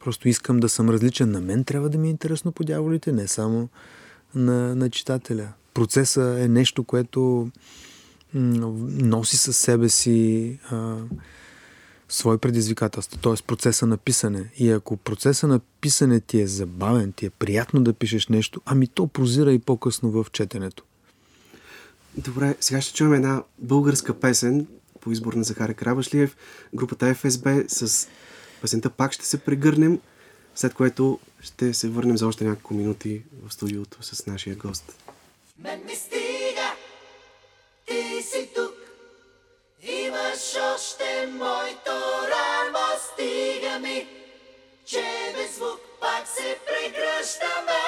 Просто 0.00 0.28
искам 0.28 0.60
да 0.60 0.68
съм 0.68 0.90
различен. 0.90 1.30
На 1.30 1.40
мен 1.40 1.64
трябва 1.64 1.88
да 1.88 1.98
ми 1.98 2.06
е 2.06 2.10
интересно 2.10 2.52
по 2.52 2.64
дяволите, 2.64 3.12
не 3.12 3.26
само 3.26 3.68
на, 4.34 4.74
на 4.74 4.90
читателя. 4.90 5.48
Процесът 5.74 6.38
е 6.38 6.48
нещо, 6.48 6.84
което 6.84 7.50
носи 8.34 9.36
със 9.36 9.56
себе 9.56 9.88
си 9.88 10.58
а, 10.70 10.96
свои 12.08 12.38
предизвикателства, 12.38 13.18
т.е. 13.22 13.46
процеса 13.46 13.86
на 13.86 13.96
писане. 13.96 14.50
И 14.58 14.70
ако 14.70 14.96
процеса 14.96 15.46
на 15.46 15.60
писане 15.80 16.20
ти 16.20 16.40
е 16.40 16.46
забавен, 16.46 17.12
ти 17.12 17.26
е 17.26 17.30
приятно 17.30 17.80
да 17.80 17.92
пишеш 17.92 18.28
нещо, 18.28 18.60
ами 18.64 18.86
то 18.86 19.06
прозира 19.06 19.52
и 19.52 19.58
по-късно 19.58 20.10
в 20.10 20.26
четенето. 20.32 20.84
Добре, 22.16 22.56
сега 22.60 22.80
ще 22.80 22.94
чуем 22.94 23.14
една 23.14 23.42
българска 23.58 24.20
песен 24.20 24.66
по 25.00 25.12
избор 25.12 25.32
на 25.32 25.44
Захари 25.44 25.74
Крабашлиев, 25.74 26.36
групата 26.74 27.14
ФСБ 27.14 27.64
с 27.68 28.08
песента 28.60 28.90
пак 28.90 29.12
ще 29.12 29.26
се 29.26 29.38
прегърнем, 29.38 30.00
след 30.54 30.74
което 30.74 31.18
ще 31.40 31.74
се 31.74 31.88
върнем 31.88 32.18
за 32.18 32.26
още 32.26 32.44
няколко 32.44 32.74
минути 32.74 33.22
в 33.46 33.52
студиото 33.54 33.98
с 34.02 34.26
нашия 34.26 34.56
гост. 34.56 34.96
Мен 35.58 35.84
ми 35.84 35.94
стига, 35.96 36.70
ти 37.86 38.22
си 38.22 38.50
тук, 38.54 38.85
имаш 40.36 40.74
още 40.74 41.26
моето 41.26 41.92
рамо, 42.30 42.86
стига 42.98 43.78
ми, 43.78 44.08
че 44.86 45.04
без 45.36 45.56
звук 45.56 45.80
пак 46.00 46.28
се 46.28 46.58
прегръщаме. 46.66 47.85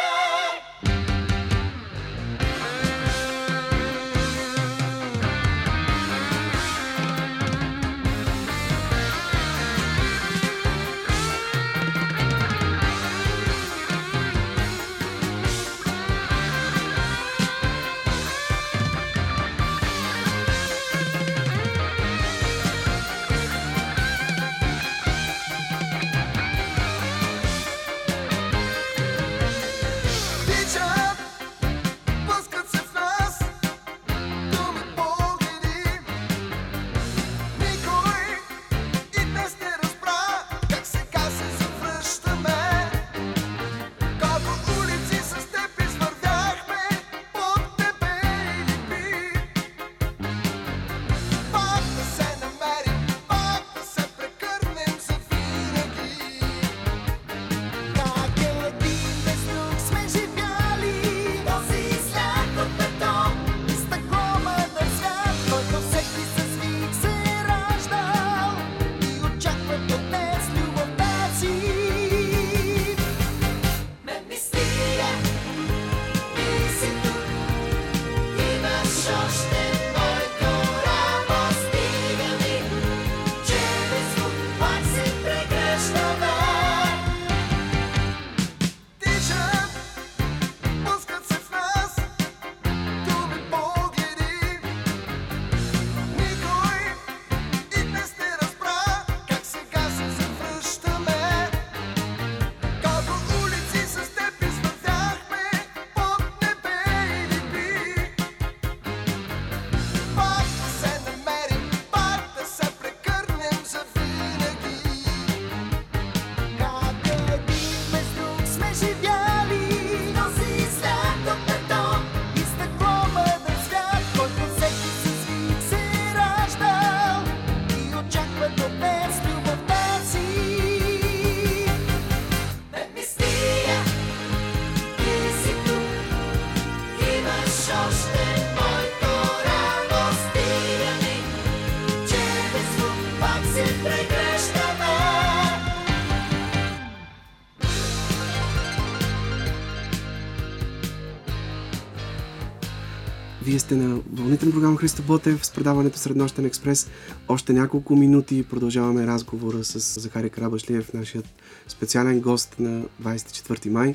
Сте 153.69 153.77
на 153.77 154.01
вълните 154.13 154.47
на 154.47 154.53
програма 154.53 154.77
Христо 154.77 155.03
Ботев 155.03 155.47
с 155.47 155.51
предаването 155.51 155.99
Среднощен 155.99 156.45
експрес. 156.45 156.91
Още 157.29 157.53
няколко 157.53 157.97
минути 157.97 158.43
продължаваме 158.51 159.07
разговора 159.07 159.65
с 159.65 160.01
Захари 160.01 160.31
Карабашлиев, 160.31 160.95
нашият 160.95 161.27
специален 161.69 162.21
гост 162.21 162.57
на 162.59 162.83
24 163.03 163.69
май. 163.69 163.95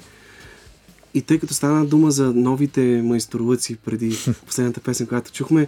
И 1.13 1.21
тъй 1.21 1.39
като 1.39 1.53
стана 1.53 1.85
дума 1.85 2.11
за 2.11 2.33
новите 2.33 3.01
майсторлъци 3.03 3.75
преди 3.75 4.17
последната 4.45 4.81
песен, 4.81 5.07
която 5.07 5.31
чухме, 5.31 5.67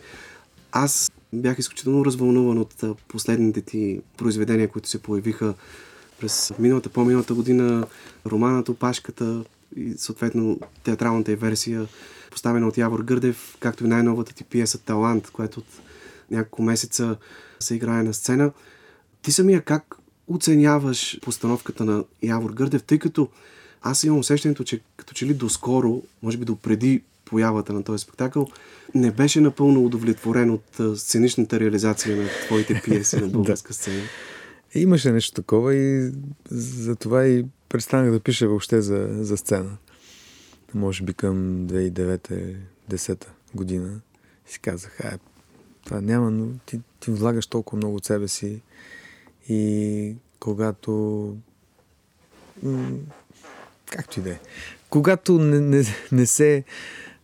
аз 0.71 1.11
бях 1.33 1.59
изключително 1.59 2.05
развълнуван 2.05 2.57
от 2.57 2.83
последните 3.07 3.61
ти 3.61 4.01
произведения, 4.17 4.67
които 4.67 4.89
се 4.89 5.01
появиха 5.01 5.53
през 6.19 6.53
миналата, 6.59 6.89
по-миналата 6.89 7.33
година, 7.33 7.85
романът 8.25 8.69
Опашката 8.69 9.43
и 9.75 9.93
съответно 9.97 10.59
театралната 10.83 11.31
е 11.31 11.35
версия, 11.35 11.87
поставена 12.35 12.67
от 12.67 12.77
Явор 12.77 12.99
Гърдев, 12.99 13.57
както 13.59 13.85
и 13.85 13.87
най-новата 13.87 14.33
ти 14.33 14.43
пиеса 14.43 14.77
Талант, 14.77 15.29
която 15.29 15.59
от 15.59 15.65
няколко 16.31 16.63
месеца 16.63 17.17
се 17.59 17.75
играе 17.75 18.03
на 18.03 18.13
сцена. 18.13 18.51
Ти 19.21 19.31
самия 19.31 19.61
как 19.61 19.95
оценяваш 20.27 21.19
постановката 21.21 21.85
на 21.85 22.03
Явор 22.23 22.51
Гърдев, 22.51 22.83
тъй 22.83 22.99
като 22.99 23.29
аз 23.81 24.03
имам 24.03 24.19
усещането, 24.19 24.63
че 24.63 24.81
като 24.97 25.13
че 25.13 25.25
ли 25.25 25.33
доскоро, 25.33 26.01
може 26.23 26.37
би 26.37 26.45
до 26.45 26.55
преди 26.55 27.01
появата 27.25 27.73
на 27.73 27.83
този 27.83 28.03
спектакъл, 28.03 28.47
не 28.95 29.11
беше 29.11 29.41
напълно 29.41 29.85
удовлетворен 29.85 30.49
от 30.49 30.99
сценичната 30.99 31.59
реализация 31.59 32.17
на 32.17 32.27
твоите 32.45 32.81
пиеси 32.85 33.21
на 33.21 33.27
българска 33.37 33.73
сцена. 33.73 34.01
Имаше 34.75 35.11
нещо 35.11 35.33
такова 35.33 35.75
и 35.75 36.11
затова 36.51 37.25
и 37.25 37.45
престанах 37.69 38.11
да 38.11 38.19
пиша 38.19 38.47
въобще 38.47 38.81
за, 38.81 39.07
за 39.11 39.37
сцена. 39.37 39.77
Може 40.75 41.03
би 41.03 41.13
към 41.13 41.67
2009-10 41.67 43.25
година 43.55 43.99
си 44.45 44.59
казах, 44.59 44.99
а, 45.05 45.17
това 45.85 46.01
няма, 46.01 46.31
но 46.31 46.47
ти, 46.65 46.81
ти 46.99 47.11
влагаш 47.11 47.47
толкова 47.47 47.77
много 47.77 47.95
от 47.95 48.05
себе 48.05 48.27
си 48.27 48.61
и 49.49 50.15
когато 50.39 51.37
както 53.85 54.19
и 54.19 54.23
да 54.23 54.29
е. 54.29 54.39
Когато 54.89 55.39
не, 55.39 55.59
не, 55.59 55.83
не 56.11 56.25
се 56.25 56.63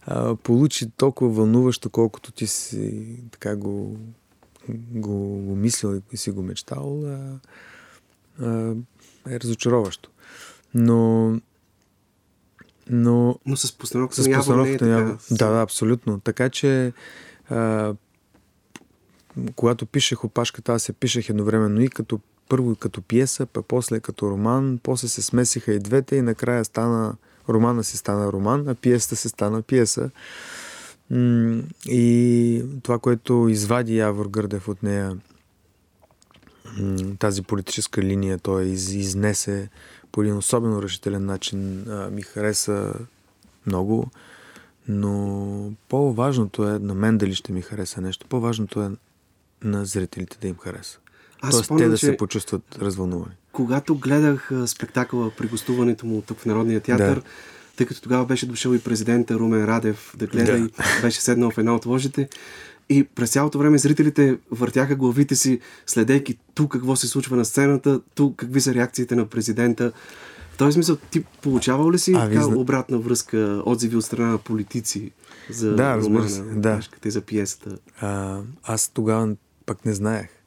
а, 0.01 0.35
получи 0.35 0.89
толкова 0.89 1.31
вълнуващо, 1.31 1.89
колкото 1.89 2.31
ти 2.31 2.47
си 2.47 3.15
така 3.31 3.55
го, 3.55 3.97
го, 4.69 5.17
го 5.27 5.55
мислил 5.55 6.01
и 6.11 6.17
си 6.17 6.31
го 6.31 6.41
мечтал, 6.43 7.03
а, 7.05 7.39
а, 8.39 8.75
е 9.29 9.39
разочароващо. 9.39 10.09
Но 10.73 11.31
но, 12.91 13.39
но 13.45 13.57
с 13.57 13.77
постановката 13.77 14.23
с 14.23 14.27
на 14.27 14.37
постановката 14.37 14.85
е 14.85 14.89
така. 14.89 15.17
Да, 15.31 15.49
да, 15.51 15.61
абсолютно. 15.61 16.19
Така 16.19 16.49
че 16.49 16.93
а, 17.49 17.93
когато 19.55 19.85
пишех 19.85 20.23
опашката, 20.23 20.73
аз 20.73 20.83
се 20.83 20.93
пишех 20.93 21.29
едновременно 21.29 21.81
и 21.81 21.89
като 21.89 22.19
първо 22.49 22.75
като 22.75 23.01
пиеса, 23.01 23.45
пък 23.45 23.65
после 23.67 23.99
като 23.99 24.31
роман, 24.31 24.79
после 24.83 25.07
се 25.07 25.21
смесиха 25.21 25.73
и 25.73 25.79
двете 25.79 26.15
и 26.15 26.21
накрая 26.21 26.65
стана 26.65 27.15
романа 27.49 27.83
си 27.83 27.97
стана 27.97 28.31
роман, 28.31 28.67
а 28.67 28.75
пиесата 28.75 29.15
се 29.15 29.29
стана 29.29 29.61
пиеса. 29.61 30.09
И 31.85 32.63
това, 32.83 32.99
което 32.99 33.47
извади 33.49 33.97
Явор 33.97 34.27
Гърдев 34.27 34.67
от 34.67 34.83
нея, 34.83 35.17
тази 37.19 37.41
политическа 37.41 38.01
линия, 38.01 38.37
той 38.37 38.63
из, 38.63 38.93
изнесе 38.93 39.69
по 40.11 40.21
един 40.21 40.37
особено 40.37 40.81
решителен 40.81 41.25
начин, 41.25 41.85
ми 42.11 42.21
хареса 42.21 42.93
много. 43.67 44.09
Но 44.87 45.71
по-важното 45.89 46.67
е, 46.67 46.79
на 46.79 46.93
мен 46.93 47.17
дали 47.17 47.35
ще 47.35 47.51
ми 47.51 47.61
хареса 47.61 48.01
нещо, 48.01 48.25
по-важното 48.29 48.81
е 48.81 48.89
на 49.63 49.85
зрителите 49.85 50.37
да 50.41 50.47
им 50.47 50.55
хареса. 50.57 50.99
Аз 51.41 51.51
Тоест 51.51 51.65
спомням, 51.65 51.85
те 51.85 51.89
да 51.89 51.97
се 51.97 52.17
почувстват 52.17 52.77
развълнувани. 52.81 53.35
Когато 53.51 53.95
гледах 53.95 54.51
спектакъла 54.65 55.31
при 55.37 55.47
гостуването 55.47 56.05
му 56.05 56.21
тук 56.21 56.39
в 56.39 56.45
Народния 56.45 56.79
театър, 56.79 57.15
да. 57.15 57.21
тъй 57.75 57.85
като 57.85 58.01
тогава 58.01 58.25
беше 58.25 58.45
дошъл 58.45 58.73
и 58.73 58.79
президента 58.79 59.35
Румен 59.35 59.65
Радев 59.65 60.13
да 60.17 60.27
гледа 60.27 60.51
да. 60.51 60.57
и 60.57 60.69
беше 61.01 61.21
седнал 61.21 61.51
в 61.51 61.57
една 61.57 61.75
от 61.75 61.85
ложите, 61.85 62.29
и 62.89 63.03
през 63.03 63.31
цялото 63.31 63.57
време 63.57 63.77
зрителите 63.77 64.37
въртяха 64.51 64.95
главите 64.95 65.35
си, 65.35 65.59
следейки 65.87 66.37
тук 66.53 66.71
какво 66.71 66.95
се 66.95 67.07
случва 67.07 67.37
на 67.37 67.45
сцената, 67.45 68.01
тук 68.15 68.35
какви 68.35 68.61
са 68.61 68.73
реакциите 68.73 69.15
на 69.15 69.25
президента. 69.25 69.91
В 70.53 70.57
този 70.57 70.73
смисъл, 70.73 70.95
ти 70.95 71.23
получавал 71.41 71.91
ли 71.91 71.99
си 71.99 72.13
а, 72.15 72.29
така, 72.29 72.45
обратна 72.45 72.97
връзка, 72.97 73.61
отзиви 73.65 73.95
от 73.95 74.05
страна 74.05 74.27
на 74.27 74.37
политици 74.37 75.11
за 75.49 75.75
да, 75.75 75.97
романа, 75.97 76.27
да. 76.55 76.81
за 77.05 77.21
пиесата? 77.21 77.77
А, 77.99 78.39
аз 78.63 78.89
тогава 78.89 79.35
пък 79.65 79.85
не 79.85 79.93
знаех 79.93 80.41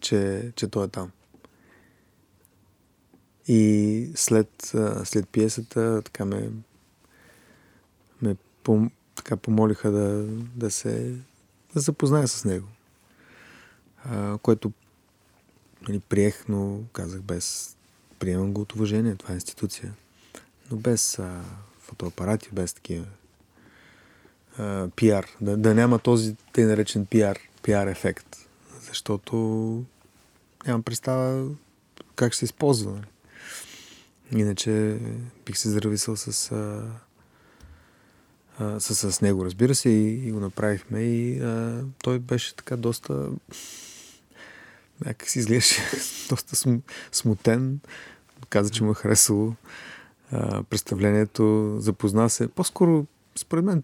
че, 0.00 0.52
че 0.56 0.68
той 0.68 0.84
е 0.84 0.88
там. 0.88 1.10
И 3.46 4.12
след, 4.14 4.74
след 5.04 5.28
пиесата 5.28 6.02
така 6.02 6.24
ме, 6.24 6.50
ме 8.22 8.36
пом, 8.62 8.90
така 9.14 9.36
помолиха 9.36 9.90
да, 9.90 10.24
да 10.56 10.70
се 10.70 11.14
да 11.74 11.80
запозная 11.80 12.28
с 12.28 12.44
него. 12.44 12.66
А, 14.04 14.38
което 14.38 14.72
нали, 15.88 16.00
приех, 16.00 16.44
но 16.48 16.80
казах 16.92 17.20
без 17.20 17.76
приемам 18.18 18.52
го 18.52 18.60
от 18.60 18.72
уважение, 18.72 19.14
това 19.14 19.32
е 19.32 19.36
институция. 19.36 19.94
Но 20.70 20.76
без 20.76 21.18
а, 21.18 21.42
фотоапарати, 21.80 22.48
без 22.52 22.72
такива 22.72 23.06
а, 24.58 24.88
пиар. 24.96 25.26
Да, 25.40 25.56
да 25.56 25.74
няма 25.74 25.98
този 25.98 26.36
те 26.52 26.64
наречен 26.64 27.06
пиар, 27.06 27.38
пиар 27.62 27.86
ефект 27.86 28.40
защото 28.90 29.36
нямам 30.66 30.82
представа 30.82 31.48
как 32.16 32.32
ще 32.32 32.38
се 32.38 32.44
използва. 32.44 32.92
Нали. 32.92 33.06
Иначе 34.42 34.98
бих 35.46 35.58
се 35.58 35.68
здрависал 35.68 36.16
с, 36.16 36.52
а, 36.52 36.90
а, 38.60 38.80
с, 38.80 39.12
с 39.12 39.20
него, 39.20 39.44
разбира 39.44 39.74
се, 39.74 39.88
и, 39.90 40.28
и 40.28 40.32
го 40.32 40.40
направихме. 40.40 41.00
И 41.00 41.40
а, 41.40 41.84
той 42.02 42.18
беше 42.18 42.56
така 42.56 42.76
доста. 42.76 43.28
Някак 45.04 45.28
си 45.28 45.38
изглеждаше 45.38 45.82
доста 46.28 46.56
см, 46.56 46.74
смутен. 47.12 47.80
Каза, 48.48 48.70
че 48.70 48.84
му 48.84 48.90
е 48.90 48.94
харесало 48.94 49.54
а, 50.32 50.62
представлението. 50.62 51.76
Запозна 51.78 52.30
се. 52.30 52.48
По-скоро, 52.48 53.06
според 53.36 53.64
мен, 53.64 53.82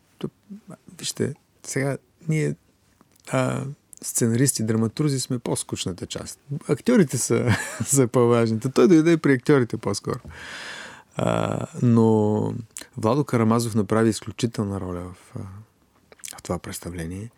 вижте, 0.98 1.34
сега 1.62 1.96
ние 2.28 2.54
а, 3.28 3.64
сценаристи, 4.02 4.62
драматурзи 4.62 5.20
сме 5.20 5.38
по-скучната 5.38 6.06
част. 6.06 6.40
Актьорите 6.68 7.18
са, 7.18 7.56
са 7.84 8.06
по-важните. 8.06 8.68
Той 8.68 8.88
дойде 8.88 9.16
при 9.16 9.32
актьорите 9.32 9.76
по-скоро. 9.76 10.18
А, 11.16 11.66
но 11.82 12.54
Владо 12.96 13.24
Карамазов 13.24 13.74
направи 13.74 14.08
изключителна 14.08 14.80
роля 14.80 15.00
в, 15.00 15.40
в 16.38 16.42
това 16.42 16.58
представление 16.58 17.30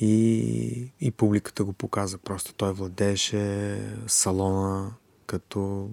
и, 0.00 0.90
и 1.00 1.10
публиката 1.10 1.64
го 1.64 1.72
показа. 1.72 2.18
Просто 2.18 2.54
той 2.54 2.72
владееше 2.72 3.78
салона 4.06 4.90
като 5.26 5.90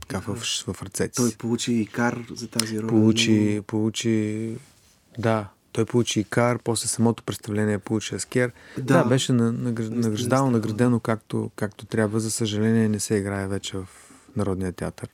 така 0.00 0.18
в, 0.18 0.36
в 0.66 0.82
ръцете 0.82 1.16
Той 1.16 1.32
получи 1.38 1.72
и 1.72 1.86
кар 1.86 2.24
за 2.34 2.48
тази 2.48 2.80
роля. 2.80 2.88
Получи, 2.88 3.62
получи 3.66 4.56
да, 5.18 5.48
той 5.72 5.84
получи 5.84 6.20
и 6.20 6.24
кар, 6.24 6.58
после 6.58 6.88
самото 6.88 7.22
представление 7.22 7.78
получи 7.78 8.14
Аскер. 8.14 8.52
Да, 8.78 8.82
да 8.82 9.04
беше 9.04 9.32
награждано, 9.32 10.50
наградено 10.50 11.00
както, 11.00 11.50
както 11.56 11.86
трябва. 11.86 12.20
За 12.20 12.30
съжаление 12.30 12.88
не 12.88 13.00
се 13.00 13.14
играе 13.14 13.46
вече 13.46 13.76
в 13.76 13.86
Народния 14.36 14.72
театър. 14.72 15.08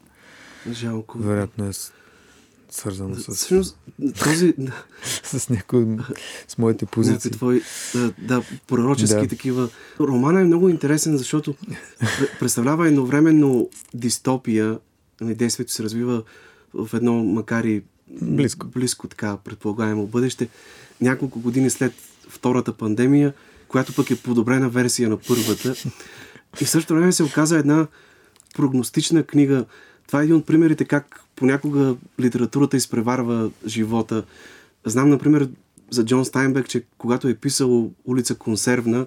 Жалко. 0.72 1.18
Вероятно 1.18 1.64
е 1.64 1.70
свързано 2.70 3.14
с... 3.14 3.34
Всъщност, 3.34 3.78
този... 4.24 4.54
с 5.22 5.48
някои... 5.48 5.86
с 6.48 6.58
моите 6.58 6.86
позиции. 6.86 7.30
Твои, 7.30 7.62
да, 7.94 8.12
да, 8.18 8.42
пророчески 8.66 9.20
да. 9.20 9.28
такива. 9.28 9.68
Романа 10.00 10.40
е 10.40 10.44
много 10.44 10.68
интересен, 10.68 11.16
защото 11.16 11.54
представлява 12.40 12.88
едновременно 12.88 13.68
дистопия. 13.94 14.78
Нали, 15.20 15.34
действието 15.34 15.72
се 15.72 15.82
развива 15.82 16.22
в 16.74 16.94
едно, 16.94 17.24
макар 17.24 17.64
и 17.64 17.82
близко, 18.22 18.66
близко 18.66 19.08
така 19.08 19.36
предполагаемо 19.36 20.06
бъдеще, 20.06 20.48
няколко 21.00 21.40
години 21.40 21.70
след 21.70 21.92
втората 22.28 22.72
пандемия, 22.72 23.32
която 23.68 23.94
пък 23.94 24.10
е 24.10 24.16
подобрена 24.16 24.68
версия 24.68 25.08
на 25.08 25.16
първата. 25.16 25.74
И 26.60 26.64
в 26.64 26.70
същото 26.70 26.94
време 26.94 27.12
се 27.12 27.22
оказа 27.22 27.58
една 27.58 27.86
прогностична 28.54 29.22
книга. 29.22 29.64
Това 30.10 30.20
е 30.20 30.24
един 30.24 30.36
от 30.36 30.46
примерите 30.46 30.84
как 30.84 31.20
понякога 31.36 31.96
литературата 32.20 32.76
изпреварва 32.76 33.50
живота. 33.66 34.24
Знам, 34.84 35.08
например, 35.08 35.48
за 35.90 36.04
Джон 36.04 36.24
Стайнбек, 36.24 36.68
че 36.68 36.82
когато 36.98 37.28
е 37.28 37.34
писал 37.34 37.90
улица 38.04 38.34
Консервна, 38.34 39.06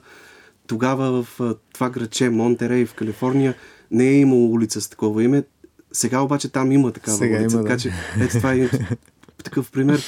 тогава 0.68 1.24
в 1.24 1.40
това 1.74 1.90
градче 1.90 2.30
Монтерей 2.30 2.86
в 2.86 2.94
Калифорния 2.94 3.56
не 3.92 4.10
е 4.10 4.20
имало 4.20 4.52
улица 4.52 4.82
с 4.82 4.90
такова 4.90 5.24
име. 5.24 5.44
Сега 5.92 6.20
обаче 6.20 6.50
там 6.50 6.72
има 6.72 6.92
такава 6.92 7.18
Сега 7.18 7.40
улица, 7.40 7.56
има, 7.56 7.64
така 7.64 7.76
да. 7.76 7.82
че 7.82 7.92
ето 8.22 8.32
това 8.38 8.54
е 8.54 8.70
такъв 9.44 9.72
пример. 9.72 10.02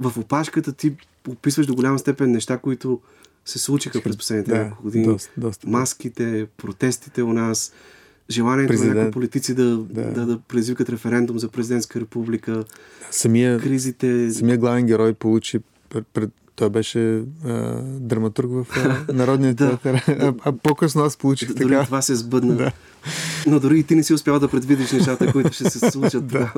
в 0.00 0.18
опашката 0.18 0.72
ти 0.72 0.92
описваш 1.28 1.66
до 1.66 1.74
голяма 1.74 1.98
степен 1.98 2.30
неща, 2.32 2.58
които 2.58 3.00
се 3.44 3.58
случиха 3.58 4.02
през 4.02 4.16
последните 4.16 4.50
Да, 4.50 4.58
няколко 4.58 4.82
години. 4.82 5.06
доста, 5.06 5.30
доста. 5.36 5.68
Маските, 5.68 6.46
протестите 6.56 7.22
у 7.22 7.32
нас, 7.32 7.72
желанието 8.30 8.72
на 8.72 8.76
Президент. 8.76 8.96
някои 8.96 9.10
политици 9.12 9.54
да, 9.54 9.76
Да. 9.76 10.02
да. 10.04 10.26
Да, 10.26 10.38
предизвикат 10.38 10.88
референдум 10.88 11.38
за 11.38 11.48
президентска 11.48 12.00
република, 12.00 12.64
Самия, 13.10 13.60
кризите. 13.60 14.30
самия 14.30 14.58
главен 14.58 14.86
герой 14.86 15.14
получи 15.14 15.60
пред, 16.12 16.30
той 16.56 16.70
беше 16.70 17.16
а, 17.44 17.52
драматург 17.82 18.50
в 18.50 18.66
а, 18.76 19.04
Народния 19.12 19.54
театър, 19.56 19.94
а, 20.08 20.34
а 20.40 20.52
по-късно 20.52 21.02
аз 21.02 21.16
получих 21.16 21.48
Дори 21.48 21.58
така. 21.68 21.84
това 21.84 22.02
се 22.02 22.16
сбъдна. 22.16 22.54
Да. 22.56 22.72
Но 23.46 23.60
дори 23.60 23.78
и 23.78 23.82
ти 23.82 23.94
не 23.94 24.02
си 24.02 24.14
успял 24.14 24.38
да 24.38 24.48
предвидиш 24.48 24.92
нещата, 24.92 25.32
които 25.32 25.52
ще 25.52 25.70
се 25.70 25.90
случат. 25.90 26.26
Да. 26.28 26.52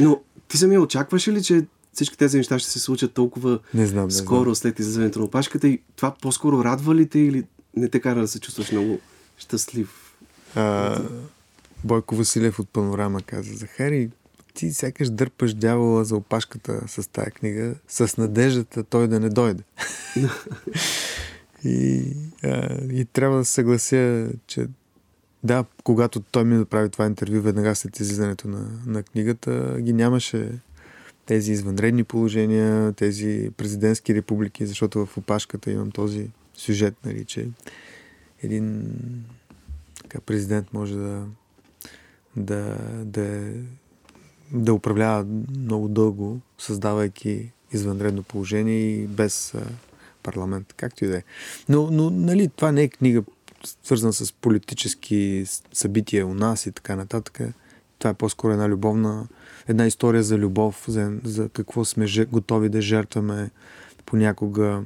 Но 0.00 0.20
ти 0.48 0.58
самия 0.58 0.80
очакваш 0.80 1.28
ли, 1.28 1.42
че 1.42 1.64
всички 1.92 2.18
тези 2.18 2.36
неща 2.36 2.58
ще 2.58 2.70
се 2.70 2.78
случат 2.78 3.12
толкова 3.12 3.58
Не 3.74 3.86
знам, 3.86 4.04
не 4.04 4.10
скоро 4.10 4.44
знам. 4.44 4.54
след 4.54 4.78
излизането 4.78 5.18
на 5.18 5.24
опашката 5.24 5.68
и 5.68 5.80
това 5.96 6.14
по-скоро 6.22 6.64
радва 6.64 6.94
ли 6.94 7.06
те 7.06 7.18
или 7.18 7.44
не 7.76 7.88
те 7.88 8.00
кара 8.00 8.20
да 8.20 8.28
се 8.28 8.40
чувстваш 8.40 8.72
много 8.72 8.98
щастлив? 9.36 10.11
А, 10.54 10.98
Бойко 11.84 12.16
Василев 12.16 12.58
от 12.58 12.68
Панорама 12.68 13.22
каза, 13.22 13.54
Захари, 13.54 14.10
ти 14.54 14.72
сякаш 14.72 15.10
дърпаш 15.10 15.54
дявола 15.54 16.04
за 16.04 16.16
опашката 16.16 16.88
с 16.88 17.10
тая 17.10 17.30
книга, 17.30 17.74
с 17.88 18.16
надеждата 18.16 18.84
той 18.84 19.08
да 19.08 19.20
не 19.20 19.28
дойде. 19.28 19.62
и, 21.64 22.04
а, 22.44 22.78
и 22.92 23.04
трябва 23.04 23.38
да 23.38 23.44
се 23.44 23.52
съглася, 23.52 24.28
че 24.46 24.66
да, 25.44 25.64
когато 25.84 26.20
той 26.20 26.44
ми 26.44 26.56
направи 26.56 26.90
това 26.90 27.06
интервю 27.06 27.40
веднага 27.40 27.74
след 27.74 28.00
излизането 28.00 28.48
на, 28.48 28.68
на 28.86 29.02
книгата, 29.02 29.76
ги 29.80 29.92
нямаше 29.92 30.50
тези 31.26 31.52
извънредни 31.52 32.04
положения, 32.04 32.92
тези 32.92 33.50
президентски 33.56 34.14
републики, 34.14 34.66
защото 34.66 35.06
в 35.06 35.18
опашката 35.18 35.70
имам 35.70 35.90
този 35.90 36.30
сюжет, 36.54 36.94
нали, 37.04 37.24
че 37.24 37.48
един 38.42 38.86
така, 40.02 40.20
президент 40.20 40.72
може 40.72 40.94
да, 40.94 41.24
да, 42.36 42.76
да, 43.04 43.52
да 44.52 44.74
управлява 44.74 45.24
много 45.58 45.88
дълго, 45.88 46.40
създавайки 46.58 47.52
извънредно 47.72 48.22
положение 48.22 48.80
и 48.80 49.06
без 49.06 49.54
а, 49.54 49.66
парламент, 50.22 50.74
както 50.76 51.04
и 51.04 51.08
да 51.08 51.16
е. 51.16 51.22
Но, 51.68 51.90
но 51.90 52.10
нали, 52.10 52.48
това 52.48 52.72
не 52.72 52.82
е 52.82 52.88
книга 52.88 53.22
свързана 53.84 54.12
с 54.12 54.32
политически 54.32 55.44
събития 55.72 56.26
у 56.26 56.34
нас 56.34 56.66
и 56.66 56.72
така 56.72 56.96
нататък. 56.96 57.40
Това 57.98 58.10
е 58.10 58.14
по-скоро 58.14 58.52
една 58.52 58.68
любовна, 58.68 59.28
една 59.68 59.86
история 59.86 60.22
за 60.22 60.38
любов, 60.38 60.84
за, 60.88 61.12
за 61.24 61.48
какво 61.48 61.84
сме 61.84 62.06
готови 62.30 62.68
да 62.68 62.82
жертваме 62.82 63.50
понякога. 64.06 64.82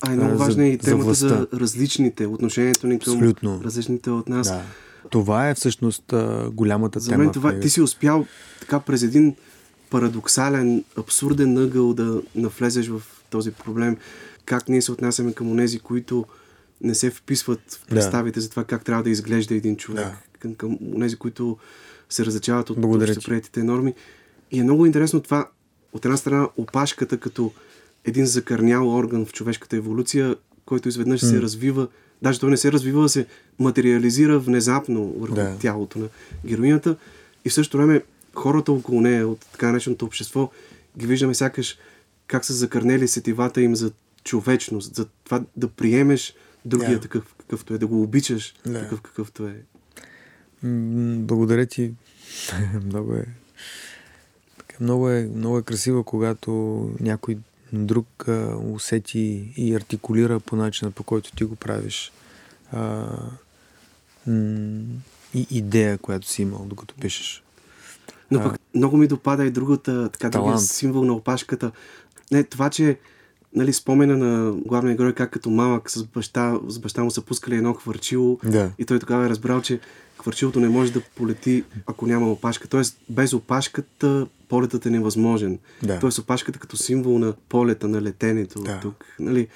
А 0.00 0.12
е 0.12 0.16
много 0.16 0.30
А, 0.30 0.32
за- 0.32 0.38
важна 0.38 0.66
и 0.66 0.72
за 0.72 0.78
темата 0.78 1.14
за, 1.14 1.28
властта. 1.28 1.56
различните, 1.56 2.26
отношението 2.26 2.86
ни 2.86 2.98
към 2.98 3.12
Абсолютно. 3.12 3.60
различните 3.64 4.10
от 4.10 4.28
нас. 4.28 4.48
Да. 4.48 4.62
Това 5.10 5.48
е 5.48 5.54
всъщност 5.54 6.12
а, 6.12 6.50
голямата 6.52 7.00
За 7.00 7.10
тема. 7.10 7.24
мен 7.24 7.32
това, 7.32 7.60
ти 7.60 7.70
си 7.70 7.80
успял 7.80 8.26
така 8.60 8.80
през 8.80 9.02
един 9.02 9.34
парадоксален, 9.90 10.84
абсурден 10.96 11.58
ъгъл 11.58 11.94
да 11.94 12.22
навлезеш 12.34 12.88
в 12.88 13.02
този 13.30 13.50
проблем. 13.52 13.96
Как 14.44 14.68
ние 14.68 14.82
се 14.82 14.92
отнасяме 14.92 15.32
към 15.32 15.50
онези, 15.50 15.78
които 15.78 16.24
не 16.80 16.94
се 16.94 17.10
вписват 17.10 17.60
в 17.70 17.80
Да. 17.80 17.86
представите 17.86 18.40
за 18.40 18.50
това 18.50 18.64
как 18.64 18.84
трябва 18.84 19.02
да 19.02 19.10
изглежда 19.10 19.54
един 19.54 19.76
човек. 19.76 20.04
Да. 20.04 20.16
Към, 20.38 20.54
към 20.54 20.78
онези, 20.94 21.16
които 21.16 21.56
се 22.10 22.26
различават 22.26 22.70
от 22.70 22.78
общоприетите 22.78 23.62
норми. 23.62 23.94
И 24.50 24.58
е 24.58 24.64
много 24.64 24.86
интересно 24.86 25.20
това, 25.20 25.48
от 25.92 26.04
една 26.04 26.16
страна, 26.16 26.48
опашката 26.56 27.18
като 27.18 27.52
един 28.04 28.26
закърнял 28.26 28.88
орган 28.90 29.26
в 29.26 29.32
човешката 29.32 29.76
еволюция, 29.76 30.36
който 30.66 30.88
изведнъж 30.88 31.20
се 31.20 31.42
развива, 31.42 31.88
даже 32.22 32.40
той 32.40 32.50
не 32.50 32.56
се 32.56 32.72
развива, 32.72 33.04
а 33.04 33.08
се 33.08 33.26
материализира 33.58 34.38
внезапно 34.38 35.06
върху 35.08 35.34
Да. 35.34 35.56
тялото 35.58 35.98
на 35.98 36.08
героинята. 36.46 36.96
И 37.44 37.50
в 37.50 37.54
същото 37.54 37.76
време 37.76 38.02
хората 38.34 38.72
около 38.72 39.00
нея, 39.00 39.28
от 39.28 39.40
така 39.52 39.66
нареченото 39.66 40.04
общество, 40.04 40.50
ги 40.98 41.06
виждаме 41.06 41.34
сякаш 41.34 41.78
как 42.26 42.44
са 42.44 42.52
закърнели 42.52 43.08
сетивата 43.08 43.60
им 43.62 43.76
за 43.76 43.92
човечност, 44.24 44.94
за 44.94 45.06
това 45.24 45.42
да 45.56 45.68
приемеш 45.68 46.34
другия 46.64 46.90
Да. 46.90 47.00
такъв 47.00 47.34
какъвто 47.38 47.74
е, 47.74 47.78
да 47.78 47.86
го 47.86 48.02
обичаш 48.02 48.54
Да. 48.66 48.80
такъв 48.80 49.00
какъвто 49.00 49.46
е. 49.46 49.56
Благодаря 51.18 51.66
ти. 51.66 51.92
много 52.84 53.14
е. 53.14 53.24
Много 54.80 55.10
е, 55.10 55.30
много 55.34 55.58
е 55.58 55.62
красиво, 55.62 56.04
когато 56.04 56.50
някой 57.00 57.38
друг 57.72 58.28
а, 58.28 58.56
усети 58.72 59.52
и 59.56 59.74
артикулира 59.74 60.40
по 60.40 60.56
начина, 60.56 60.90
по 60.90 61.02
който 61.02 61.32
ти 61.32 61.44
го 61.44 61.56
правиш. 61.56 62.12
А, 62.72 63.06
м, 64.26 64.80
и 65.34 65.46
идея, 65.50 65.98
която 65.98 66.28
си 66.28 66.42
имал, 66.42 66.66
докато 66.68 66.94
пишеш. 66.94 67.42
Но 68.30 68.38
А. 68.38 68.42
пък 68.42 68.60
много 68.74 68.96
ми 68.96 69.06
допада 69.06 69.44
и 69.44 69.50
другата, 69.50 70.08
така 70.12 70.30
другия 70.30 70.58
символ 70.58 71.04
на 71.04 71.12
опашката. 71.12 71.70
Не, 72.30 72.44
това, 72.44 72.70
че 72.70 72.98
нали, 73.54 73.72
спомена 73.72 74.16
на 74.16 74.52
главния 74.52 74.96
герой 74.96 75.12
как 75.12 75.30
като 75.30 75.50
малък 75.50 75.90
с 75.90 76.04
баща, 76.04 76.58
с 76.66 76.78
баща 76.78 77.04
му 77.04 77.10
са 77.10 77.22
пускали 77.22 77.56
едно 77.56 77.74
хвърчило 77.74 78.38
Да. 78.44 78.70
и 78.78 78.84
той 78.84 78.98
тогава 78.98 79.26
е 79.26 79.30
разбрал, 79.30 79.60
че 79.62 79.80
хвърчилото 80.20 80.60
не 80.60 80.68
може 80.68 80.92
да 80.92 81.00
полети, 81.00 81.64
ако 81.86 82.06
няма 82.06 82.30
опашка. 82.32 82.68
Тоест, 82.68 82.98
без 83.08 83.32
опашката 83.32 84.26
полетът 84.48 84.86
е 84.86 84.90
невъзможен. 84.90 85.58
Да. 85.82 85.98
Тоест, 85.98 86.18
опашката 86.18 86.58
като 86.58 86.76
символ 86.76 87.18
на 87.18 87.32
полета, 87.48 87.88
на 87.88 88.02
летенето. 88.02 88.60
Да. 88.60 88.80
Тук, 88.80 89.04
нали, 89.20 89.48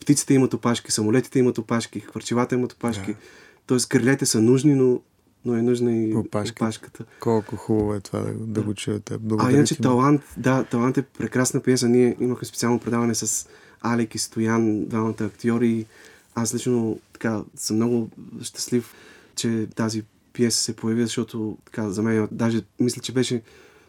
птиците 0.00 0.34
имат 0.34 0.54
опашки, 0.54 0.92
самолетите 0.92 1.38
имат 1.38 1.58
опашки, 1.58 2.00
хвърчилата 2.00 2.54
имат 2.54 2.72
опашки. 2.72 3.12
Да. 3.12 3.18
Тоест, 3.66 3.88
крилете 3.88 4.26
са 4.26 4.40
нужни, 4.40 4.74
но, 4.74 5.00
но 5.44 5.54
е 5.56 5.62
нужна 5.62 5.96
и 5.96 6.14
Опашка. 6.14 6.64
опашката. 6.64 7.04
Колко 7.20 7.56
хубаво 7.56 7.94
е 7.94 8.00
това 8.00 8.20
да, 8.20 8.32
да 8.32 8.62
го 8.62 8.74
чуете. 8.74 9.14
А 9.14 9.18
Благодаря 9.18 9.56
иначе 9.56 9.76
ти. 9.76 9.82
талант, 9.82 10.22
да, 10.36 10.64
талант 10.64 10.98
е 10.98 11.02
прекрасна 11.02 11.60
пиеса. 11.60 11.88
Ние 11.88 12.16
имахме 12.20 12.46
специално 12.48 12.78
предаване 12.78 13.14
с 13.14 13.48
Алек 13.80 14.14
и 14.14 14.18
Стоян, 14.18 14.84
двамата 14.84 15.14
актьори. 15.20 15.86
Аз 16.34 16.54
лично 16.54 16.98
така 17.12 17.42
съм 17.56 17.76
много 17.76 18.10
щастлив, 18.42 18.94
че 19.36 19.66
тази 19.74 20.02
пиеса 20.32 20.58
се 20.58 20.76
появи, 20.76 21.02
защото 21.02 21.58
така 21.64 21.90
за 21.90 22.02
мен 22.02 22.28
даже 22.32 22.62
мисля, 22.80 23.02
че 23.02 23.12
беше 23.12 23.42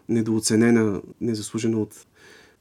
недооценена, 0.10 1.02
незаслужена 1.22 1.80
от 1.80 2.06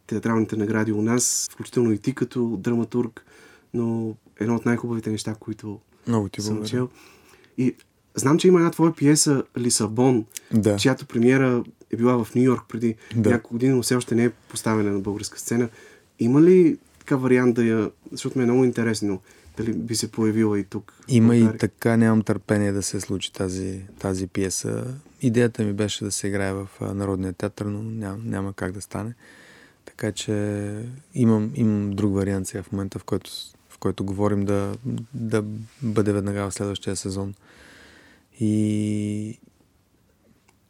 театралните 0.06 0.56
награди 0.56 0.92
у 0.92 1.02
нас, 1.02 1.48
включително 1.52 1.92
и 1.92 1.98
ти 1.98 2.14
като 2.14 2.56
драматург, 2.56 3.24
но 3.74 4.16
едно 4.40 4.54
от 4.56 4.66
най-хубавите 4.66 5.10
неща, 5.10 5.34
които 5.40 5.80
Много 6.08 6.28
ти 6.28 6.42
съм 6.42 6.64
чел. 6.64 6.88
И 7.58 7.74
знам, 8.14 8.38
че 8.38 8.48
има 8.48 8.58
една 8.58 8.70
твоя 8.70 8.94
пиеса 8.94 9.42
Лисабон, 9.58 10.24
Да. 10.52 10.76
чиято 10.76 11.06
премиера 11.06 11.64
е 11.90 11.96
била 11.96 12.24
в 12.24 12.34
Нью 12.34 12.44
Йорк 12.44 12.64
преди 12.68 12.94
Да. 13.16 13.30
няколко 13.30 13.54
години, 13.54 13.74
но 13.74 13.82
все 13.82 13.94
още 13.96 14.14
не 14.14 14.24
е 14.24 14.30
поставена 14.30 14.92
на 14.92 15.00
българска 15.00 15.38
сцена. 15.38 15.68
Има 16.18 16.42
ли 16.42 16.78
така 16.98 17.16
вариант 17.16 17.54
да 17.54 17.64
я... 17.64 17.90
Защото 18.12 18.38
ми 18.38 18.42
е 18.42 18.46
много 18.46 18.64
интересно 18.64 19.20
дали 19.56 19.72
би 19.72 19.96
се 19.96 20.10
появила 20.10 20.58
и 20.58 20.64
тук. 20.64 20.94
Има 21.08 21.36
и 21.36 21.48
така, 21.58 21.96
нямам 21.96 22.22
търпение 22.22 22.72
да 22.72 22.82
се 22.82 23.00
случи 23.00 23.32
тази, 23.32 23.80
тази 23.98 24.26
пиеса. 24.26 24.94
Идеята 25.22 25.64
ми 25.64 25.72
беше 25.72 26.04
да 26.04 26.12
се 26.12 26.26
играе 26.26 26.52
в 26.52 26.68
Народния 26.80 27.32
театър, 27.32 27.66
но 27.66 27.82
няма, 27.82 28.18
няма 28.24 28.52
как 28.52 28.72
да 28.72 28.80
стане. 28.80 29.14
Така 29.84 30.12
че 30.12 30.32
имам, 31.14 31.52
имам 31.54 31.90
друг 31.90 32.14
вариант 32.14 32.48
сега 32.48 32.62
в 32.62 32.72
момента, 32.72 32.98
в 32.98 33.04
който, 33.04 33.30
в 33.68 33.78
който 33.78 34.04
говорим 34.04 34.44
да, 34.44 34.74
да 35.14 35.44
бъде 35.82 36.12
веднага 36.12 36.50
в 36.50 36.54
следващия 36.54 36.96
сезон. 36.96 37.34
И, 38.40 39.38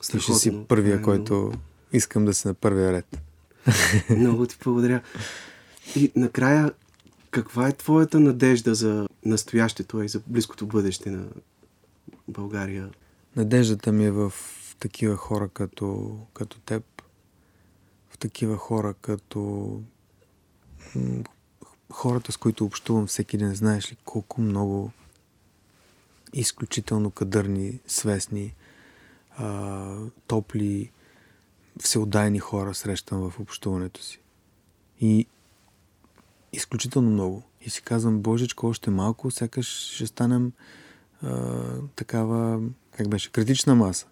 ще 0.03 0.35
си 0.35 0.65
първия, 0.69 1.03
който 1.03 1.53
искам 1.93 2.25
да 2.25 2.35
си 2.35 2.49
на 2.49 2.55
първия 2.55 2.93
ред. 2.93 3.19
Много 4.19 4.47
ти 4.47 4.57
благодаря. 4.65 5.01
И 5.97 6.13
накрая, 6.17 6.73
каква 7.37 7.69
е 7.69 7.73
твоята 7.73 8.21
надежда 8.21 8.75
за 8.75 9.09
настоящето 9.25 10.03
и 10.03 10.09
за 10.09 10.21
близкото 10.27 10.67
бъдеще 10.67 11.11
на 11.11 11.27
България? 12.29 12.91
Надеждата 13.37 13.93
ми 13.93 14.05
е 14.05 14.11
в 14.11 14.33
такива 14.79 15.17
хора 15.17 15.49
като, 15.49 16.19
като 16.35 16.61
теб, 16.61 17.03
в 18.11 18.19
такива 18.19 18.57
хора 18.57 18.95
като 18.95 19.81
хората, 21.93 22.33
с 22.33 22.37
които 22.37 22.65
общувам 22.65 23.07
всеки 23.07 23.39
ден. 23.39 23.55
Знаеш 23.55 23.93
ли 23.93 23.97
колко 24.05 24.41
много 24.41 24.93
изключително 26.33 27.11
кадърни, 27.11 27.81
свестни, 27.87 28.55
а, 29.37 29.99
топли, 30.27 30.91
всеотдайни 31.81 32.39
хора 32.39 32.75
срещам 32.75 33.31
в 33.31 33.41
общуването 33.41 34.03
си. 34.03 34.21
И 35.01 35.27
изключително 36.53 37.11
много. 37.11 37.43
И 37.61 37.71
си 37.71 37.83
казвам, 37.83 38.21
Божечко, 38.21 38.67
още 38.67 38.91
малко, 38.91 39.31
сякаш 39.31 39.67
ще 39.67 40.07
станем 40.07 40.53
а, 41.23 41.53
такава, 41.97 42.61
как 42.97 43.09
беше, 43.09 43.33
критична 43.33 43.75
маса. 43.75 44.07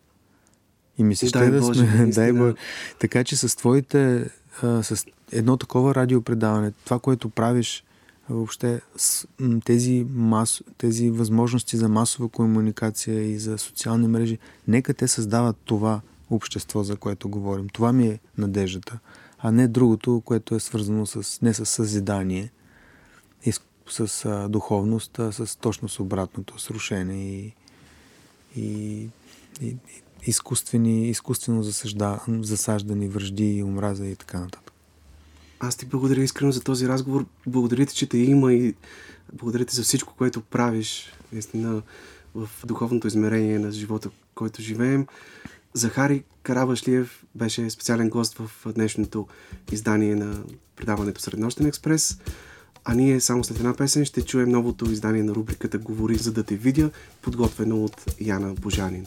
И 0.99 1.05
ми 1.05 1.17
се 1.17 1.27
ще 1.27 1.51
да 1.51 1.61
Боже, 1.61 1.81
сме. 1.81 2.07
Дай 2.15 2.33
Боже. 2.33 2.55
Така 2.99 3.25
че 3.25 3.37
с 3.37 3.57
твоите, 3.57 4.31
а, 4.63 4.83
с 4.83 5.07
едно 5.33 5.57
такова 5.57 5.95
радиопредаване, 5.95 6.73
това, 6.85 6.99
което 6.99 7.29
правиш, 7.29 7.85
въобще 8.29 8.81
с, 8.97 9.27
тези, 9.65 10.07
мас, 10.11 10.63
тези 10.79 11.11
възможности 11.11 11.77
за 11.77 11.89
масова 11.89 12.29
комуникация 12.29 13.23
и 13.23 13.39
за 13.39 13.59
социални 13.59 14.09
мрежи, 14.09 14.39
нека 14.69 14.95
те 14.95 15.09
създават 15.09 15.57
това 15.65 16.01
общество, 16.31 16.83
за 16.83 16.97
което 16.97 17.29
говорим. 17.29 17.69
Това 17.69 17.93
ми 17.93 18.07
е 18.07 18.21
надеждата, 18.39 18.99
а 19.39 19.53
не 19.53 19.69
другото, 19.69 20.23
което 20.25 20.55
е 20.55 20.61
свързано 20.61 21.07
с, 21.07 21.43
не 21.43 21.55
с 21.55 21.67
съзидание, 21.67 22.53
с, 23.89 24.09
с 24.09 24.49
духовност, 24.49 25.19
а 25.19 25.33
с 25.33 25.57
точно 25.57 25.89
с 25.89 26.01
обратното, 26.01 26.59
с 26.59 26.71
рушение 26.71 27.27
и, 27.27 27.53
и, 28.57 29.09
и, 29.61 29.77
изкуствени, 30.27 31.09
изкуствено 31.09 31.63
засъжда, 31.63 32.21
засаждани 32.29 33.09
връжди 33.09 33.57
и 33.57 33.63
омраза 33.63 34.07
и 34.07 34.17
така 34.17 34.41
нататък. 34.41 34.73
Аз 35.61 35.77
ти 35.77 35.87
благодаря 35.87 36.23
искрено 36.23 36.53
за 36.53 36.63
този 36.63 36.89
разговор. 36.89 37.27
Благодаря 37.47 37.87
ти, 37.87 37.95
че 37.95 38.09
те 38.09 38.19
има 38.19 38.53
и 38.53 38.75
благодаря 39.33 39.65
ти 39.65 39.77
за 39.77 39.83
всичко, 39.83 40.15
което 40.19 40.41
правиш 40.41 41.13
наистина 41.33 41.83
в 42.35 42.49
духовното 42.65 43.07
измерение 43.07 43.59
на 43.59 43.73
живота, 43.73 44.11
който 44.35 44.63
живеем. 44.63 45.07
Захари 45.77 46.25
Карабашлиев 46.43 47.25
беше 47.35 47.71
специален 47.71 48.09
гост 48.09 48.39
в 48.39 48.73
днешното 48.73 49.27
издание 49.73 50.15
на 50.15 50.45
предаването 50.77 51.21
Среднощен 51.21 51.67
експрес. 51.67 52.19
А 52.85 52.95
ние 52.95 53.21
само 53.21 53.45
след 53.45 53.59
една 53.59 53.75
песен 53.75 54.05
ще 54.05 54.23
чуем 54.23 54.49
новото 54.49 54.91
издание 54.91 55.23
на 55.23 55.35
рубриката 55.35 55.79
Говори 55.79 56.15
за 56.15 56.33
да 56.33 56.43
те 56.43 56.57
видя, 56.57 56.91
подготвено 57.23 57.85
от 57.85 58.05
Яна 58.21 58.55
Божанин. 58.55 59.07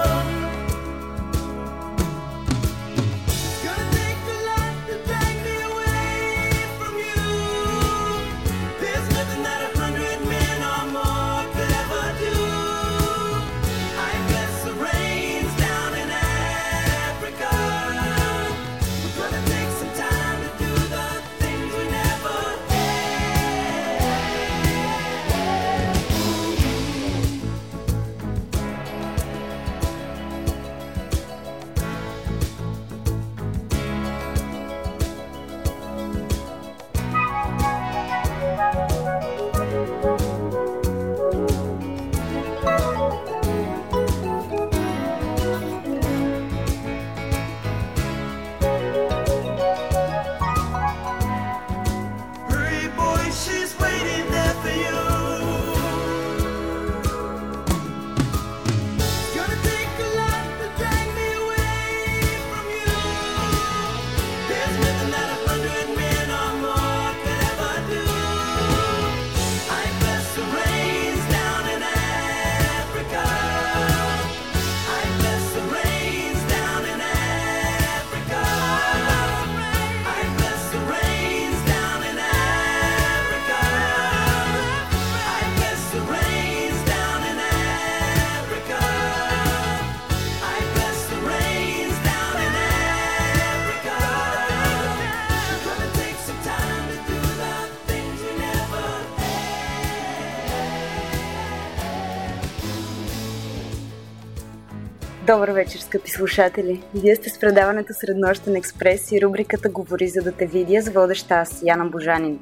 Добър 105.27 105.49
вечер, 105.49 105.79
скъпи 105.79 106.11
слушатели! 106.11 106.83
Вие 106.95 107.15
сте 107.15 107.29
с 107.29 107.39
предаването 107.39 107.93
Среднощен 107.93 108.55
експрес 108.55 109.11
и 109.11 109.21
рубриката 109.21 109.69
Говори 109.69 110.07
за 110.07 110.21
да 110.21 110.31
те 110.31 110.45
видя 110.45 110.81
с 110.81 110.89
водеща 110.89 111.35
аз, 111.35 111.61
Яна 111.65 111.85
Божанин. 111.85 112.39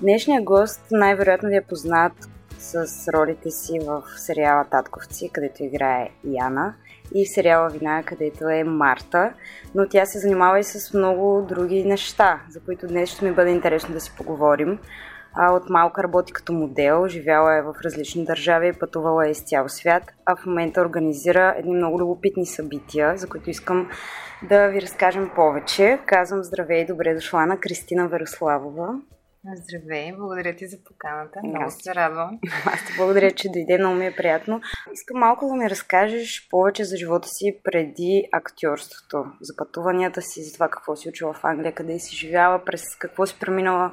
Днешният 0.00 0.44
гост 0.44 0.80
най-вероятно 0.90 1.48
ви 1.48 1.56
е 1.56 1.60
познат 1.60 2.12
с 2.58 2.86
ролите 3.14 3.50
си 3.50 3.78
в 3.86 4.02
сериала 4.16 4.64
Татковци, 4.70 5.30
където 5.32 5.62
играе 5.62 6.08
Яна 6.24 6.74
и 7.14 7.26
в 7.26 7.30
сериала 7.30 7.68
Вина, 7.68 8.02
където 8.02 8.48
е 8.48 8.64
Марта, 8.64 9.32
но 9.74 9.88
тя 9.88 10.06
се 10.06 10.18
занимава 10.18 10.60
и 10.60 10.64
с 10.64 10.94
много 10.94 11.46
други 11.48 11.84
неща, 11.84 12.40
за 12.50 12.60
които 12.60 12.86
днес 12.86 13.10
ще 13.10 13.24
ми 13.24 13.32
бъде 13.32 13.50
интересно 13.50 13.94
да 13.94 14.00
си 14.00 14.12
поговорим. 14.16 14.78
А 15.34 15.52
от 15.52 15.70
малка 15.70 16.02
работи 16.02 16.32
като 16.32 16.52
модел, 16.52 17.08
живяла 17.08 17.56
е 17.56 17.62
в 17.62 17.74
различни 17.84 18.24
държави, 18.24 18.72
пътувала 18.72 19.26
е 19.26 19.30
из 19.30 19.44
цял 19.44 19.68
свят, 19.68 20.02
а 20.26 20.36
в 20.36 20.46
момента 20.46 20.80
организира 20.80 21.54
едни 21.58 21.74
много 21.74 22.00
любопитни 22.00 22.46
събития, 22.46 23.16
за 23.16 23.28
които 23.28 23.50
искам 23.50 23.90
да 24.48 24.68
ви 24.68 24.82
разкажем 24.82 25.30
повече. 25.34 25.98
Казвам 26.06 26.42
здравей 26.42 26.80
и 26.80 26.86
добре 26.86 27.14
дошла 27.14 27.46
на 27.46 27.60
Кристина 27.60 28.08
Верославова. 28.08 28.88
Здравей, 29.54 30.12
благодаря 30.16 30.56
ти 30.56 30.66
за 30.66 30.76
поканата. 30.84 31.40
Много 31.44 31.70
се 31.70 31.94
радвам. 31.94 32.38
Аз 32.66 32.86
ти 32.86 32.92
благодаря, 32.96 33.30
че 33.30 33.48
дойде, 33.48 33.78
много 33.78 33.94
ми 33.94 34.06
е 34.06 34.16
приятно. 34.16 34.60
Искам 34.92 35.20
малко 35.20 35.46
да 35.46 35.54
ми 35.54 35.70
разкажеш 35.70 36.48
повече 36.50 36.84
за 36.84 36.96
живота 36.96 37.28
си 37.28 37.60
преди 37.64 38.28
актьорството, 38.32 39.24
за 39.40 39.56
пътуванията 39.56 40.22
си, 40.22 40.42
за 40.42 40.52
това 40.52 40.68
какво 40.68 40.96
си 40.96 41.08
учила 41.08 41.32
в 41.32 41.44
Англия, 41.44 41.74
къде 41.74 41.98
си 41.98 42.16
живяла, 42.16 42.64
през 42.64 42.96
какво 42.96 43.26
си 43.26 43.36
преминала. 43.40 43.92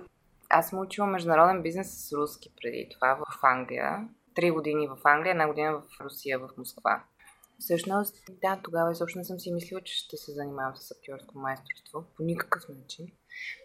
Аз 0.50 0.70
съм 0.70 0.80
учила 0.80 1.08
международен 1.08 1.62
бизнес 1.62 2.08
с 2.08 2.14
руски 2.14 2.54
преди 2.62 2.90
това 2.92 3.16
в 3.16 3.44
Англия. 3.44 4.10
Три 4.36 4.52
години 4.52 4.88
в 4.88 4.98
Англия, 5.04 5.32
една 5.32 5.48
година 5.48 5.82
в 5.82 6.02
Русия, 6.04 6.40
в 6.40 6.50
Москва. 6.58 7.04
Всъщност, 7.60 8.16
да, 8.42 8.60
тогава 8.64 8.92
изобщо 8.92 9.18
не 9.20 9.26
съм 9.26 9.40
си 9.40 9.54
мислила, 9.54 9.82
че 9.82 9.94
ще 9.94 10.18
се 10.18 10.32
занимавам 10.32 10.76
с 10.76 10.92
актьорско 10.92 11.38
майсторство. 11.38 12.04
По 12.18 12.24
никакъв 12.24 12.64
начин. 12.70 13.08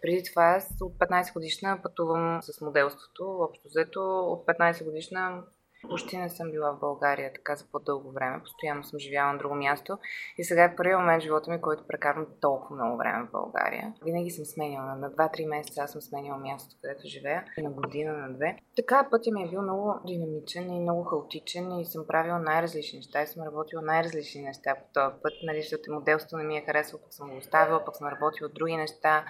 Преди 0.01 0.23
това 0.23 0.61
от 0.81 0.97
15 0.97 1.33
годишна 1.33 1.79
пътувам 1.83 2.39
с 2.41 2.61
моделството. 2.61 3.37
Общо 3.39 3.67
взето 3.67 4.01
от 4.19 4.47
15 4.47 4.85
годишна 4.85 5.43
почти 5.89 6.17
не 6.17 6.29
съм 6.29 6.51
била 6.51 6.71
в 6.71 6.79
България 6.79 7.33
така 7.33 7.55
за 7.55 7.65
по-дълго 7.71 8.11
време. 8.11 8.41
Постоянно 8.43 8.83
съм 8.83 8.99
живяла 8.99 9.31
на 9.31 9.37
друго 9.37 9.55
място. 9.55 9.97
И 10.37 10.43
сега 10.43 10.63
е 10.63 10.75
първият 10.75 10.99
момент 10.99 11.21
в 11.21 11.23
живота 11.23 11.51
ми, 11.51 11.61
който 11.61 11.87
прекарвам 11.87 12.27
толкова 12.41 12.75
много 12.75 12.97
време 12.97 13.27
в 13.27 13.31
България. 13.31 13.93
Винаги 14.03 14.29
съм 14.29 14.45
сменяла. 14.45 14.95
На 14.95 15.11
2-3 15.11 15.49
месеца 15.49 15.81
аз 15.81 15.91
съм 15.91 16.01
сменяла 16.01 16.37
мястото, 16.37 16.75
където 16.81 17.07
живея. 17.07 17.43
На 17.57 17.69
година, 17.69 18.13
на 18.13 18.33
две. 18.33 18.57
Така 18.75 19.07
пътя 19.11 19.31
ми 19.31 19.43
е 19.43 19.49
бил 19.49 19.61
много 19.61 19.93
динамичен 20.05 20.73
и 20.73 20.79
много 20.79 21.03
хаотичен 21.03 21.79
и 21.79 21.85
съм 21.85 22.07
правила 22.07 22.39
най-различни 22.39 22.99
неща 22.99 23.21
и 23.21 23.27
съм 23.27 23.43
работила 23.43 23.81
най-различни 23.81 24.41
неща 24.41 24.75
по 24.75 24.93
този 24.93 25.15
път. 25.23 25.33
Нали, 25.43 25.61
защото 25.61 25.93
моделството 25.93 26.37
не 26.37 26.43
ми 26.43 26.57
е 26.57 26.65
харесало, 26.65 27.01
пък 27.01 27.13
съм 27.13 27.29
го 27.29 27.37
оставила, 27.37 27.85
пък 27.85 27.95
съм 27.95 28.07
работила 28.07 28.47
от 28.47 28.53
други 28.53 28.77
неща 28.77 29.25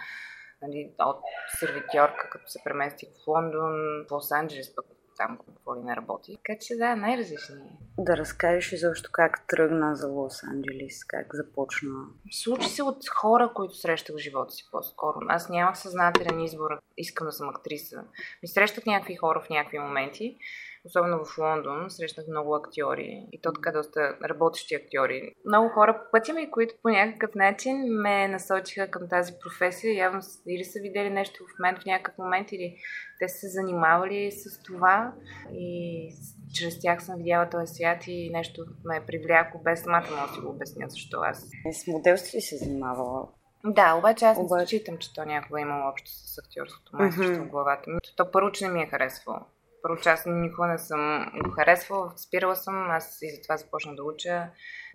нали, 0.61 0.93
от 0.99 1.21
сервитьорка, 1.59 2.29
като 2.31 2.47
се 2.47 2.59
преместих 2.63 3.09
в 3.09 3.27
Лондон, 3.27 3.73
в 4.05 4.09
Лос-Анджелес, 4.09 4.75
пък 4.75 4.85
там 5.17 5.37
какво 5.47 5.75
ли 5.75 5.79
не 5.83 5.95
работи. 5.95 6.37
Така 6.45 6.59
че 6.61 6.75
да, 6.75 6.95
най-различни. 6.95 7.55
Да 7.99 8.17
разкажеш 8.17 8.71
изобщо 8.71 9.09
как 9.13 9.47
тръгна 9.47 9.95
за 9.95 10.07
Лос-Анджелес, 10.07 11.07
как 11.07 11.27
започна. 11.33 12.05
Случи 12.31 12.69
се 12.69 12.83
от 12.83 13.09
хора, 13.09 13.51
които 13.55 13.75
срещах 13.75 14.15
в 14.15 14.19
живота 14.19 14.51
си 14.51 14.63
по-скоро. 14.71 15.17
Аз 15.27 15.49
нямах 15.49 15.77
съзнателен 15.77 16.39
избор, 16.39 16.71
искам 16.97 17.27
да 17.27 17.31
съм 17.31 17.49
актриса. 17.49 18.03
Ми 18.41 18.47
срещах 18.47 18.85
някакви 18.85 19.15
хора 19.15 19.41
в 19.45 19.49
някакви 19.49 19.79
моменти 19.79 20.37
особено 20.85 21.25
в 21.25 21.37
Лондон, 21.37 21.89
срещнах 21.89 22.25
много 22.27 22.55
актьори 22.55 23.27
и 23.31 23.41
то 23.41 23.53
така 23.53 23.71
доста 23.71 24.17
работещи 24.23 24.75
актьори. 24.75 25.31
Много 25.45 25.69
хора 25.69 25.93
по 25.93 26.11
пътя 26.11 26.33
ми, 26.33 26.51
които 26.51 26.75
по 26.81 26.89
някакъв 26.89 27.35
начин 27.35 27.77
ме 27.87 28.27
насочиха 28.27 28.91
към 28.91 29.09
тази 29.09 29.33
професия. 29.43 29.97
Явно 29.97 30.21
или 30.47 30.63
са 30.63 30.79
видели 30.81 31.09
нещо 31.09 31.43
в 31.43 31.59
мен 31.59 31.75
в 31.75 31.85
някакъв 31.85 32.17
момент, 32.17 32.51
или 32.51 32.77
те 33.19 33.29
са 33.29 33.37
се 33.37 33.47
занимавали 33.47 34.31
с 34.31 34.63
това 34.63 35.13
и 35.53 36.09
чрез 36.53 36.79
тях 36.81 37.03
съм 37.03 37.17
видяла 37.17 37.49
този 37.49 37.73
свят 37.73 38.07
и 38.07 38.29
нещо 38.33 38.65
ме 38.85 38.97
е 38.97 39.05
привляко, 39.05 39.61
без 39.63 39.83
самата 39.83 40.07
мога 40.11 40.27
да 40.27 40.33
си 40.33 40.39
го 40.39 40.49
обясня 40.49 40.85
защо 40.89 41.19
аз. 41.21 41.49
С 41.71 41.87
моделство 41.87 42.37
ли 42.37 42.41
се 42.41 42.57
занимавала? 42.57 43.27
Да, 43.65 43.93
обаче 43.93 44.25
аз 44.25 44.37
обаче... 44.37 44.61
не 44.61 44.67
считам, 44.67 44.97
че 44.97 45.13
то 45.13 45.25
някога 45.25 45.59
е 45.59 45.61
имало 45.61 45.89
общо 45.89 46.09
с 46.11 46.37
актьорското 46.37 46.95
майсторство 46.95 47.35
mm-hmm. 47.35 47.47
в 47.47 47.49
главата 47.49 47.89
ми. 47.89 47.97
То 48.15 48.31
първо, 48.31 48.51
че 48.51 48.67
не 48.67 48.73
ми 48.73 48.81
е 48.81 48.87
харесвало 48.87 49.39
първо, 49.85 50.01
аз 50.05 50.25
никога 50.25 50.67
не 50.67 50.77
съм 50.77 51.31
го 51.43 51.51
харесвала, 51.51 52.13
спирала 52.17 52.55
съм, 52.55 52.91
аз 52.91 53.21
и 53.21 53.35
затова 53.35 53.57
започна 53.57 53.95
да 53.95 54.03
уча. 54.03 54.43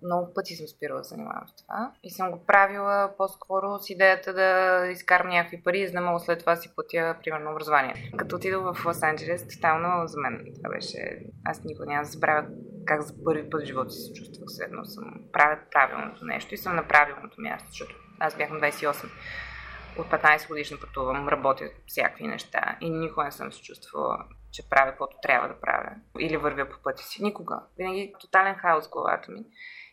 Много 0.03 0.35
пъти 0.35 0.55
съм 0.57 0.67
спирала 0.67 1.01
да 1.01 1.05
занимавам 1.05 1.49
с 1.49 1.63
това. 1.63 1.93
И 2.03 2.11
съм 2.11 2.31
го 2.31 2.47
правила 2.47 3.13
по-скоро 3.17 3.79
с 3.79 3.91
идеята 3.91 4.35
да 4.35 4.87
изкарам 4.87 5.29
някакви 5.29 5.63
пари, 5.63 5.87
за 5.87 5.93
да 5.93 6.01
мога 6.01 6.21
след 6.21 6.39
това 6.39 6.57
си 6.57 6.75
платя, 6.75 7.17
примерно, 7.25 7.51
образование. 7.51 8.13
Като 8.17 8.37
отидох 8.37 8.63
в 8.63 8.85
Лос-Анджелес, 8.85 9.55
тотално 9.55 10.07
за 10.07 10.21
мен 10.21 10.45
това 10.57 10.71
беше... 10.71 11.19
Аз 11.45 11.65
никога 11.65 11.87
няма 11.87 12.03
да 12.03 12.09
забравя 12.09 12.47
как 12.87 13.03
за 13.03 13.15
първи 13.25 13.51
път 13.51 13.63
в 13.63 13.67
живота 13.67 13.91
си 13.91 14.01
се 14.01 14.13
чувствах 14.13 14.49
следно. 14.49 14.85
Съм 14.85 15.05
правя 15.33 15.59
правилното 15.71 16.25
нещо 16.25 16.55
и 16.55 16.59
съм 16.59 16.77
на 16.77 16.89
правилното 16.89 17.41
място, 17.41 17.69
защото 17.69 17.95
аз 18.21 18.37
бях 18.37 18.51
на 18.51 18.61
28 18.61 19.07
от 20.01 20.07
15 20.07 20.49
годишна 20.49 20.79
пътувам, 20.81 21.29
работя 21.29 21.65
всякакви 21.87 22.27
неща 22.27 22.79
и 22.81 22.91
никога 22.91 23.25
не 23.25 23.33
съм 23.33 23.53
се 23.53 23.63
чувствала 23.63 24.25
че 24.53 24.69
правя 24.71 24.91
каквото 24.91 25.17
трябва 25.23 25.49
да 25.49 25.61
правя 25.61 25.91
или 26.21 26.37
вървя 26.37 26.69
по 26.69 26.83
пътя 26.83 27.03
си. 27.03 27.23
Никога. 27.23 27.61
Винаги 27.79 28.15
тотален 28.21 28.55
хаос 28.55 28.87
в 28.87 28.91
главата 28.91 29.33
ми. 29.33 29.41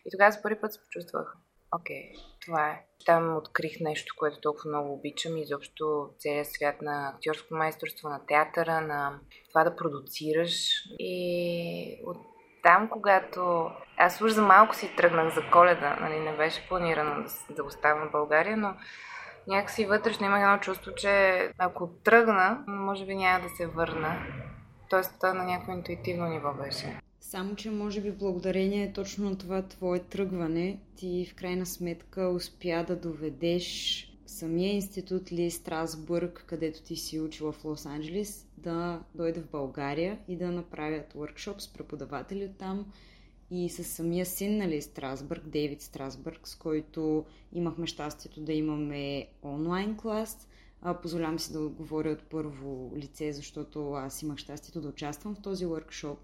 И 0.06 0.10
тогава 0.12 0.32
за 0.32 0.42
първи 0.42 0.60
път 0.60 0.72
се 0.72 0.80
почувствах, 0.80 1.36
окей, 1.80 2.12
това 2.46 2.70
е. 2.70 2.84
Там 3.06 3.36
открих 3.36 3.80
нещо, 3.80 4.14
което 4.18 4.40
толкова 4.40 4.68
много 4.68 4.94
обичам 4.94 5.36
и 5.36 5.40
изобщо 5.40 6.10
целият 6.18 6.46
свят 6.46 6.82
на 6.82 7.12
актьорско 7.14 7.54
майсторство, 7.54 8.08
на 8.08 8.26
театъра, 8.26 8.80
на 8.80 9.20
това 9.48 9.64
да 9.64 9.76
продуцираш. 9.76 10.68
И 10.98 12.00
от 12.04 12.16
там, 12.62 12.88
когато 12.88 13.70
аз 13.96 14.20
уж 14.20 14.30
за 14.30 14.42
малко 14.42 14.74
си 14.74 14.96
тръгнах 14.96 15.34
за 15.34 15.50
коледа, 15.52 15.96
нали, 16.00 16.20
не 16.20 16.36
беше 16.36 16.68
планирано 16.68 17.22
да, 17.22 17.54
да 17.54 17.64
оставам 17.64 18.08
в 18.08 18.12
България, 18.12 18.56
но 18.56 18.74
някакси 19.48 19.86
вътрешно 19.86 20.26
имах 20.26 20.42
едно 20.42 20.58
чувство, 20.58 20.90
че 20.96 21.52
ако 21.58 21.88
тръгна, 21.88 22.64
може 22.66 23.06
би 23.06 23.14
няма 23.14 23.48
да 23.48 23.56
се 23.56 23.66
върна. 23.66 24.26
Тоест, 24.90 25.22
на 25.22 25.44
някакво 25.44 25.72
интуитивно 25.72 26.26
ниво 26.26 26.54
беше. 26.54 27.00
Само, 27.20 27.56
че 27.56 27.70
може 27.70 28.00
би 28.00 28.12
благодарение 28.12 28.92
точно 28.92 29.30
на 29.30 29.38
това 29.38 29.62
твое 29.62 29.98
тръгване, 29.98 30.78
ти 30.96 31.26
в 31.30 31.34
крайна 31.34 31.66
сметка 31.66 32.28
успя 32.28 32.84
да 32.88 32.96
доведеш 32.96 34.04
самия 34.26 34.74
институт 34.74 35.32
Ли 35.32 35.50
Страсбург, 35.50 36.44
където 36.46 36.82
ти 36.82 36.96
си 36.96 37.20
учила 37.20 37.52
в 37.52 37.62
Лос-Анджелес, 37.64 38.46
да 38.56 39.00
дойде 39.14 39.40
в 39.40 39.50
България 39.50 40.18
и 40.28 40.36
да 40.36 40.50
направят 40.50 41.14
workshop 41.14 41.58
с 41.58 41.72
преподаватели 41.72 42.44
от 42.44 42.58
там 42.58 42.86
и 43.50 43.68
с 43.68 43.84
самия 43.84 44.26
син, 44.26 44.56
нали, 44.56 44.82
Страсбърг, 44.82 45.48
Дейвид 45.48 45.82
Страсбърг, 45.82 46.48
с 46.48 46.54
който 46.54 47.24
имахме 47.52 47.86
щастието 47.86 48.40
да 48.40 48.52
имаме 48.52 49.26
онлайн 49.42 49.96
клас. 49.96 50.48
Позволявам 51.02 51.38
си 51.38 51.52
да 51.52 51.68
говоря 51.68 52.10
от 52.10 52.22
първо 52.22 52.92
лице, 52.96 53.32
защото 53.32 53.92
аз 53.92 54.22
имах 54.22 54.38
щастието 54.38 54.80
да 54.80 54.88
участвам 54.88 55.34
в 55.34 55.42
този 55.42 55.66
workshop. 55.66 56.16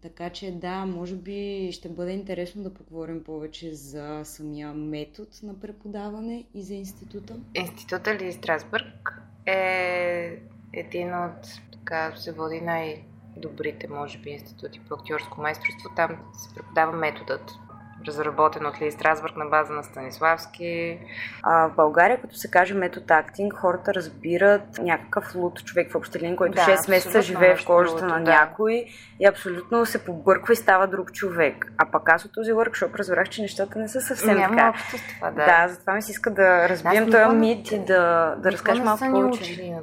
Така 0.00 0.30
че 0.30 0.50
да, 0.50 0.86
може 0.86 1.16
би 1.16 1.68
ще 1.72 1.88
бъде 1.88 2.12
интересно 2.12 2.62
да 2.62 2.74
поговорим 2.74 3.24
повече 3.24 3.74
за 3.74 4.20
самия 4.24 4.74
метод 4.74 5.30
на 5.42 5.60
преподаване 5.60 6.44
и 6.54 6.62
за 6.62 6.74
института. 6.74 7.36
Института 7.54 8.14
Ли 8.14 8.32
Страсбърг 8.32 9.22
е 9.46 10.42
един 10.72 11.14
от, 11.14 11.60
така 11.72 12.16
се 12.16 12.32
води 12.32 12.60
най- 12.60 13.04
добрите, 13.40 13.88
може 13.88 14.18
би, 14.18 14.30
институти 14.30 14.80
по 14.88 14.94
актьорско 14.94 15.40
майсторство. 15.40 15.90
Там 15.96 16.18
се 16.32 16.54
преподава 16.54 16.92
методът 16.92 17.58
разработен 18.06 18.66
от 18.66 18.82
Ли 18.82 18.92
Страсбург 18.92 19.36
на 19.36 19.44
база 19.44 19.72
на 19.72 19.84
Станиславски. 19.84 20.98
А, 21.42 21.68
в 21.68 21.74
България, 21.76 22.20
като 22.20 22.36
се 22.36 22.50
каже 22.50 22.74
метод 22.74 23.14
актинг, 23.14 23.54
хората 23.54 23.94
разбират 23.94 24.78
някакъв 24.78 25.34
луд 25.34 25.64
човек 25.64 25.92
в 25.92 25.94
общелин, 25.94 26.36
който 26.36 26.54
да, 26.54 26.60
6 26.60 26.90
месеца 26.90 27.22
живее 27.22 27.56
в 27.56 27.66
кожата 27.66 28.06
на 28.06 28.14
да. 28.14 28.30
някой 28.30 28.84
и 29.20 29.26
абсолютно 29.26 29.86
се 29.86 30.04
побърква 30.04 30.52
и 30.52 30.56
става 30.56 30.86
друг 30.86 31.12
човек. 31.12 31.72
А 31.78 31.90
пък 31.90 32.08
аз 32.08 32.24
от 32.24 32.32
този 32.34 32.52
въркшоп 32.52 32.94
разбрах, 32.94 33.28
че 33.28 33.42
нещата 33.42 33.78
не 33.78 33.88
са 33.88 34.00
съвсем 34.00 34.38
Няма 34.38 34.56
така. 34.56 34.68
общо 34.68 34.98
с 34.98 35.14
това, 35.16 35.30
да. 35.30 35.44
Да, 35.44 35.68
затова 35.68 35.94
ми 35.94 36.02
се 36.02 36.10
иска 36.10 36.30
да 36.30 36.68
разбием 36.68 37.10
този 37.10 37.36
мит 37.36 37.72
и 37.72 37.78
да, 37.78 38.34
да 38.38 38.52
разкажеш 38.52 38.84
малко 38.84 39.04
повече. 39.10 39.74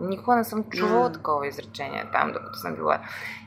Никога 0.00 0.36
не 0.36 0.44
съм 0.44 0.64
чувала 0.64 1.12
такова 1.12 1.46
изречение 1.46 2.04
там, 2.12 2.32
докато 2.32 2.58
съм 2.58 2.74
била. 2.74 3.00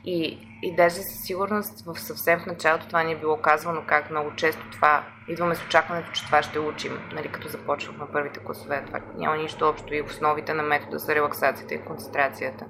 И 0.06 0.46
и 0.62 0.76
даже 0.76 0.94
със 0.94 1.20
сигурност 1.24 1.84
в 1.84 2.00
съвсем 2.00 2.40
в 2.40 2.46
началото 2.46 2.86
това 2.86 3.02
ни 3.02 3.12
е 3.12 3.18
било 3.18 3.36
казвано 3.36 3.82
как 3.86 4.10
много 4.10 4.34
често 4.36 4.70
това 4.70 5.04
идваме 5.28 5.54
с 5.54 5.64
очакването, 5.64 6.12
че 6.12 6.24
това 6.24 6.42
ще 6.42 6.58
учим, 6.58 6.98
нали, 7.12 7.28
като 7.28 7.48
започвахме 7.48 8.04
първите 8.12 8.40
класове. 8.40 8.84
Това 8.86 9.00
няма 9.16 9.36
нищо 9.36 9.68
общо 9.68 9.94
и 9.94 10.02
основите 10.02 10.54
на 10.54 10.62
метода 10.62 10.98
са 10.98 11.14
релаксацията 11.14 11.74
и 11.74 11.84
концентрацията. 11.84 12.66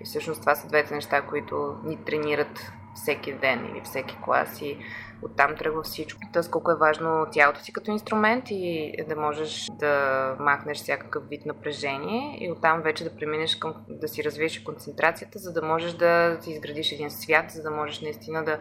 И 0.00 0.04
всъщност 0.04 0.40
това 0.40 0.54
са 0.54 0.68
двете 0.68 0.94
неща, 0.94 1.22
които 1.22 1.76
ни 1.84 1.96
тренират 2.04 2.72
всеки 2.94 3.32
ден 3.32 3.66
или 3.72 3.80
всеки 3.84 4.16
клас. 4.24 4.62
И 4.62 4.78
Оттам 5.22 5.56
тръгва 5.56 5.82
всичко. 5.82 6.20
Тоест 6.32 6.50
колко 6.50 6.70
е 6.70 6.76
важно 6.76 7.26
тялото 7.32 7.60
си 7.60 7.72
като 7.72 7.90
инструмент 7.90 8.44
и 8.50 8.94
да 9.08 9.16
можеш 9.16 9.66
да 9.72 10.36
махнеш 10.40 10.78
всякакъв 10.78 11.28
вид 11.28 11.46
напрежение 11.46 12.38
и 12.40 12.52
оттам 12.52 12.82
вече 12.82 13.04
да 13.04 13.16
преминеш 13.16 13.56
към 13.56 13.74
да 13.88 14.08
си 14.08 14.24
развиеш 14.24 14.60
концентрацията, 14.60 15.38
за 15.38 15.52
да 15.52 15.62
можеш 15.62 15.92
да 15.92 16.38
си 16.40 16.50
изградиш 16.50 16.92
един 16.92 17.10
свят, 17.10 17.50
за 17.50 17.62
да 17.62 17.70
можеш 17.70 18.00
наистина 18.00 18.44
да 18.44 18.58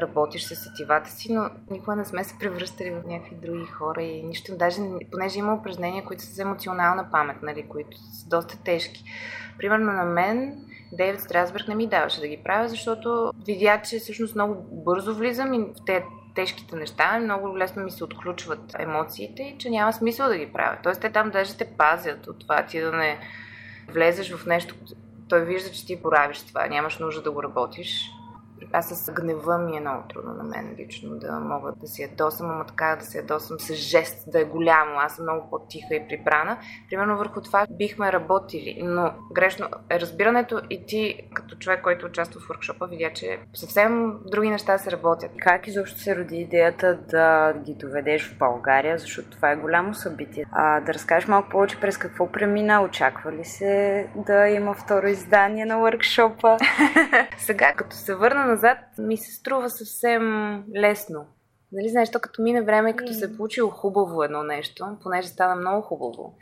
работиш 0.00 0.44
с 0.44 0.56
сетивата 0.56 1.10
си, 1.10 1.32
но 1.32 1.50
никога 1.70 1.96
не 1.96 2.04
сме 2.04 2.24
се 2.24 2.38
превръщали 2.38 2.90
в 2.90 3.02
някакви 3.06 3.36
други 3.36 3.66
хора 3.66 4.02
и 4.02 4.22
нищо. 4.22 4.56
Даже, 4.56 4.80
понеже 5.10 5.38
има 5.38 5.54
упражнения, 5.54 6.04
които 6.04 6.22
са 6.22 6.32
за 6.32 6.42
емоционална 6.42 7.10
памет, 7.10 7.36
нали, 7.42 7.68
които 7.68 7.96
са 7.96 8.28
доста 8.28 8.62
тежки. 8.62 9.04
Примерно 9.58 9.92
на 9.92 10.04
мен 10.04 10.64
Дейвид 10.92 11.20
Страсберг 11.20 11.68
не 11.68 11.74
ми 11.74 11.86
даваше 11.86 12.20
да 12.20 12.28
ги 12.28 12.40
правя, 12.44 12.68
защото 12.68 13.32
видя, 13.46 13.82
че 13.82 13.98
всъщност 13.98 14.34
много 14.34 14.54
бързо 14.84 15.14
влизам 15.14 15.54
и 15.54 15.58
в 15.58 15.84
тези 15.86 16.04
тежките 16.34 16.76
неща, 16.76 17.18
много 17.18 17.58
лесно 17.58 17.82
ми 17.82 17.90
се 17.90 18.04
отключват 18.04 18.74
емоциите 18.78 19.42
и 19.42 19.58
че 19.58 19.70
няма 19.70 19.92
смисъл 19.92 20.28
да 20.28 20.38
ги 20.38 20.52
правя. 20.52 20.78
Тоест 20.82 21.00
те 21.00 21.10
там 21.10 21.30
даже 21.30 21.56
те 21.56 21.64
пазят 21.64 22.26
от 22.26 22.40
това 22.40 22.66
ти 22.66 22.80
да 22.80 22.92
не 22.92 23.18
влезеш 23.88 24.34
в 24.34 24.46
нещо. 24.46 24.74
Той 25.28 25.44
вижда, 25.44 25.70
че 25.70 25.86
ти 25.86 26.02
поравиш 26.02 26.42
това, 26.42 26.66
нямаш 26.66 26.98
нужда 26.98 27.22
да 27.22 27.30
го 27.30 27.42
работиш 27.42 28.10
аз 28.72 28.88
с 28.88 29.12
гнева 29.12 29.58
ми 29.58 29.76
е 29.76 29.80
много 29.80 30.02
трудно 30.08 30.34
на 30.34 30.44
мен 30.44 30.74
лично 30.78 31.18
да 31.18 31.32
мога 31.32 31.72
да 31.76 31.86
си 31.86 32.02
ядосам, 32.02 32.50
ама 32.50 32.66
така 32.66 32.96
да 33.00 33.04
се 33.04 33.18
ядосам 33.18 33.60
с 33.60 33.74
жест, 33.74 34.30
да 34.30 34.40
е 34.40 34.44
голямо. 34.44 34.98
Аз 34.98 35.16
съм 35.16 35.24
много 35.24 35.50
по-тиха 35.50 35.94
и 35.94 36.08
прибрана. 36.08 36.58
Примерно 36.90 37.18
върху 37.18 37.40
това 37.40 37.66
бихме 37.70 38.12
работили, 38.12 38.80
но 38.84 39.12
грешно 39.32 39.68
е 39.90 40.00
разбирането 40.00 40.60
и 40.70 40.86
ти 40.86 41.28
като 41.34 41.56
човек, 41.56 41.82
който 41.82 42.06
участва 42.06 42.40
в 42.40 42.48
workshop 42.48 42.88
видя, 42.88 43.10
че 43.14 43.38
съвсем 43.54 44.18
други 44.26 44.50
неща 44.50 44.78
се 44.78 44.90
работят. 44.90 45.30
Как 45.38 45.66
изобщо 45.66 45.98
се 45.98 46.16
роди 46.16 46.36
идеята 46.36 46.98
да 47.08 47.54
ги 47.64 47.74
доведеш 47.74 48.28
в 48.28 48.38
България, 48.38 48.98
защото 48.98 49.30
това 49.30 49.50
е 49.50 49.56
голямо 49.56 49.94
събитие. 49.94 50.44
А, 50.52 50.80
да 50.80 50.94
разкажеш 50.94 51.28
малко 51.28 51.48
повече 51.48 51.80
през 51.80 51.98
какво 51.98 52.32
премина, 52.32 52.82
очаква 52.82 53.32
ли 53.32 53.44
се 53.44 54.06
да 54.16 54.48
има 54.48 54.74
второ 54.74 55.06
издание 55.06 55.64
на 55.64 55.74
workshop 55.74 56.58
Сега, 57.38 57.72
като 57.72 57.96
се 57.96 58.14
върна 58.14 58.46
назад 58.52 58.78
ми 58.98 59.16
се 59.16 59.32
струва 59.32 59.70
съвсем 59.70 60.24
лесно. 60.76 61.26
Нали 61.72 61.88
знаеш, 61.88 62.10
то 62.10 62.20
като 62.20 62.42
мине 62.42 62.62
време 62.62 62.90
и 62.90 62.96
като 62.96 63.12
се 63.12 63.24
е 63.24 63.36
получило 63.36 63.70
хубаво 63.70 64.22
едно 64.22 64.42
нещо, 64.42 64.98
понеже 65.02 65.28
стана 65.28 65.56
много 65.56 65.82
хубаво. 65.82 66.36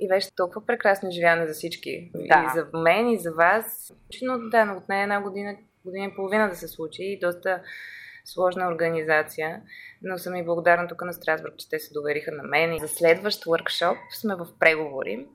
И 0.00 0.08
беше 0.08 0.34
толкова 0.36 0.66
прекрасно 0.66 1.10
живяне 1.10 1.46
за 1.46 1.52
всички. 1.52 2.10
Да. 2.14 2.44
И 2.46 2.58
за 2.58 2.78
мен, 2.78 3.08
и 3.08 3.18
за 3.18 3.32
вас. 3.32 3.92
Но 4.22 4.38
да, 4.38 4.74
от 4.78 4.88
нея 4.88 5.02
една 5.02 5.22
година, 5.22 5.56
година 5.84 6.04
и 6.04 6.14
половина 6.16 6.48
да 6.48 6.56
се 6.56 6.68
случи 6.68 7.02
и 7.02 7.18
доста 7.20 7.62
сложна 8.24 8.68
организация. 8.68 9.62
Но 10.02 10.18
съм 10.18 10.36
и 10.36 10.44
благодарна 10.44 10.88
тук 10.88 11.02
на 11.02 11.12
Страсбург, 11.12 11.54
че 11.58 11.68
те 11.68 11.78
се 11.78 11.94
довериха 11.94 12.32
на 12.32 12.42
мен. 12.42 12.74
И 12.74 12.80
за 12.80 12.88
следващ 12.88 13.44
workshop 13.44 13.96
сме 14.20 14.34
в 14.34 14.46
преговори 14.58 15.26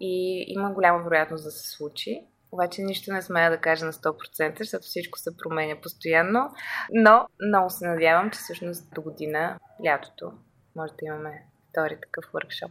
и 0.00 0.44
има 0.48 0.72
голяма 0.72 1.04
вероятност 1.04 1.44
да 1.44 1.50
се 1.50 1.70
случи. 1.70 2.26
Обаче 2.52 2.82
нищо 2.82 3.12
не 3.12 3.22
смея 3.22 3.50
да 3.50 3.58
кажа 3.58 3.86
на 3.86 3.92
100%, 3.92 4.58
защото 4.58 4.82
всичко 4.82 5.18
се 5.18 5.36
променя 5.36 5.80
постоянно. 5.82 6.50
Но 6.92 7.26
много 7.48 7.70
се 7.70 7.86
надявам, 7.86 8.30
че 8.30 8.38
всъщност 8.38 8.94
до 8.94 9.02
година, 9.02 9.58
лятото, 9.86 10.32
може 10.76 10.92
да 10.92 11.06
имаме 11.06 11.42
втори 11.70 11.98
такъв 12.00 12.24
workshop. 12.32 12.70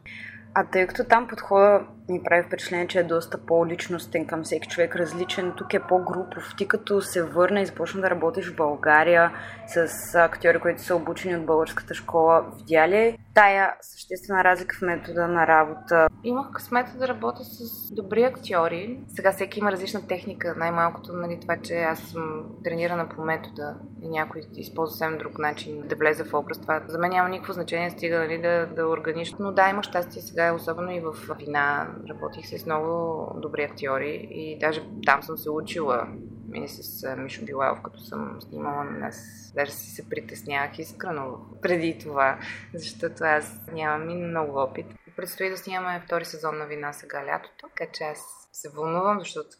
А 0.53 0.65
тъй 0.71 0.87
като 0.87 1.03
там 1.03 1.27
подхода 1.27 1.81
ми 2.09 2.23
прави 2.23 2.43
впечатление, 2.43 2.87
че 2.87 2.99
е 2.99 3.03
доста 3.03 3.37
по-личностен 3.37 4.25
към 4.25 4.43
всеки 4.43 4.67
човек, 4.67 4.95
различен, 4.95 5.53
тук 5.57 5.73
е 5.73 5.79
по-групов. 5.79 6.53
Ти 6.57 6.67
като 6.67 7.01
се 7.01 7.23
върна 7.23 7.61
и 7.61 7.65
започна 7.65 8.01
да 8.01 8.09
работиш 8.09 8.51
в 8.51 8.55
България 8.55 9.31
с 9.67 10.15
актьори, 10.15 10.59
които 10.59 10.81
са 10.81 10.95
обучени 10.95 11.35
от 11.35 11.45
българската 11.45 11.93
школа, 11.93 12.45
видя 12.57 12.87
ли 12.87 13.17
тая 13.33 13.75
съществена 13.81 14.43
разлика 14.43 14.75
в 14.75 14.81
метода 14.81 15.27
на 15.27 15.47
работа? 15.47 16.07
Имах 16.23 16.51
късмета 16.51 16.97
да 16.97 17.07
работя 17.07 17.43
с 17.43 17.91
добри 17.93 18.23
актьори. 18.23 18.99
Сега 19.07 19.31
всеки 19.31 19.59
има 19.59 19.71
различна 19.71 20.07
техника. 20.07 20.55
Най-малкото, 20.57 21.13
нали, 21.13 21.39
това, 21.41 21.57
че 21.57 21.75
аз 21.75 21.99
съм 21.99 22.45
тренирана 22.63 23.09
по 23.09 23.21
метода 23.21 23.75
и 24.01 24.09
някой 24.09 24.41
използва 24.55 24.91
съвсем 24.91 25.17
друг 25.17 25.39
начин 25.39 25.81
да 25.87 25.95
влезе 25.95 26.23
в 26.23 26.33
образ. 26.33 26.61
Това 26.61 26.81
за 26.87 26.97
мен 26.97 27.09
няма 27.09 27.29
никакво 27.29 27.53
значение, 27.53 27.89
стига 27.89 28.19
нали, 28.19 28.41
да, 28.41 28.65
да 28.75 28.87
органиш. 28.87 29.35
Но 29.39 29.51
да, 29.51 29.69
имах 29.69 29.83
щастие 29.83 30.21
сега, 30.21 30.46
особено 30.51 30.91
и 30.91 30.99
в 30.99 31.15
вина. 31.37 31.95
Работих 32.09 32.59
с 32.59 32.65
много 32.65 33.31
добри 33.39 33.63
актьори 33.63 34.27
и 34.31 34.59
даже 34.59 34.81
там 35.05 35.23
съм 35.23 35.37
се 35.37 35.49
учила 35.49 36.07
и 36.53 36.67
с 36.67 37.15
Мишо 37.15 37.45
Билалов, 37.45 37.81
като 37.81 37.99
съм 37.99 38.41
снимала 38.41 38.83
на 38.83 38.91
нас. 38.91 39.17
Даже 39.55 39.71
си 39.71 39.89
се 39.89 40.09
притеснявах 40.09 40.79
искрено 40.79 41.39
преди 41.61 41.97
това, 41.97 42.39
защото 42.73 43.23
аз 43.23 43.61
нямам 43.73 44.09
и 44.09 44.15
много 44.15 44.59
опит. 44.59 44.85
Предстои 45.15 45.49
да 45.49 45.57
снимаме 45.57 46.01
втори 46.05 46.25
сезон 46.25 46.57
на 46.57 46.65
вина 46.65 46.93
сега 46.93 47.25
лятото, 47.25 47.67
така 47.67 47.91
че 47.91 48.03
аз 48.03 48.49
се 48.51 48.69
вълнувам, 48.69 49.19
защото 49.19 49.57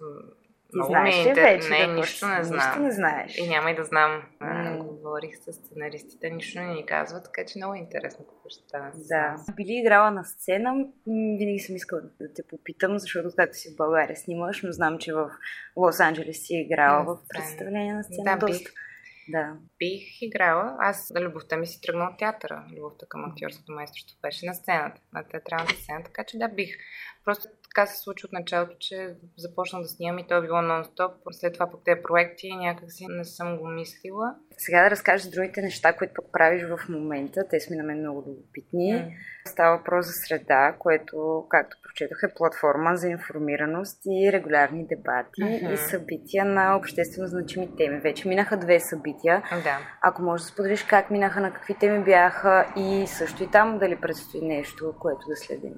ти 0.72 0.80
знаеш 0.88 1.26
ли 1.26 1.34
вече? 1.34 1.70
Не, 1.70 1.88
да 1.88 1.94
нищо 1.94 2.28
не 2.28 2.44
знам. 2.44 2.58
Нищо 2.58 2.80
не 2.80 2.92
знаеш. 2.92 3.38
И 3.38 3.50
няма 3.50 3.72
и 3.72 3.76
да 3.76 3.84
знам. 3.84 4.24
Mm. 4.42 4.78
Говорих 4.78 5.36
с 5.38 5.54
сценаристите, 5.54 6.30
нищо 6.30 6.60
не 6.60 6.68
ни 6.68 6.86
казват, 6.86 7.24
така 7.24 7.46
че 7.46 7.60
много 7.60 7.74
е 7.74 7.78
интересно 7.78 8.26
какво 8.26 8.50
ще 8.50 8.64
стане. 8.68 8.92
Да. 8.96 9.36
Били 9.56 9.74
играла 9.74 10.12
на 10.12 10.24
сцена, 10.24 10.74
винаги 11.40 11.60
съм 11.60 11.76
искала 11.76 12.02
да 12.02 12.34
те 12.34 12.44
попитам, 12.50 13.00
защото 13.00 13.30
както 13.38 13.58
си 13.58 13.74
в 13.74 13.78
България 13.78 14.16
снимаш, 14.16 14.62
но 14.64 14.72
знам, 14.72 14.98
че 14.98 15.14
в 15.14 15.32
Лос-Анджелес 15.78 16.32
си 16.32 16.56
е 16.56 16.62
играла 16.62 17.04
в 17.04 17.18
представление 17.30 17.94
на 17.94 18.04
сцена. 18.04 18.24
Да, 18.24 18.38
доста. 18.38 18.64
Бих 18.64 18.74
да. 19.30 19.54
Бих 19.80 20.22
играла. 20.22 20.76
Аз 20.80 21.12
любовта 21.22 21.58
ми 21.58 21.68
си 21.68 21.82
тръгна 21.82 22.06
от 22.06 22.18
театъра. 22.18 22.66
Любовта 22.78 23.06
към 23.10 23.26
актьорското 23.26 23.72
майсторство 23.72 24.18
беше 24.22 24.46
на 24.46 24.54
сцената, 24.54 25.02
на 25.14 25.24
театралната 25.24 25.76
сцена, 25.76 26.04
така 26.04 26.24
че 26.24 26.38
да, 26.38 26.48
бих. 26.48 26.70
Просто 27.26 27.48
така 27.78 27.88
се 27.88 28.02
случи 28.02 28.26
от 28.26 28.32
началото, 28.32 28.76
че 28.80 29.16
започнах 29.38 29.82
да 29.82 29.88
снимам 29.88 30.20
и 30.20 30.28
то 30.28 30.38
е 30.38 30.42
било 30.42 30.58
нон-стоп. 30.58 31.12
След 31.32 31.54
това 31.54 31.70
по 31.72 31.78
тези 31.78 32.02
проекти 32.04 32.56
някакси 32.56 33.06
не 33.10 33.24
съм 33.24 33.58
го 33.58 33.68
мислила. 33.68 34.36
Сега 34.58 34.84
да 34.84 34.90
разкажеш 34.90 35.28
другите 35.28 35.62
неща, 35.62 35.94
които 35.94 36.14
пък 36.16 36.26
правиш 36.34 36.64
в 36.64 36.90
момента. 36.90 37.48
Те 37.50 37.60
сме 37.60 37.76
на 37.76 37.84
мен 37.84 38.00
много 38.00 38.20
любопитни. 38.20 38.94
Mm. 38.94 39.10
Става 39.46 39.78
въпрос 39.78 40.06
за 40.06 40.12
среда, 40.12 40.76
което, 40.80 41.46
както 41.50 41.78
прочетох, 41.84 42.18
е 42.24 42.34
платформа 42.36 42.96
за 42.96 43.08
информираност 43.08 44.02
и 44.06 44.32
регулярни 44.32 44.88
дебати 44.88 45.42
mm-hmm. 45.42 45.74
и 45.74 45.78
събития 45.78 46.46
на 46.46 46.78
обществено 46.78 47.28
значими 47.28 47.76
теми. 47.78 48.00
Вече 48.00 48.28
минаха 48.28 48.58
две 48.58 48.80
събития. 48.80 49.44
Да. 49.64 49.80
Ако 50.02 50.22
можеш 50.22 50.46
да 50.46 50.52
споделиш 50.52 50.84
как 50.84 51.12
минаха, 51.12 51.40
на 51.40 51.54
какви 51.54 51.76
теми 51.80 52.04
бяха 52.04 52.74
и 52.78 53.08
също 53.08 53.44
и 53.44 53.52
там 53.52 53.80
дали 53.80 54.02
предстои 54.02 54.42
нещо, 54.42 54.94
което 55.00 55.22
да 55.30 55.36
следим. 55.36 55.74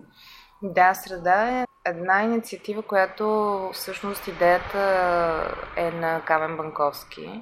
Да, 0.63 0.93
среда 0.93 1.61
е 1.61 1.68
една 1.85 2.23
инициатива, 2.23 2.81
която 2.81 3.69
всъщност 3.73 4.27
идеята 4.27 4.79
е 5.77 5.91
на 5.91 6.21
Камен 6.25 6.57
Банковски. 6.57 7.41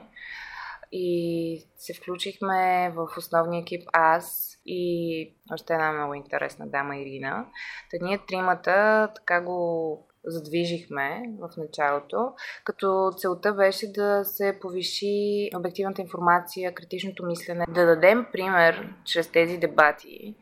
И 0.91 1.68
се 1.77 1.93
включихме 1.93 2.91
в 2.95 3.07
основния 3.18 3.61
екип 3.61 3.81
аз 3.93 4.57
и 4.65 5.34
още 5.53 5.73
една 5.73 5.91
много 5.91 6.14
интересна 6.14 6.68
дама 6.68 6.97
Ирина. 6.97 7.45
Та 7.91 7.97
ние 8.01 8.26
тримата 8.27 9.09
така 9.15 9.41
го 9.41 10.07
задвижихме 10.26 11.23
в 11.39 11.49
началото, 11.57 12.34
като 12.64 13.11
целта 13.18 13.53
беше 13.53 13.91
да 13.91 14.26
се 14.26 14.59
повиши 14.61 15.49
обективната 15.55 16.01
информация, 16.01 16.73
критичното 16.73 17.26
мислене, 17.26 17.65
да 17.69 17.85
дадем 17.85 18.26
пример 18.31 18.93
чрез 19.05 19.31
тези 19.31 19.57
дебати 19.57 20.35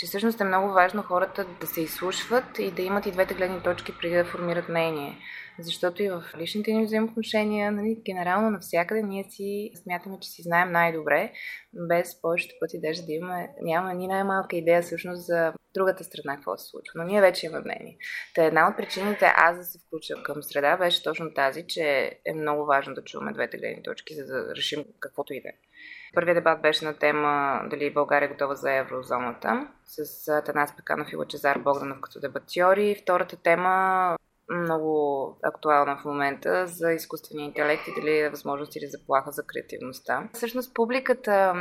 че 0.00 0.06
всъщност 0.06 0.40
е 0.40 0.44
много 0.44 0.72
важно 0.72 1.02
хората 1.02 1.46
да 1.60 1.66
се 1.66 1.80
изслушват 1.80 2.58
и 2.58 2.70
да 2.70 2.82
имат 2.82 3.06
и 3.06 3.12
двете 3.12 3.34
гледни 3.34 3.62
точки 3.62 3.92
преди 4.00 4.14
да 4.14 4.24
формират 4.24 4.68
мнение. 4.68 5.18
Защото 5.58 6.02
и 6.02 6.10
в 6.10 6.24
личните 6.38 6.72
ни 6.72 6.84
взаимоотношения, 6.84 7.72
нали, 7.72 8.02
генерално 8.06 8.50
навсякъде 8.50 9.02
ние 9.02 9.24
си 9.24 9.70
смятаме, 9.82 10.18
че 10.20 10.30
си 10.30 10.42
знаем 10.42 10.72
най-добре, 10.72 11.32
без 11.88 12.20
повечето 12.22 12.54
пъти 12.60 12.80
даже 12.80 13.02
да 13.02 13.12
имаме, 13.12 13.48
нямаме 13.62 13.94
ни 13.94 14.06
най-малка 14.06 14.56
идея 14.56 14.82
всъщност 14.82 15.26
за 15.26 15.52
другата 15.74 16.04
страна 16.04 16.36
какво 16.36 16.56
се 16.56 16.68
случва. 16.68 16.92
Но 16.94 17.04
ние 17.04 17.20
вече 17.20 17.46
имаме 17.46 17.64
мнение. 17.64 17.96
Та 18.34 18.44
една 18.44 18.68
от 18.68 18.76
причините 18.76 19.32
аз 19.36 19.58
да 19.58 19.64
се 19.64 19.78
включа 19.78 20.22
към 20.22 20.42
среда 20.42 20.76
беше 20.76 21.02
точно 21.02 21.34
тази, 21.34 21.66
че 21.66 22.10
е 22.24 22.34
много 22.34 22.66
важно 22.66 22.94
да 22.94 23.04
чуваме 23.04 23.32
двете 23.32 23.58
гледни 23.58 23.82
точки, 23.82 24.14
за 24.14 24.24
да 24.24 24.54
решим 24.56 24.84
каквото 25.00 25.34
и 25.34 25.42
да 25.42 25.48
е. 25.48 25.52
Първият 26.14 26.36
дебат 26.36 26.62
беше 26.62 26.84
на 26.84 26.98
тема 26.98 27.60
дали 27.70 27.94
България 27.94 28.26
е 28.26 28.32
готова 28.32 28.54
за 28.54 28.72
еврозоната 28.72 29.68
с 29.84 30.42
Танас 30.46 30.76
Пеканов 30.76 31.12
и 31.12 31.16
Лачезар 31.16 31.58
Богданов 31.58 32.00
като 32.00 32.20
дебатьори. 32.20 32.96
Втората 33.02 33.36
тема 33.36 34.16
много 34.50 35.36
актуална 35.42 35.96
в 35.96 36.04
момента 36.04 36.66
за 36.66 36.92
изкуствения 36.92 37.46
интелект 37.46 37.82
и 37.88 38.00
дали 38.00 38.18
е 38.18 38.30
възможност 38.30 38.76
или 38.76 38.86
заплаха 38.86 39.30
за 39.30 39.42
креативността. 39.46 40.28
Всъщност 40.32 40.74
публиката 40.74 41.54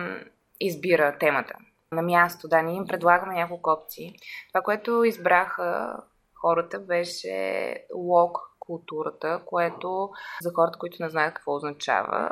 избира 0.59 1.17
темата. 1.19 1.53
На 1.91 2.01
място, 2.01 2.47
да, 2.47 2.61
ние 2.61 2.76
им 2.76 2.88
предлагаме 2.88 3.34
няколко 3.34 3.69
опции. 3.69 4.13
Това, 4.53 4.61
което 4.61 5.03
избраха 5.03 5.97
хората 6.41 6.80
беше 6.80 7.76
лог 7.95 8.38
културата, 8.59 9.41
което 9.45 10.09
за 10.41 10.51
хората, 10.55 10.80
които 10.80 10.97
не 10.99 11.09
знаят 11.09 11.34
какво 11.34 11.55
означава, 11.55 12.31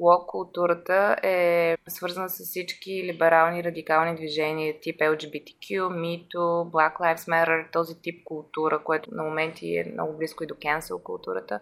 Лок 0.00 0.26
културата 0.26 1.16
е 1.22 1.76
свързана 1.88 2.28
с 2.28 2.44
всички 2.44 3.04
либерални 3.04 3.64
радикални 3.64 4.16
движения, 4.16 4.80
тип 4.80 5.00
LGBTQ, 5.00 5.80
MeToo, 5.80 6.70
Black 6.70 7.00
Lives 7.00 7.16
Matter, 7.16 7.72
този 7.72 8.00
тип 8.02 8.24
култура, 8.24 8.82
което 8.84 9.14
на 9.14 9.22
моменти 9.22 9.76
е 9.76 9.90
много 9.92 10.16
близко 10.16 10.44
и 10.44 10.46
до 10.46 10.54
cancel 10.54 11.02
културата. 11.02 11.60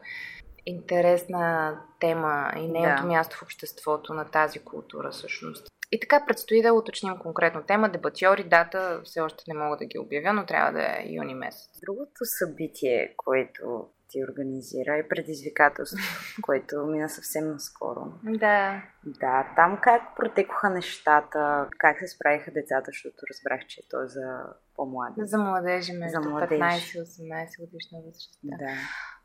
Интересна 0.66 1.78
тема 2.00 2.52
и 2.56 2.68
нейното 2.68 3.02
да. 3.02 3.08
място 3.08 3.36
в 3.36 3.42
обществото 3.42 4.14
на 4.14 4.24
тази 4.24 4.58
култура 4.58 5.10
всъщност. 5.10 5.66
И 5.92 6.00
така 6.00 6.24
предстои 6.26 6.62
да 6.62 6.72
уточним 6.72 7.18
конкретно 7.18 7.62
тема, 7.62 7.88
дебатьори, 7.88 8.44
дата, 8.44 9.00
все 9.04 9.20
още 9.20 9.44
не 9.48 9.54
мога 9.54 9.76
да 9.76 9.84
ги 9.84 9.98
обявя, 9.98 10.32
но 10.32 10.46
трябва 10.46 10.72
да 10.72 10.82
е 10.82 11.06
юни 11.08 11.34
месец. 11.34 11.80
Другото 11.86 12.20
събитие, 12.22 13.14
което 13.16 13.86
ти 14.16 14.24
организира 14.30 14.98
и 14.98 15.08
предизвикателство, 15.08 15.98
което 16.42 16.86
мина 16.86 17.08
съвсем 17.08 17.48
наскоро. 17.48 18.12
Да. 18.22 18.82
Да, 19.04 19.52
там 19.56 19.78
как 19.82 20.02
протекоха 20.16 20.70
нещата, 20.70 21.68
как 21.78 21.98
се 21.98 22.08
справиха 22.08 22.50
децата, 22.50 22.84
защото 22.86 23.16
разбрах, 23.30 23.66
че 23.66 23.88
то 23.90 24.02
е 24.02 24.08
за 24.08 24.38
по-млади. 24.76 25.14
За 25.18 25.38
младежи, 25.38 25.92
между 25.92 26.22
за 26.22 26.28
младеж. 26.28 26.60
15-18 26.60 27.60
годишна 27.60 27.98
възраст. 28.06 28.38
Да. 28.42 28.72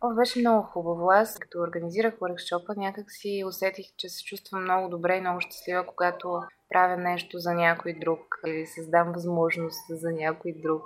О, 0.01 0.15
беше 0.15 0.39
много 0.39 0.67
хубаво. 0.67 1.11
Аз, 1.11 1.39
като 1.39 1.59
организирах 1.59 2.13
workshop 2.13 2.77
някак 2.77 3.05
си 3.11 3.43
усетих, 3.47 3.85
че 3.97 4.09
се 4.09 4.23
чувствам 4.23 4.63
много 4.63 4.89
добре 4.89 5.17
и 5.17 5.21
много 5.21 5.39
щастлива, 5.39 5.85
когато 5.85 6.41
правя 6.71 6.97
нещо 6.97 7.37
за 7.37 7.53
някой 7.53 7.93
друг 7.93 8.19
или 8.47 8.65
създам 8.65 9.11
възможност 9.11 9.85
за 9.89 10.11
някой 10.11 10.53
друг. 10.55 10.83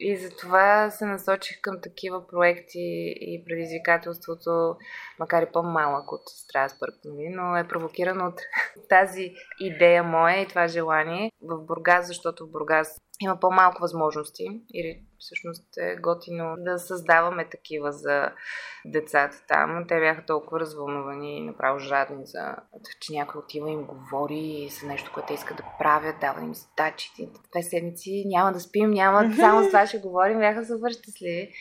И 0.00 0.16
затова 0.16 0.90
се 0.90 1.06
насочих 1.06 1.60
към 1.60 1.80
такива 1.82 2.26
проекти 2.26 3.14
и 3.20 3.44
предизвикателството, 3.46 4.76
макар 5.18 5.42
и 5.42 5.52
по-малък 5.52 6.12
от 6.12 6.28
Страсбург, 6.28 6.94
нали, 7.04 7.28
но 7.28 7.56
е 7.56 7.68
провокирано 7.68 8.26
от 8.26 8.40
тази 8.88 9.34
идея 9.60 10.02
моя 10.02 10.40
и 10.40 10.48
това 10.48 10.68
желание 10.68 11.32
в 11.42 11.58
Бургас, 11.66 12.06
защото 12.06 12.46
в 12.46 12.50
Бургас 12.50 13.00
има 13.22 13.40
по-малко 13.40 13.80
възможности 13.80 14.60
или 14.74 15.02
всъщност 15.18 15.76
е 15.76 15.96
готино 15.96 16.54
да 16.58 16.78
създаваме 16.78 17.48
такива 17.48 17.92
за 17.92 18.30
децата 18.84 19.42
там. 19.48 19.84
Те 19.88 20.00
бяха 20.00 20.26
толкова 20.26 20.60
развълнувани 20.60 21.38
и 21.38 21.46
направо 21.46 21.78
жадни 21.78 22.26
за 22.26 22.56
че 23.00 23.12
някой 23.12 23.38
отива 23.38 23.70
им 23.70 23.84
говори 23.84 24.68
за 24.80 24.86
нещо, 24.86 25.10
което 25.14 25.32
искат 25.32 25.56
да 25.56 25.64
правят, 25.78 26.16
дава 26.20 26.40
им 26.40 26.54
задачи. 26.54 27.10
Две 27.52 27.62
седмици 27.62 28.24
няма 28.26 28.52
да 28.52 28.60
спим, 28.60 28.90
няма 28.90 29.34
само 29.36 29.64
с 29.64 29.66
това 29.66 29.86
ще 29.86 29.98
говорим. 29.98 30.38
Бяха 30.38 30.66
супер 30.66 30.90
щастливи. 30.92 31.52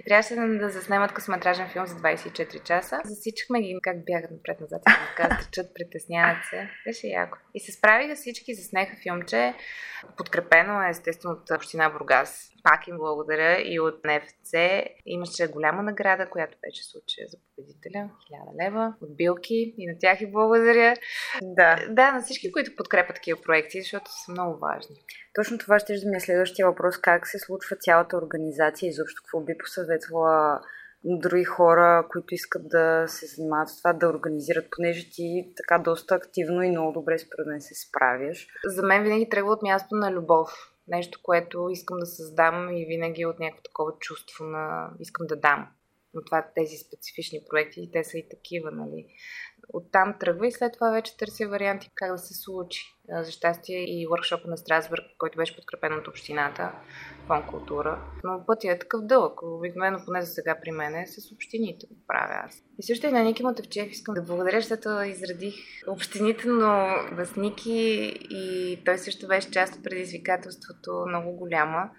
И 0.00 0.04
трябваше 0.04 0.34
да 0.34 0.70
заснемат 0.70 1.12
късометражен 1.12 1.68
филм 1.68 1.86
за 1.86 1.94
24 1.94 2.62
часа. 2.62 3.00
Засичахме 3.04 3.62
ги 3.62 3.78
как 3.82 4.04
бягат 4.04 4.30
напред-назад 4.30 4.82
така 4.84 5.38
тъчат, 5.38 5.66
притесняват 5.74 6.44
се. 6.50 6.70
Беше 6.86 7.06
яко. 7.06 7.38
И 7.54 7.60
се 7.60 7.72
справиха 7.72 8.14
всички, 8.14 8.54
заснеха 8.54 8.96
филмче. 9.02 9.54
Подкрепено 10.16 10.82
е 10.82 10.90
естествено 10.90 11.34
от 11.34 11.50
Община 11.50 11.90
Бургас. 11.90 12.50
Пак 12.70 12.88
им 12.88 12.96
благодаря 12.98 13.62
и 13.64 13.80
от 13.80 14.04
НФЦ. 14.04 14.52
Имаше 15.06 15.46
голяма 15.46 15.82
награда, 15.82 16.30
която 16.30 16.58
беше 16.66 16.84
случая 16.84 17.28
за 17.28 17.36
победителя. 17.56 18.10
1000 18.60 18.66
лева 18.66 18.94
от 19.02 19.16
Билки. 19.16 19.74
И 19.78 19.86
на 19.86 19.98
тях 19.98 20.20
и 20.20 20.32
благодаря. 20.32 20.94
Да. 21.42 21.76
Да, 21.88 22.12
на 22.12 22.22
всички, 22.22 22.52
които 22.52 22.76
подкрепят 22.76 23.16
такива 23.16 23.42
проекти, 23.42 23.80
защото 23.80 24.10
са 24.24 24.32
много 24.32 24.58
важни. 24.58 24.96
Точно 25.34 25.58
това 25.58 25.78
ще 25.78 25.92
ми 25.92 26.16
е 26.16 26.20
следващия 26.20 26.66
въпрос. 26.66 26.98
Как 26.98 27.26
се 27.26 27.38
случва 27.38 27.76
цялата 27.76 28.16
организация 28.16 28.88
и 28.88 28.92
защо 28.92 29.22
какво 29.22 29.40
би 29.40 29.58
посъветвала 29.58 30.60
други 31.04 31.44
хора, 31.44 32.06
които 32.10 32.34
искат 32.34 32.68
да 32.68 33.04
се 33.08 33.26
занимават 33.26 33.68
с 33.68 33.78
това, 33.78 33.92
да 33.92 34.08
организират, 34.08 34.66
понеже 34.70 35.10
ти 35.10 35.52
така 35.56 35.82
доста 35.82 36.14
активно 36.14 36.62
и 36.62 36.70
много 36.70 36.92
добре 36.92 37.18
според 37.18 37.46
мен 37.46 37.60
се 37.60 37.74
справяш. 37.74 38.48
За 38.64 38.82
мен 38.82 39.02
винаги 39.02 39.28
тръгва 39.28 39.52
от 39.52 39.62
място 39.62 39.94
на 39.94 40.12
любов. 40.12 40.75
Нещо, 40.88 41.20
което 41.22 41.68
искам 41.70 41.98
да 41.98 42.06
създам 42.06 42.76
и 42.76 42.86
винаги 42.86 43.26
от 43.26 43.38
някакво 43.38 43.62
такова 43.62 43.92
чувство 43.98 44.44
на 44.44 44.90
искам 45.00 45.26
да 45.26 45.36
дам. 45.36 45.68
Но 46.14 46.24
това 46.24 46.46
тези 46.54 46.76
специфични 46.76 47.40
проекти, 47.50 47.90
те 47.92 48.04
са 48.04 48.18
и 48.18 48.28
такива, 48.28 48.70
нали 48.70 49.06
оттам 49.68 50.16
тръгва 50.20 50.46
и 50.46 50.52
след 50.52 50.72
това 50.72 50.90
вече 50.90 51.16
търся 51.16 51.48
варианти 51.48 51.90
как 51.94 52.12
да 52.12 52.18
се 52.18 52.34
случи. 52.34 52.95
За 53.10 53.30
щастие 53.30 54.00
и 54.00 54.06
въркшопа 54.06 54.48
на 54.48 54.56
Страсбург, 54.56 55.02
който 55.18 55.36
беше 55.36 55.56
подкрепен 55.56 55.94
от 55.94 56.08
общината, 56.08 56.72
фон 57.26 57.46
култура. 57.46 57.98
Но 58.24 58.46
пътя 58.46 58.70
е 58.70 58.78
такъв 58.78 59.00
дълъг. 59.04 59.42
Обикновено, 59.42 59.98
поне 60.06 60.22
за 60.22 60.26
сега 60.26 60.56
при 60.62 60.70
мен, 60.70 60.94
е 60.94 61.06
с 61.06 61.32
общините 61.32 61.86
го 61.86 61.96
правя 62.06 62.42
аз. 62.46 62.62
И 62.78 62.82
също 62.82 63.06
и 63.06 63.10
на 63.10 63.22
Ники 63.22 63.42
Мотевчев 63.42 63.90
искам 63.90 64.14
да 64.14 64.22
благодаря, 64.22 64.60
защото 64.60 64.88
изредих 65.02 65.54
общините, 65.88 66.48
но 66.48 66.94
Васники 67.12 67.72
и 68.30 68.78
той 68.84 68.98
също 68.98 69.28
беше 69.28 69.50
част 69.50 69.74
от 69.74 69.84
предизвикателството 69.84 71.04
много 71.08 71.32
голяма. 71.32 71.90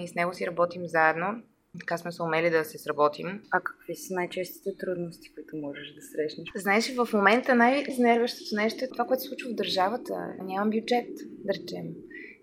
И 0.00 0.08
с 0.08 0.14
него 0.14 0.34
си 0.34 0.46
работим 0.46 0.86
заедно. 0.86 1.42
Така 1.80 1.98
сме 1.98 2.12
се 2.12 2.22
умели 2.22 2.50
да 2.50 2.64
се 2.64 2.78
сработим. 2.78 3.42
А 3.50 3.60
какви 3.60 3.96
са 3.96 4.14
най-честите 4.14 4.76
трудности, 4.76 5.34
които 5.34 5.56
можеш 5.56 5.94
да 5.94 6.02
срещнеш? 6.02 6.48
Знаеш, 6.56 6.94
в 6.94 7.08
момента 7.12 7.54
най-изнервящото 7.54 8.54
нещо 8.56 8.84
е 8.84 8.88
това, 8.88 9.04
което 9.04 9.22
се 9.22 9.28
случва 9.28 9.50
в 9.50 9.54
държавата. 9.54 10.34
Нямам 10.42 10.70
бюджет, 10.70 11.08
да 11.44 11.52
речем. 11.54 11.94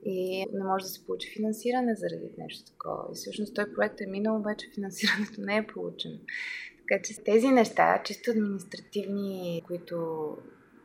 И 0.06 0.46
не 0.54 0.64
може 0.64 0.84
да 0.84 0.90
се 0.90 1.06
получи 1.06 1.34
финансиране 1.38 1.96
заради 1.96 2.30
нещо 2.38 2.72
такова. 2.72 3.04
И 3.12 3.16
всъщност 3.16 3.56
той 3.56 3.74
проект 3.74 4.02
е 4.02 4.08
минал, 4.08 4.36
обаче 4.36 4.72
финансирането 4.76 5.42
не 5.42 5.58
е 5.58 5.68
получено. 5.68 6.20
Така 6.78 7.02
че 7.04 7.24
тези 7.24 7.48
неща, 7.48 8.02
чисто 8.06 8.32
административни, 8.32 9.64
които 9.68 10.28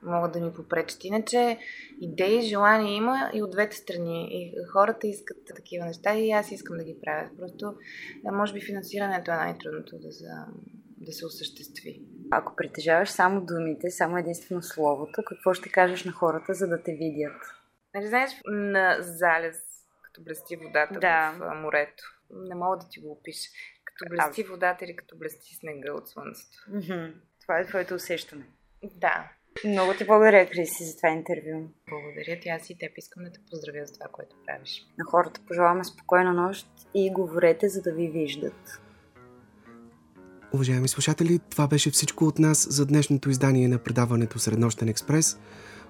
могат 0.03 0.33
да 0.33 0.41
ми 0.41 0.53
попречат. 0.55 1.05
Иначе 1.05 1.59
идеи, 2.01 2.43
желания 2.43 2.97
има 2.97 3.31
и 3.35 3.43
от 3.43 3.51
двете 3.51 3.77
страни. 3.77 4.29
И 4.31 4.55
хората 4.73 5.07
искат 5.07 5.37
такива 5.57 5.87
неща 5.87 6.15
и 6.15 6.31
аз 6.31 6.53
искам 6.53 6.77
да 6.77 6.85
ги 6.85 6.97
правя. 7.03 7.29
Просто, 7.39 7.75
може 8.33 8.53
би, 8.53 8.61
финансирането 8.61 9.31
е 9.31 9.35
най-трудното 9.35 9.99
да, 9.99 10.11
за, 10.11 10.47
да 10.97 11.13
се 11.13 11.27
осъществи. 11.27 12.03
Ако 12.31 12.57
притежаваш 12.57 13.09
само 13.09 13.41
думите, 13.41 13.91
само 13.91 14.19
единствено 14.19 14.63
словото, 14.63 15.23
какво 15.27 15.55
ще 15.55 15.69
кажеш 15.69 16.05
на 16.05 16.13
хората, 16.13 16.55
за 16.55 16.69
да 16.69 16.83
те 16.83 16.93
видят? 16.93 17.43
Нали 17.95 18.07
знаеш, 18.07 18.31
на 18.47 18.97
залез, 19.01 19.57
като 20.03 20.23
блести 20.23 20.57
водата 20.57 21.01
да. 21.01 21.35
в 21.39 21.55
морето. 21.55 22.05
Не 22.31 22.55
мога 22.55 22.77
да 22.77 22.89
ти 22.89 23.01
го 23.01 23.13
опиша. 23.13 23.51
Като 23.85 24.11
блести 24.11 24.43
водата 24.43 24.85
или 24.85 24.97
като 24.97 25.17
блести 25.17 25.55
снега 25.55 25.93
от 25.93 26.09
слънцето. 26.09 26.59
Mm-hmm. 26.71 27.13
Това 27.43 27.59
е 27.59 27.67
твоето 27.67 27.95
усещане. 27.95 28.45
Да. 28.83 29.31
Много 29.65 29.95
ти 29.99 30.05
благодаря, 30.05 30.47
Криси, 30.47 30.85
за 30.85 30.97
това 30.97 31.09
интервю. 31.09 31.69
Благодаря 31.91 32.41
ти, 32.41 32.49
аз 32.49 32.71
и 32.71 32.79
теб 32.79 32.93
искам 32.97 33.25
да 33.25 33.33
те 33.33 33.41
поздравя 33.51 33.87
за 33.87 33.95
това, 33.95 34.07
което 34.13 34.37
правиш. 34.47 34.87
На 34.99 35.05
хората 35.05 35.41
пожелаваме 35.49 35.85
спокойна 35.85 36.33
нощ 36.33 36.67
и 36.95 37.13
говорете, 37.13 37.69
за 37.69 37.83
да 37.83 37.93
ви 37.93 38.09
виждат. 38.09 38.81
Уважаеми 40.53 40.89
слушатели, 40.89 41.41
това 41.51 41.69
беше 41.69 41.91
всичко 41.91 42.25
от 42.25 42.39
нас 42.39 42.67
за 42.71 42.87
днешното 42.87 43.31
издание 43.31 43.69
на 43.69 43.79
предаването 43.79 44.39
Среднощен 44.39 44.89
експрес. 44.89 45.39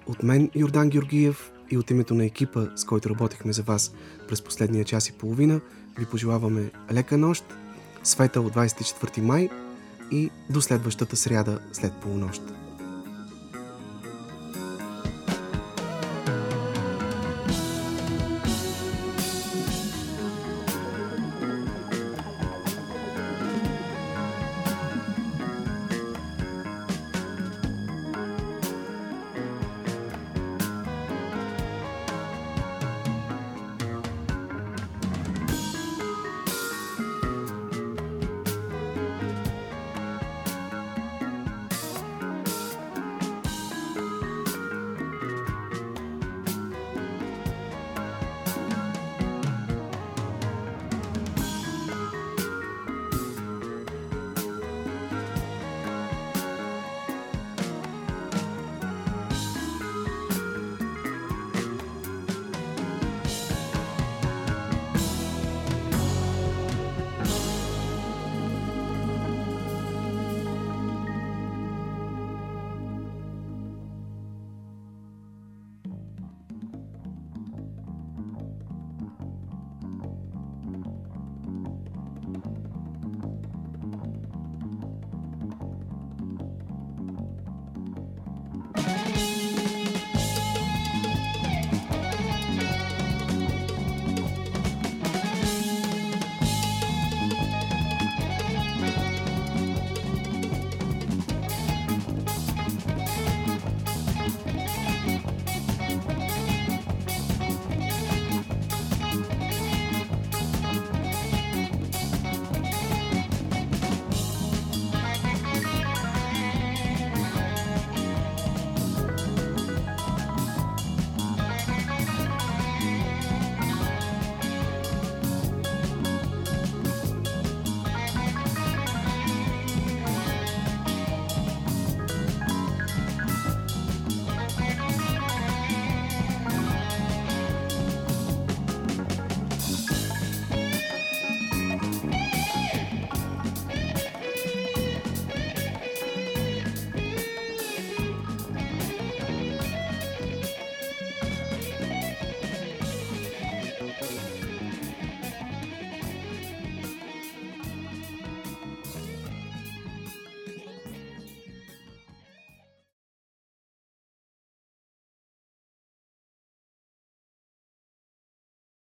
От 0.07 0.23
мен 0.23 0.51
Йордан 0.55 0.89
Георгиев 0.89 1.51
и 1.71 1.77
от 1.77 1.91
името 1.91 2.13
на 2.13 2.25
екипа, 2.25 2.67
с 2.75 2.85
който 2.85 3.09
работихме 3.09 3.53
за 3.53 3.63
вас 3.63 3.93
през 4.27 4.41
последния 4.41 4.85
час 4.85 5.09
и 5.09 5.17
половина, 5.17 5.61
ви 5.99 6.05
пожелаваме 6.05 6.71
лека 6.91 7.17
нощ, 7.17 7.45
светъл 8.03 8.49
24 8.49 9.21
май 9.21 9.49
и 10.11 10.29
до 10.49 10.61
следващата 10.61 11.15
сряда 11.15 11.59
след 11.73 11.93
полунощ. 12.01 12.41